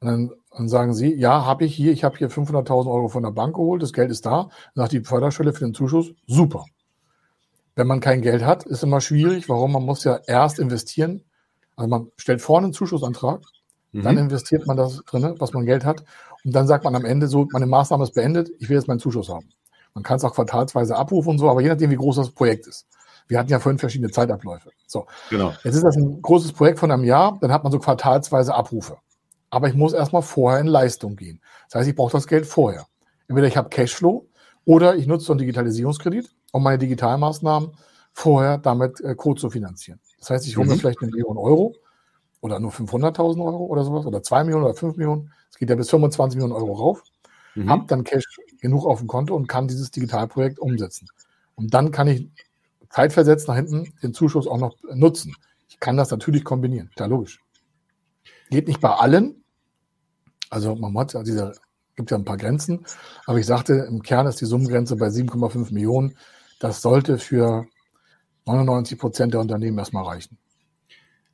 Und 0.00 0.08
dann, 0.08 0.30
dann 0.56 0.68
sagen 0.68 0.94
sie, 0.94 1.14
ja, 1.14 1.44
habe 1.44 1.64
ich 1.64 1.74
hier, 1.74 1.92
ich 1.92 2.02
habe 2.02 2.16
hier 2.16 2.30
500.000 2.30 2.90
Euro 2.90 3.08
von 3.08 3.22
der 3.22 3.30
Bank 3.30 3.56
geholt, 3.56 3.82
das 3.82 3.92
Geld 3.92 4.10
ist 4.10 4.24
da. 4.24 4.48
Dann 4.74 4.84
sagt 4.84 4.92
die 4.92 5.00
Förderstelle 5.00 5.52
für 5.52 5.64
den 5.64 5.74
Zuschuss, 5.74 6.12
super. 6.26 6.64
Wenn 7.74 7.86
man 7.86 8.00
kein 8.00 8.22
Geld 8.22 8.42
hat, 8.42 8.64
ist 8.64 8.82
immer 8.82 9.02
schwierig. 9.02 9.50
Warum? 9.50 9.72
Man 9.72 9.82
muss 9.82 10.04
ja 10.04 10.18
erst 10.26 10.58
investieren. 10.58 11.22
Also 11.76 11.90
man 11.90 12.10
stellt 12.16 12.40
vorne 12.40 12.66
einen 12.66 12.72
Zuschussantrag, 12.72 13.42
mhm. 13.92 14.02
dann 14.02 14.16
investiert 14.16 14.66
man 14.66 14.78
das 14.78 15.02
drin, 15.04 15.34
was 15.38 15.52
man 15.52 15.66
Geld 15.66 15.84
hat. 15.84 16.04
Und 16.42 16.54
dann 16.54 16.66
sagt 16.66 16.84
man 16.84 16.94
am 16.94 17.04
Ende 17.04 17.28
so, 17.28 17.46
meine 17.52 17.66
Maßnahme 17.66 18.04
ist 18.04 18.14
beendet, 18.14 18.48
ich 18.58 18.70
will 18.70 18.76
jetzt 18.78 18.88
meinen 18.88 19.00
Zuschuss 19.00 19.28
haben. 19.28 19.50
Man 19.92 20.02
kann 20.02 20.16
es 20.16 20.24
auch 20.24 20.34
quartalsweise 20.34 20.96
abrufen 20.96 21.30
und 21.30 21.38
so, 21.38 21.50
aber 21.50 21.60
je 21.60 21.68
nachdem, 21.68 21.90
wie 21.90 21.96
groß 21.96 22.16
das 22.16 22.30
Projekt 22.30 22.66
ist. 22.66 22.86
Wir 23.28 23.38
hatten 23.38 23.50
ja 23.50 23.58
vorhin 23.58 23.78
verschiedene 23.78 24.10
Zeitabläufe. 24.10 24.70
So. 24.86 25.06
Genau. 25.28 25.52
Jetzt 25.64 25.74
ist 25.74 25.84
das 25.84 25.96
ein 25.96 26.22
großes 26.22 26.52
Projekt 26.52 26.78
von 26.78 26.90
einem 26.90 27.04
Jahr, 27.04 27.36
dann 27.42 27.52
hat 27.52 27.62
man 27.62 27.72
so 27.72 27.78
quartalsweise 27.78 28.54
Abrufe 28.54 28.96
aber 29.50 29.68
ich 29.68 29.74
muss 29.74 29.92
erstmal 29.92 30.22
vorher 30.22 30.60
in 30.60 30.66
Leistung 30.66 31.16
gehen. 31.16 31.40
Das 31.68 31.80
heißt, 31.80 31.88
ich 31.88 31.96
brauche 31.96 32.12
das 32.12 32.26
Geld 32.26 32.46
vorher. 32.46 32.86
Entweder 33.28 33.46
ich 33.46 33.56
habe 33.56 33.68
Cashflow 33.68 34.26
oder 34.64 34.96
ich 34.96 35.06
nutze 35.06 35.26
so 35.26 35.32
einen 35.32 35.38
Digitalisierungskredit, 35.38 36.30
um 36.52 36.62
meine 36.62 36.78
Digitalmaßnahmen 36.78 37.72
vorher 38.12 38.58
damit 38.58 39.00
äh, 39.00 39.14
Code 39.14 39.40
zu 39.40 39.50
finanzieren. 39.50 40.00
Das 40.18 40.30
heißt, 40.30 40.46
ich 40.46 40.56
hole 40.56 40.66
mhm. 40.66 40.72
mir 40.72 40.78
vielleicht 40.78 41.02
eine 41.02 41.10
Million 41.10 41.36
Euro 41.36 41.74
oder 42.40 42.60
nur 42.60 42.70
500.000 42.70 43.44
Euro 43.44 43.64
oder 43.66 43.84
sowas 43.84 44.06
oder 44.06 44.22
zwei 44.22 44.44
Millionen 44.44 44.64
oder 44.64 44.74
fünf 44.74 44.96
Millionen. 44.96 45.32
Es 45.50 45.58
geht 45.58 45.70
ja 45.70 45.76
bis 45.76 45.90
25 45.90 46.36
Millionen 46.36 46.54
Euro 46.54 46.72
rauf. 46.72 47.02
Mhm. 47.54 47.70
Habe 47.70 47.84
dann 47.86 48.04
Cash 48.04 48.24
genug 48.60 48.86
auf 48.86 48.98
dem 48.98 49.08
Konto 49.08 49.34
und 49.34 49.48
kann 49.48 49.68
dieses 49.68 49.90
Digitalprojekt 49.90 50.58
umsetzen. 50.58 51.08
Und 51.54 51.74
dann 51.74 51.90
kann 51.90 52.08
ich 52.08 52.28
zeitversetzt 52.90 53.48
nach 53.48 53.56
hinten 53.56 53.92
den 54.02 54.14
Zuschuss 54.14 54.46
auch 54.46 54.58
noch 54.58 54.76
nutzen. 54.94 55.34
Ich 55.68 55.80
kann 55.80 55.96
das 55.96 56.10
natürlich 56.10 56.44
kombinieren. 56.44 56.90
Ja, 56.98 57.06
logisch. 57.06 57.40
Geht 58.50 58.68
nicht 58.68 58.80
bei 58.80 58.90
allen. 58.90 59.44
Also 60.50 60.74
man 60.76 60.96
hat 60.98 61.14
ja 61.14 61.22
diese, 61.22 61.52
gibt 61.96 62.10
ja 62.10 62.16
ein 62.16 62.24
paar 62.24 62.36
Grenzen. 62.36 62.86
Aber 63.26 63.38
ich 63.38 63.46
sagte, 63.46 63.86
im 63.88 64.02
Kern 64.02 64.26
ist 64.26 64.40
die 64.40 64.46
Summengrenze 64.46 64.96
bei 64.96 65.08
7,5 65.08 65.72
Millionen. 65.72 66.16
Das 66.60 66.82
sollte 66.82 67.18
für 67.18 67.66
99 68.46 68.98
Prozent 68.98 69.34
der 69.34 69.40
Unternehmen 69.40 69.78
erstmal 69.78 70.04
reichen. 70.04 70.38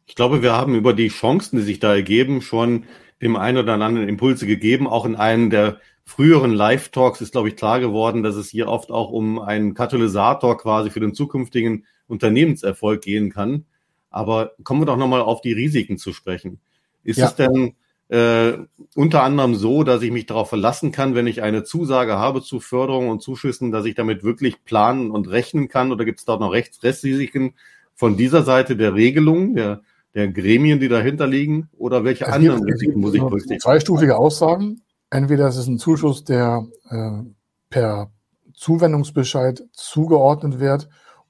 Ich 0.07 0.15
glaube, 0.15 0.43
wir 0.43 0.53
haben 0.53 0.75
über 0.75 0.95
die 0.95 1.09
Chancen, 1.09 1.59
die 1.59 1.63
sich 1.63 1.79
da 1.79 1.95
ergeben, 1.95 2.43
schon 2.43 2.85
dem 3.21 3.37
einen 3.37 3.59
oder 3.59 3.75
anderen 3.75 4.09
Impulse 4.09 4.47
gegeben. 4.47 4.87
Auch 4.87 5.05
in 5.05 5.15
einem 5.15 5.51
der 5.51 5.79
früheren 6.05 6.53
Live-Talks 6.53 7.21
ist, 7.21 7.33
glaube 7.33 7.49
ich, 7.49 7.57
klar 7.57 7.79
geworden, 7.81 8.23
dass 8.23 8.35
es 8.35 8.51
hier 8.51 8.69
oft 8.69 8.91
auch 8.91 9.11
um 9.11 9.39
einen 9.39 9.75
Katalysator 9.75 10.59
quasi 10.59 10.91
für 10.91 11.01
den 11.01 11.15
zukünftigen 11.15 11.87
Unternehmenserfolg 12.09 13.03
gehen 13.03 13.31
kann. 13.31 13.67
Aber 14.11 14.53
kommen 14.65 14.81
wir 14.81 14.87
doch 14.87 14.97
nochmal 14.97 15.23
auf 15.23 15.41
die 15.41 15.53
Risiken 15.53 15.99
zu 15.99 16.13
sprechen. 16.13 16.61
Ist 17.05 17.19
ja. 17.19 17.27
es 17.27 17.35
denn 17.35 17.75
äh, 18.09 18.59
unter 18.95 19.23
anderem 19.23 19.55
so, 19.55 19.85
dass 19.85 20.03
ich 20.03 20.11
mich 20.11 20.27
darauf 20.27 20.51
verlassen 20.51 20.93
kann, 20.93 21.15
wenn 21.15 21.27
ich 21.27 21.43
eine 21.43 21.65
Zusage 21.65 22.19
habe 22.19 22.43
zu 22.43 22.61
Förderung 22.61 23.09
und 23.09 23.23
Zuschüssen, 23.23 23.73
dass 23.73 23.87
ich 23.87 23.95
damit 23.95 24.23
wirklich 24.23 24.65
planen 24.65 25.11
und 25.11 25.31
rechnen 25.31 25.69
kann? 25.69 25.93
Oder 25.93 26.05
gibt 26.05 26.19
es 26.19 26.27
dort 26.27 26.41
noch 26.41 26.53
Rechts 26.53 26.83
Restrisiken 26.83 27.55
von 27.95 28.17
dieser 28.17 28.43
Seite 28.43 28.77
der 28.77 28.95
Regelung, 28.95 29.55
der, 29.55 29.81
der 30.15 30.29
Gremien, 30.29 30.79
die 30.79 30.89
dahinter 30.89 31.27
liegen? 31.27 31.71
Oder 31.79 32.05
welche 32.05 32.27
es 32.27 32.33
anderen 32.33 32.63
Risiken 32.65 33.01
muss 33.01 33.15
ich 33.15 33.21
berücksichtigen? 33.21 33.61
Zweistufige 33.61 34.19
Aussagen. 34.19 34.83
Entweder 35.09 35.47
es 35.47 35.57
ist 35.57 35.69
ein 35.69 35.79
Zuschuss, 35.79 36.25
der 36.25 36.67
äh, 36.91 37.23
per 37.71 38.11
Zuwendungsbescheid 38.55 39.65
zugeordnet 39.73 40.61
wird, 40.61 40.89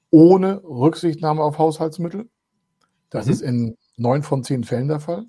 ohne 0.09 0.61
Rücksichtnahme 0.63 1.41
auf 1.41 1.57
Haushaltsmittel. 1.57 2.29
Das 3.09 3.27
mhm. 3.27 3.31
ist 3.31 3.41
in 3.41 3.77
neun 3.95 4.23
von 4.23 4.43
zehn 4.43 4.63
Fällen 4.63 4.89
der 4.89 4.99
Fall. 4.99 5.25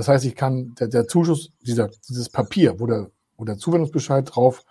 Das 0.00 0.08
heißt, 0.08 0.24
ich 0.24 0.34
kann, 0.34 0.74
der, 0.80 0.88
der 0.88 1.06
Zuschuss, 1.06 1.52
dieser, 1.60 1.90
dieses 2.08 2.30
Papier, 2.30 2.80
wo 2.80 2.86
der, 2.86 3.10
wo 3.36 3.44
der 3.44 3.58
Zuwendungsbescheid 3.58 4.34
drauf 4.34 4.64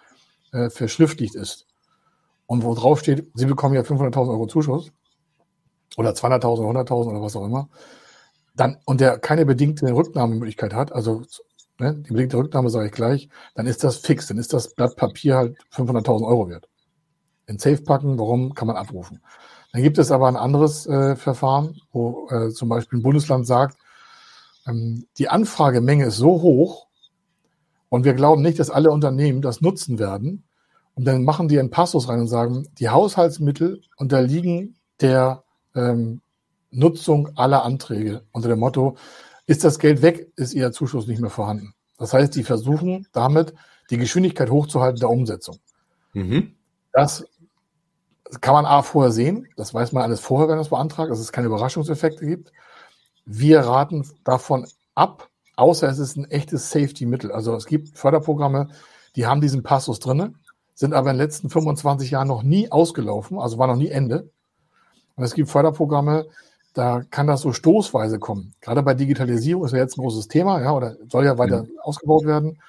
äh, 0.53 0.71
verschriftlicht 0.71 1.35
ist 1.35 1.67
und 2.47 2.63
wo 2.63 2.73
drauf 2.73 3.01
steht, 3.01 3.29
Sie 3.35 3.45
bekommen 3.45 3.75
ja 3.75 3.81
500.000 3.81 4.27
Euro 4.27 4.47
Zuschuss 4.47 4.91
oder 5.97 6.13
200.000 6.13 6.65
oder 6.65 6.79
100.000 6.81 7.11
oder 7.11 7.21
was 7.21 7.35
auch 7.35 7.45
immer, 7.45 7.69
dann, 8.55 8.77
und 8.85 9.01
der 9.01 9.19
keine 9.19 9.45
bedingte 9.45 9.93
Rücknahmemöglichkeit 9.93 10.73
hat, 10.73 10.93
also 10.93 11.21
ne, 11.77 11.93
die 11.93 12.11
bedingte 12.11 12.37
Rücknahme 12.37 12.71
sage 12.71 12.87
ich 12.87 12.91
gleich, 12.91 13.29
dann 13.53 13.67
ist 13.67 13.83
das 13.83 13.97
fix, 13.97 14.25
dann 14.25 14.39
ist 14.39 14.51
das 14.51 14.73
Blatt 14.73 14.95
Papier 14.95 15.37
halt 15.37 15.59
500.000 15.75 16.25
Euro 16.25 16.49
wert. 16.49 16.67
In 17.45 17.59
Safe 17.59 17.83
packen, 17.83 18.17
warum, 18.17 18.55
kann 18.55 18.65
man 18.65 18.77
abrufen. 18.77 19.21
Dann 19.73 19.83
gibt 19.83 19.99
es 19.99 20.09
aber 20.09 20.27
ein 20.27 20.37
anderes 20.37 20.87
äh, 20.87 21.15
Verfahren, 21.15 21.79
wo 21.91 22.27
äh, 22.31 22.49
zum 22.49 22.67
Beispiel 22.67 22.97
ein 22.97 23.03
Bundesland 23.03 23.45
sagt, 23.45 23.77
die 24.65 25.29
Anfragemenge 25.29 26.05
ist 26.05 26.17
so 26.17 26.41
hoch 26.41 26.87
und 27.89 28.05
wir 28.05 28.13
glauben 28.13 28.41
nicht, 28.41 28.59
dass 28.59 28.69
alle 28.69 28.91
Unternehmen 28.91 29.41
das 29.41 29.61
nutzen 29.61 29.99
werden. 29.99 30.43
Und 30.93 31.05
dann 31.05 31.23
machen 31.23 31.47
die 31.47 31.59
einen 31.59 31.69
Passus 31.69 32.09
rein 32.09 32.19
und 32.19 32.27
sagen, 32.27 32.67
die 32.77 32.89
Haushaltsmittel 32.89 33.81
unterliegen 33.97 34.75
der 35.01 35.43
ähm, 35.75 36.21
Nutzung 36.71 37.35
aller 37.37 37.63
Anträge 37.63 38.23
unter 38.31 38.49
dem 38.49 38.59
Motto, 38.59 38.97
ist 39.47 39.63
das 39.63 39.79
Geld 39.79 40.01
weg, 40.01 40.31
ist 40.35 40.53
ihr 40.53 40.71
Zuschuss 40.71 41.07
nicht 41.07 41.21
mehr 41.21 41.29
vorhanden. 41.29 41.73
Das 41.97 42.13
heißt, 42.13 42.35
die 42.35 42.43
versuchen 42.43 43.07
damit 43.11 43.53
die 43.89 43.97
Geschwindigkeit 43.97 44.51
hochzuhalten 44.51 44.99
der 44.99 45.09
Umsetzung. 45.09 45.57
Mhm. 46.13 46.55
Das 46.91 47.25
kann 48.41 48.53
man 48.53 48.65
A 48.65 48.83
vorher 48.83 49.11
sehen, 49.11 49.47
das 49.55 49.73
weiß 49.73 49.91
man 49.91 50.03
alles 50.03 50.19
vorher, 50.19 50.47
wenn 50.47 50.55
man 50.55 50.63
es 50.63 50.69
beantragt, 50.69 51.09
dass 51.09 51.19
es 51.19 51.31
keine 51.31 51.47
Überraschungseffekte 51.47 52.25
gibt. 52.25 52.51
Wir 53.25 53.61
raten 53.61 54.07
davon 54.23 54.67
ab, 54.95 55.29
außer 55.55 55.87
es 55.87 55.99
ist 55.99 56.17
ein 56.17 56.25
echtes 56.25 56.71
Safety-Mittel. 56.71 57.31
Also 57.31 57.55
es 57.55 57.65
gibt 57.65 57.97
Förderprogramme, 57.97 58.69
die 59.15 59.27
haben 59.27 59.41
diesen 59.41 59.63
Passus 59.63 59.99
drinne, 59.99 60.33
sind 60.73 60.93
aber 60.93 61.11
in 61.11 61.17
den 61.17 61.23
letzten 61.23 61.49
25 61.49 62.11
Jahren 62.11 62.27
noch 62.27 62.43
nie 62.43 62.71
ausgelaufen, 62.71 63.37
also 63.37 63.57
war 63.57 63.67
noch 63.67 63.75
nie 63.75 63.89
Ende. 63.89 64.29
Und 65.15 65.23
es 65.23 65.33
gibt 65.33 65.49
Förderprogramme, 65.49 66.27
da 66.73 67.01
kann 67.09 67.27
das 67.27 67.41
so 67.41 67.51
stoßweise 67.51 68.19
kommen. 68.19 68.53
Gerade 68.61 68.83
bei 68.83 68.93
Digitalisierung 68.93 69.65
ist 69.65 69.73
ja 69.73 69.79
jetzt 69.79 69.97
ein 69.97 70.01
großes 70.01 70.27
Thema, 70.27 70.61
ja, 70.61 70.73
oder 70.73 70.95
soll 71.09 71.25
ja 71.25 71.37
weiter 71.37 71.63
mhm. 71.63 71.71
ausgebaut 71.81 72.25
werden. 72.25 72.61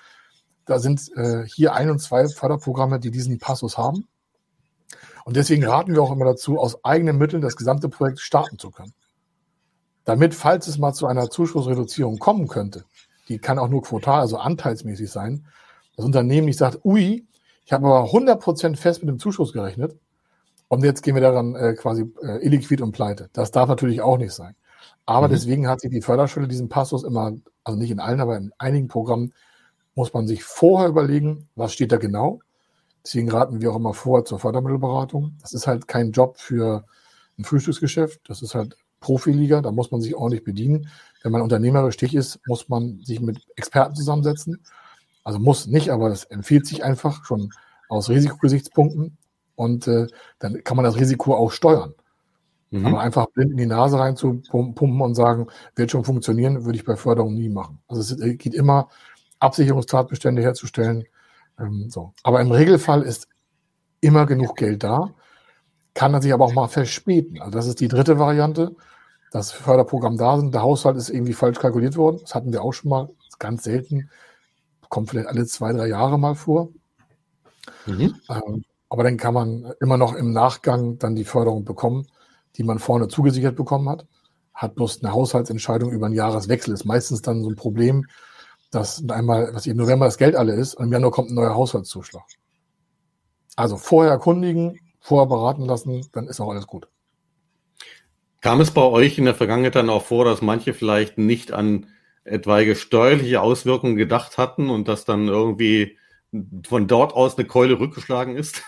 Da 0.67 0.79
sind 0.79 1.11
äh, 1.17 1.45
hier 1.47 1.75
ein 1.75 1.91
und 1.91 2.01
zwei 2.01 2.29
Förderprogramme, 2.29 2.99
die 2.99 3.11
diesen 3.11 3.39
Passus 3.39 3.79
haben. 3.79 4.09
Und 5.25 5.37
deswegen 5.37 5.65
raten 5.65 5.93
wir 5.93 6.03
auch 6.03 6.13
immer 6.13 6.25
dazu, 6.25 6.59
aus 6.59 6.85
eigenen 6.85 7.19
Mitteln 7.19 7.43
das 7.43 7.57
gesamte 7.57 7.89
Projekt 7.89 8.21
starten 8.21 8.59
zu 8.59 8.71
können 8.71 8.95
damit, 10.11 10.35
falls 10.35 10.67
es 10.67 10.77
mal 10.77 10.93
zu 10.93 11.07
einer 11.07 11.31
Zuschussreduzierung 11.31 12.19
kommen 12.19 12.49
könnte, 12.49 12.85
die 13.29 13.39
kann 13.39 13.61
auch 13.61 13.69
nur 13.69 13.81
quotal, 13.83 14.21
also 14.21 14.39
anteilsmäßig 14.39 15.09
sein, 15.09 15.47
das 15.95 16.05
Unternehmen 16.05 16.47
nicht 16.47 16.59
sagt, 16.59 16.85
ui, 16.85 17.29
ich 17.65 17.73
habe 17.73 17.87
aber 17.87 18.11
100% 18.11 18.77
fest 18.77 19.03
mit 19.03 19.09
dem 19.09 19.21
Zuschuss 19.21 19.53
gerechnet 19.53 19.97
und 20.67 20.83
jetzt 20.83 21.03
gehen 21.03 21.15
wir 21.15 21.23
daran 21.23 21.55
äh, 21.55 21.75
quasi 21.75 22.13
äh, 22.25 22.45
illiquid 22.45 22.81
und 22.81 22.91
pleite. 22.91 23.31
Das 23.35 23.53
darf 23.53 23.69
natürlich 23.69 24.03
auch 24.03 24.19
nicht 24.19 24.33
sein. 24.33 24.57
Aber 25.07 25.29
mhm. 25.29 25.33
deswegen 25.33 25.69
hat 25.69 25.81
sich 25.81 25.93
die 25.93 26.03
Förderschule 26.03 26.49
diesen 26.49 26.69
Passus 26.69 27.05
immer, 27.05 27.33
also 27.63 27.79
nicht 27.79 27.93
in 27.93 28.01
allen, 28.01 28.21
aber 28.21 28.37
in 28.37 28.53
einigen 28.59 28.89
Programmen, 28.89 29.33
muss 29.95 30.13
man 30.13 30.27
sich 30.27 30.43
vorher 30.43 30.89
überlegen, 30.89 31.49
was 31.55 31.73
steht 31.73 31.93
da 31.93 31.99
genau. 31.99 32.41
Deswegen 33.05 33.31
raten 33.31 33.61
wir 33.61 33.71
auch 33.71 33.77
immer 33.77 33.95
vor 33.95 34.25
zur 34.25 34.41
Fördermittelberatung. 34.41 35.37
Das 35.41 35.53
ist 35.53 35.69
halt 35.69 35.87
kein 35.87 36.11
Job 36.11 36.37
für 36.39 36.85
ein 37.39 37.45
Frühstücksgeschäft. 37.45 38.29
Das 38.29 38.43
ist 38.43 38.57
halt 38.57 38.77
Profiliga, 39.01 39.61
da 39.61 39.73
muss 39.73 39.91
man 39.91 40.01
sich 40.01 40.15
ordentlich 40.15 40.45
bedienen. 40.45 40.89
Wenn 41.23 41.33
man 41.33 41.43
unternehmerisch 41.43 41.97
tätig 41.97 42.17
ist, 42.17 42.41
muss 42.47 42.69
man 42.69 43.01
sich 43.03 43.21
mit 43.21 43.41
Experten 43.57 43.95
zusammensetzen. 43.95 44.63
Also 45.25 45.39
muss 45.39 45.67
nicht, 45.67 45.91
aber 45.91 46.09
das 46.09 46.25
empfiehlt 46.25 46.67
sich 46.67 46.85
einfach 46.85 47.25
schon 47.25 47.51
aus 47.89 48.09
Risikogesichtspunkten. 48.09 49.17
Und 49.55 49.87
äh, 49.89 50.07
dann 50.39 50.65
kann 50.65 50.77
man 50.77 50.85
das 50.85 50.97
Risiko 50.97 51.35
auch 51.35 51.53
steuern. 51.53 51.95
Mhm. 52.71 52.87
Aber 52.87 53.01
einfach 53.01 53.27
blind 53.27 53.51
in 53.51 53.57
die 53.57 53.67
Nase 53.67 53.99
rein 53.99 54.17
zu 54.17 54.41
pumpen 54.49 55.01
und 55.01 55.15
sagen, 55.15 55.49
wird 55.75 55.91
schon 55.91 56.05
funktionieren, 56.05 56.65
würde 56.65 56.79
ich 56.79 56.85
bei 56.85 56.97
Förderung 56.97 57.35
nie 57.35 57.49
machen. 57.49 57.79
Also 57.89 58.15
es 58.15 58.39
geht 58.39 58.55
immer, 58.55 58.89
Absicherungstatbestände 59.41 60.43
herzustellen. 60.43 61.05
Ähm, 61.59 61.91
so. 61.91 62.13
Aber 62.23 62.41
im 62.41 62.53
Regelfall 62.53 63.03
ist 63.03 63.29
immer 64.01 64.27
genug 64.27 64.57
Geld 64.57 64.85
da, 64.85 65.13
kann 65.95 66.15
er 66.15 66.23
sich 66.23 66.33
aber 66.33 66.45
auch 66.45 66.53
mal 66.53 66.69
verspäten. 66.69 67.41
Also 67.41 67.51
das 67.51 67.67
ist 67.67 67.81
die 67.81 67.89
dritte 67.89 68.19
Variante 68.19 68.77
das 69.31 69.53
Förderprogramm 69.53 70.17
da 70.17 70.39
sind. 70.39 70.55
Der 70.55 70.63
Haushalt 70.63 70.97
ist 70.97 71.09
irgendwie 71.11 71.33
falsch 71.33 71.59
kalkuliert 71.59 71.97
worden. 71.97 72.19
Das 72.21 72.35
hatten 72.35 72.53
wir 72.53 72.63
auch 72.63 72.73
schon 72.73 72.91
mal, 72.91 73.09
ganz 73.39 73.65
selten. 73.65 74.11
Kommt 74.89 75.11
vielleicht 75.11 75.29
alle 75.29 75.47
zwei, 75.47 75.73
drei 75.73 75.89
Jahre 75.89 76.19
mal 76.19 76.35
vor. 76.35 76.69
Mhm. 77.87 78.15
Ähm, 78.29 78.65
aber 78.89 79.05
dann 79.05 79.17
kann 79.17 79.35
man 79.35 79.73
immer 79.81 79.97
noch 79.97 80.15
im 80.15 80.33
Nachgang 80.33 80.99
dann 80.99 81.15
die 81.15 81.25
Förderung 81.25 81.65
bekommen, 81.65 82.07
die 82.57 82.65
man 82.65 82.79
vorne 82.79 83.09
zugesichert 83.09 83.57
bekommen 83.57 83.89
hat. 83.89 84.07
Hat 84.53 84.75
bloß 84.75 85.03
eine 85.03 85.13
Haushaltsentscheidung 85.13 85.91
über 85.91 86.07
einen 86.07 86.15
Jahreswechsel. 86.15 86.75
Ist 86.75 86.85
meistens 86.85 87.23
dann 87.23 87.43
so 87.43 87.49
ein 87.49 87.57
Problem, 87.57 88.07
dass 88.71 89.03
einmal, 89.09 89.55
was 89.55 89.67
im 89.67 89.77
November 89.77 90.07
das 90.07 90.19
Geld 90.19 90.37
alle 90.37 90.55
ist 90.55 90.75
und 90.75 90.87
im 90.87 90.93
Januar 90.93 91.13
kommt 91.13 91.31
ein 91.31 91.35
neuer 91.35 91.55
Haushaltszuschlag. 91.55 92.25
Also 93.57 93.77
vorher 93.77 94.13
erkundigen, 94.13 94.79
vorher 95.01 95.27
beraten 95.27 95.65
lassen, 95.65 96.07
dann 96.13 96.27
ist 96.27 96.41
auch 96.41 96.51
alles 96.51 96.67
gut. 96.67 96.89
Kam 98.41 98.61
es 98.61 98.71
bei 98.71 98.83
euch 98.83 99.19
in 99.19 99.27
der 99.27 99.35
Vergangenheit 99.35 99.75
dann 99.75 99.91
auch 99.91 100.05
vor, 100.05 100.25
dass 100.25 100.41
manche 100.41 100.73
vielleicht 100.73 101.19
nicht 101.19 101.53
an 101.53 101.89
etwaige 102.25 102.75
steuerliche 102.75 103.43
Auswirkungen 103.43 103.97
gedacht 103.97 104.39
hatten 104.39 104.71
und 104.71 104.89
dass 104.89 105.05
dann 105.05 105.29
irgendwie 105.29 105.99
von 106.67 106.87
dort 106.87 107.13
aus 107.13 107.37
eine 107.37 107.47
Keule 107.47 107.79
rückgeschlagen 107.79 108.37
ist? 108.37 108.63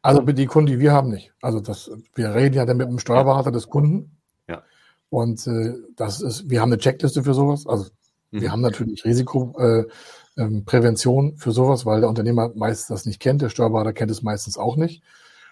Also 0.00 0.22
die 0.22 0.46
Kunden, 0.46 0.70
die 0.70 0.78
wir 0.78 0.92
haben, 0.92 1.10
nicht. 1.10 1.34
Also 1.42 1.60
das, 1.60 1.90
wir 2.14 2.34
reden 2.34 2.54
ja 2.54 2.64
dann 2.64 2.78
mit 2.78 2.88
dem 2.88 2.98
Steuerberater 2.98 3.50
des 3.50 3.68
Kunden. 3.68 4.16
Ja. 4.48 4.62
Und 5.10 5.46
äh, 5.46 5.74
das 5.96 6.22
ist, 6.22 6.48
wir 6.48 6.62
haben 6.62 6.72
eine 6.72 6.80
Checkliste 6.80 7.22
für 7.24 7.34
sowas. 7.34 7.66
Also 7.66 7.90
mhm. 8.30 8.40
wir 8.40 8.52
haben 8.52 8.62
natürlich 8.62 9.04
Risikoprävention 9.04 11.26
äh, 11.26 11.30
ähm, 11.30 11.36
für 11.36 11.52
sowas, 11.52 11.84
weil 11.84 12.00
der 12.00 12.08
Unternehmer 12.08 12.52
meistens 12.54 12.86
das 12.86 13.04
nicht 13.06 13.20
kennt, 13.20 13.42
der 13.42 13.50
Steuerberater 13.50 13.92
kennt 13.92 14.10
es 14.10 14.22
meistens 14.22 14.56
auch 14.56 14.76
nicht 14.76 15.02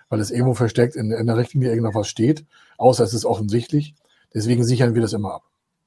weil 0.09 0.21
es 0.21 0.31
irgendwo 0.31 0.55
versteckt 0.55 0.97
in, 0.97 1.11
in 1.11 1.27
der 1.27 1.37
Richtlinie 1.37 1.71
irgendwo 1.71 1.99
was 1.99 2.09
steht, 2.09 2.45
außer 2.79 3.05
es 3.05 3.15
ist 3.15 3.25
offensichtlich. 3.25 3.95
Deswegen 4.35 4.65
sichern 4.65 4.95
wir 4.95 5.03
das 5.03 5.13
immer 5.13 5.35
ab. 5.35 5.43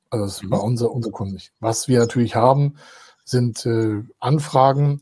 Also 0.10 0.26
das 0.26 0.36
ist 0.36 0.44
mhm. 0.44 0.50
bei 0.50 0.58
unser, 0.58 0.92
unsere 0.92 1.12
Kunden 1.12 1.36
nicht. 1.36 1.54
Was 1.60 1.88
wir 1.88 2.00
natürlich 2.00 2.36
haben, 2.36 2.76
sind 3.26 3.66
äh, 3.66 4.04
Anfragen, 4.20 5.02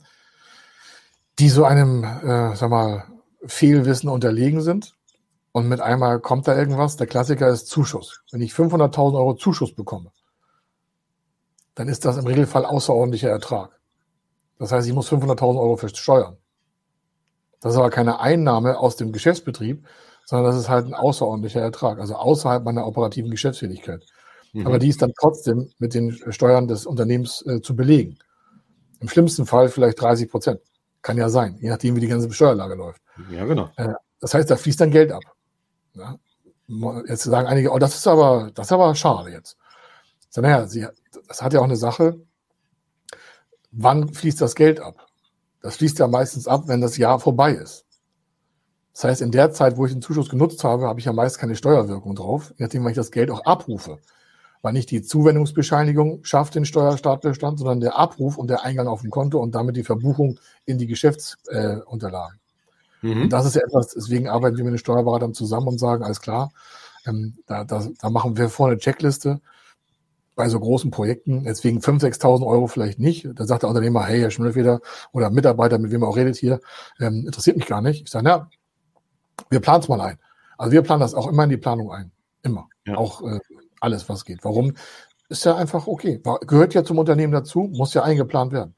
die 1.39 1.49
so 1.49 1.63
einem, 1.63 2.03
äh, 2.03 2.55
sag 2.55 2.69
mal, 2.69 3.05
Fehlwissen 3.45 4.09
unterlegen 4.09 4.61
sind. 4.61 4.93
Und 5.51 5.69
mit 5.69 5.81
einmal 5.81 6.19
kommt 6.19 6.47
da 6.47 6.55
irgendwas. 6.55 6.97
Der 6.97 7.07
Klassiker 7.07 7.49
ist 7.49 7.67
Zuschuss. 7.67 8.21
Wenn 8.31 8.41
ich 8.41 8.53
500.000 8.53 9.15
Euro 9.15 9.33
Zuschuss 9.35 9.73
bekomme, 9.73 10.11
dann 11.73 11.87
ist 11.87 12.05
das 12.05 12.17
im 12.17 12.27
Regelfall 12.27 12.65
außerordentlicher 12.65 13.29
Ertrag. 13.29 13.79
Das 14.59 14.71
heißt, 14.71 14.87
ich 14.87 14.93
muss 14.93 15.11
500.000 15.11 15.59
Euro 15.59 15.77
versteuern. 15.77 16.37
Das 17.61 17.73
ist 17.73 17.79
aber 17.79 17.89
keine 17.89 18.19
Einnahme 18.19 18.77
aus 18.77 18.95
dem 18.95 19.11
Geschäftsbetrieb, 19.11 19.85
sondern 20.25 20.51
das 20.51 20.61
ist 20.61 20.69
halt 20.69 20.85
ein 20.85 20.93
außerordentlicher 20.93 21.61
Ertrag, 21.61 21.99
also 21.99 22.15
außerhalb 22.15 22.63
meiner 22.63 22.85
operativen 22.85 23.31
Geschäftsfähigkeit. 23.31 24.05
Mhm. 24.53 24.67
Aber 24.67 24.79
die 24.79 24.89
ist 24.89 25.01
dann 25.01 25.13
trotzdem 25.19 25.69
mit 25.79 25.93
den 25.93 26.17
Steuern 26.31 26.67
des 26.67 26.85
Unternehmens 26.85 27.45
äh, 27.45 27.61
zu 27.61 27.75
belegen. 27.75 28.17
Im 28.99 29.09
schlimmsten 29.09 29.45
Fall 29.45 29.69
vielleicht 29.69 30.01
30 30.01 30.29
Prozent. 30.29 30.61
Kann 31.01 31.17
ja 31.17 31.29
sein, 31.29 31.57
je 31.61 31.69
nachdem, 31.69 31.95
wie 31.95 32.01
die 32.01 32.07
ganze 32.07 32.31
Steuerlage 32.31 32.75
läuft. 32.75 33.01
Ja, 33.31 33.45
genau. 33.45 33.69
Äh, 33.77 33.93
das 34.19 34.33
heißt, 34.33 34.49
da 34.49 34.55
fließt 34.55 34.81
dann 34.81 34.91
Geld 34.91 35.11
ab. 35.11 35.23
Ja? 35.93 36.17
Jetzt 37.07 37.23
sagen 37.23 37.47
einige, 37.47 37.71
oh, 37.71 37.79
das 37.79 37.95
ist 37.95 38.07
aber, 38.07 38.51
das 38.53 38.67
ist 38.67 38.71
aber 38.71 38.93
schade 38.95 39.31
jetzt. 39.31 39.57
So, 40.29 40.41
naja, 40.41 40.67
sie, 40.67 40.85
das 41.27 41.41
hat 41.41 41.53
ja 41.53 41.61
auch 41.61 41.65
eine 41.65 41.77
Sache. 41.77 42.19
Wann 43.71 44.13
fließt 44.13 44.41
das 44.41 44.55
Geld 44.55 44.79
ab? 44.79 45.06
Das 45.61 45.77
fließt 45.77 45.99
ja 45.99 46.07
meistens 46.07 46.47
ab, 46.47 46.63
wenn 46.67 46.81
das 46.81 46.97
Jahr 46.97 47.19
vorbei 47.19 47.53
ist. 47.53 47.85
Das 48.93 49.03
heißt, 49.03 49.21
in 49.21 49.31
der 49.31 49.51
Zeit, 49.51 49.77
wo 49.77 49.85
ich 49.85 49.91
den 49.91 50.01
Zuschuss 50.01 50.29
genutzt 50.29 50.63
habe, 50.63 50.87
habe 50.87 50.99
ich 50.99 51.05
ja 51.05 51.13
meist 51.13 51.39
keine 51.39 51.55
Steuerwirkung 51.55 52.15
drauf, 52.15 52.53
nachdem, 52.57 52.87
ich 52.87 52.95
das 52.95 53.11
Geld 53.11 53.29
auch 53.29 53.45
abrufe. 53.45 53.99
weil 54.61 54.73
nicht 54.73 54.91
die 54.91 55.01
Zuwendungsbescheinigung 55.01 56.23
schafft 56.23 56.55
den 56.55 56.65
Steuerstartbestand, 56.65 57.59
sondern 57.59 57.79
der 57.79 57.97
Abruf 57.97 58.37
und 58.37 58.49
der 58.49 58.63
Eingang 58.63 58.87
auf 58.87 59.01
dem 59.01 59.11
Konto 59.11 59.39
und 59.39 59.53
damit 59.55 59.75
die 59.75 59.83
Verbuchung 59.83 60.39
in 60.65 60.77
die 60.77 60.87
Geschäftsunterlagen. 60.87 62.39
Äh, 63.03 63.07
mhm. 63.07 63.29
Das 63.29 63.45
ist 63.45 63.55
ja 63.55 63.61
etwas, 63.61 63.93
deswegen 63.93 64.27
arbeiten 64.27 64.57
wir 64.57 64.63
mit 64.63 64.73
den 64.73 64.79
Steuerberatern 64.79 65.33
zusammen 65.33 65.67
und 65.67 65.79
sagen, 65.79 66.03
alles 66.03 66.21
klar, 66.21 66.51
ähm, 67.05 67.37
da, 67.45 67.63
da, 67.63 67.87
da 67.99 68.09
machen 68.09 68.37
wir 68.37 68.49
vorne 68.49 68.73
eine 68.73 68.81
Checkliste 68.81 69.41
bei 70.37 70.47
so 70.47 70.59
großen 70.59 70.91
Projekten, 70.91 71.43
deswegen 71.43 71.79
5.000, 71.79 72.21
6.000 72.21 72.47
Euro 72.47 72.67
vielleicht 72.67 72.99
nicht. 72.99 73.27
Da 73.35 73.45
sagt 73.45 73.63
der 73.63 73.69
Unternehmer, 73.69 74.03
hey, 74.03 74.21
Herr 74.21 74.31
Schmüllfeder 74.31 74.79
oder 75.11 75.29
Mitarbeiter, 75.31 75.79
mit 75.79 75.91
wem 75.91 76.03
er 76.03 76.07
auch 76.07 76.15
redet 76.15 76.37
hier, 76.37 76.61
ähm, 77.01 77.25
interessiert 77.25 77.57
mich 77.57 77.65
gar 77.65 77.81
nicht. 77.81 78.03
Ich 78.03 78.09
sage, 78.09 78.29
ja, 78.29 78.49
wir 79.49 79.59
planen 79.59 79.81
es 79.81 79.89
mal 79.89 79.99
ein. 79.99 80.19
Also 80.57 80.71
wir 80.71 80.83
planen 80.83 81.01
das 81.01 81.15
auch 81.15 81.27
immer 81.27 81.43
in 81.43 81.49
die 81.49 81.57
Planung 81.57 81.91
ein. 81.91 82.11
Immer. 82.43 82.69
Ja. 82.85 82.95
Auch 82.95 83.21
äh, 83.23 83.39
alles, 83.81 84.07
was 84.07 84.23
geht. 84.25 84.43
Warum? 84.43 84.73
Ist 85.27 85.43
ja 85.43 85.55
einfach 85.55 85.87
okay. 85.87 86.21
Gehört 86.45 86.73
ja 86.73 86.83
zum 86.83 86.99
Unternehmen 86.99 87.33
dazu, 87.33 87.69
muss 87.73 87.93
ja 87.93 88.03
eingeplant 88.03 88.53
werden. 88.53 88.75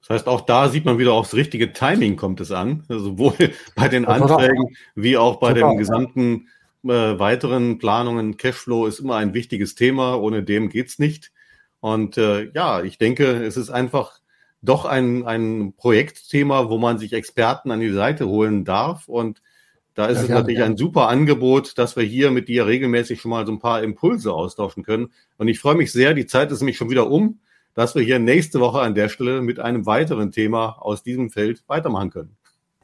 Das 0.00 0.10
heißt, 0.10 0.28
auch 0.28 0.40
da 0.40 0.68
sieht 0.68 0.84
man 0.84 0.98
wieder 0.98 1.12
aufs 1.12 1.34
richtige 1.34 1.72
Timing 1.72 2.16
kommt 2.16 2.40
es 2.40 2.52
an. 2.52 2.84
Also 2.88 3.04
sowohl 3.04 3.34
bei 3.76 3.88
den 3.88 4.06
Anträgen 4.06 4.76
wie 4.94 5.16
auch 5.18 5.36
bei 5.36 5.52
Total. 5.52 5.72
dem 5.72 5.78
gesamten 5.78 6.48
äh, 6.90 7.18
weiteren 7.18 7.78
Planungen. 7.78 8.36
Cashflow 8.36 8.86
ist 8.86 9.00
immer 9.00 9.16
ein 9.16 9.34
wichtiges 9.34 9.74
Thema. 9.74 10.16
Ohne 10.16 10.42
dem 10.42 10.68
geht's 10.68 10.98
nicht. 10.98 11.32
Und 11.80 12.18
äh, 12.18 12.50
ja, 12.52 12.82
ich 12.82 12.98
denke, 12.98 13.44
es 13.44 13.56
ist 13.56 13.70
einfach 13.70 14.20
doch 14.62 14.84
ein, 14.84 15.24
ein 15.24 15.74
Projektthema, 15.76 16.68
wo 16.68 16.78
man 16.78 16.98
sich 16.98 17.12
Experten 17.12 17.70
an 17.70 17.80
die 17.80 17.92
Seite 17.92 18.26
holen 18.26 18.64
darf. 18.64 19.08
Und 19.08 19.42
da 19.94 20.06
ist 20.06 20.16
ja, 20.16 20.22
es 20.22 20.26
gerne, 20.26 20.40
natürlich 20.40 20.58
gerne. 20.58 20.74
ein 20.74 20.78
super 20.78 21.08
Angebot, 21.08 21.78
dass 21.78 21.96
wir 21.96 22.04
hier 22.04 22.30
mit 22.30 22.48
dir 22.48 22.66
regelmäßig 22.66 23.20
schon 23.20 23.30
mal 23.30 23.46
so 23.46 23.52
ein 23.52 23.60
paar 23.60 23.82
Impulse 23.82 24.32
austauschen 24.32 24.82
können. 24.82 25.12
Und 25.38 25.48
ich 25.48 25.58
freue 25.58 25.74
mich 25.74 25.92
sehr, 25.92 26.14
die 26.14 26.26
Zeit 26.26 26.50
ist 26.52 26.60
nämlich 26.60 26.76
schon 26.76 26.90
wieder 26.90 27.10
um, 27.10 27.40
dass 27.74 27.94
wir 27.94 28.02
hier 28.02 28.18
nächste 28.18 28.60
Woche 28.60 28.80
an 28.80 28.94
der 28.94 29.08
Stelle 29.08 29.40
mit 29.42 29.60
einem 29.60 29.86
weiteren 29.86 30.32
Thema 30.32 30.76
aus 30.80 31.02
diesem 31.02 31.30
Feld 31.30 31.62
weitermachen 31.66 32.10
können. 32.10 32.36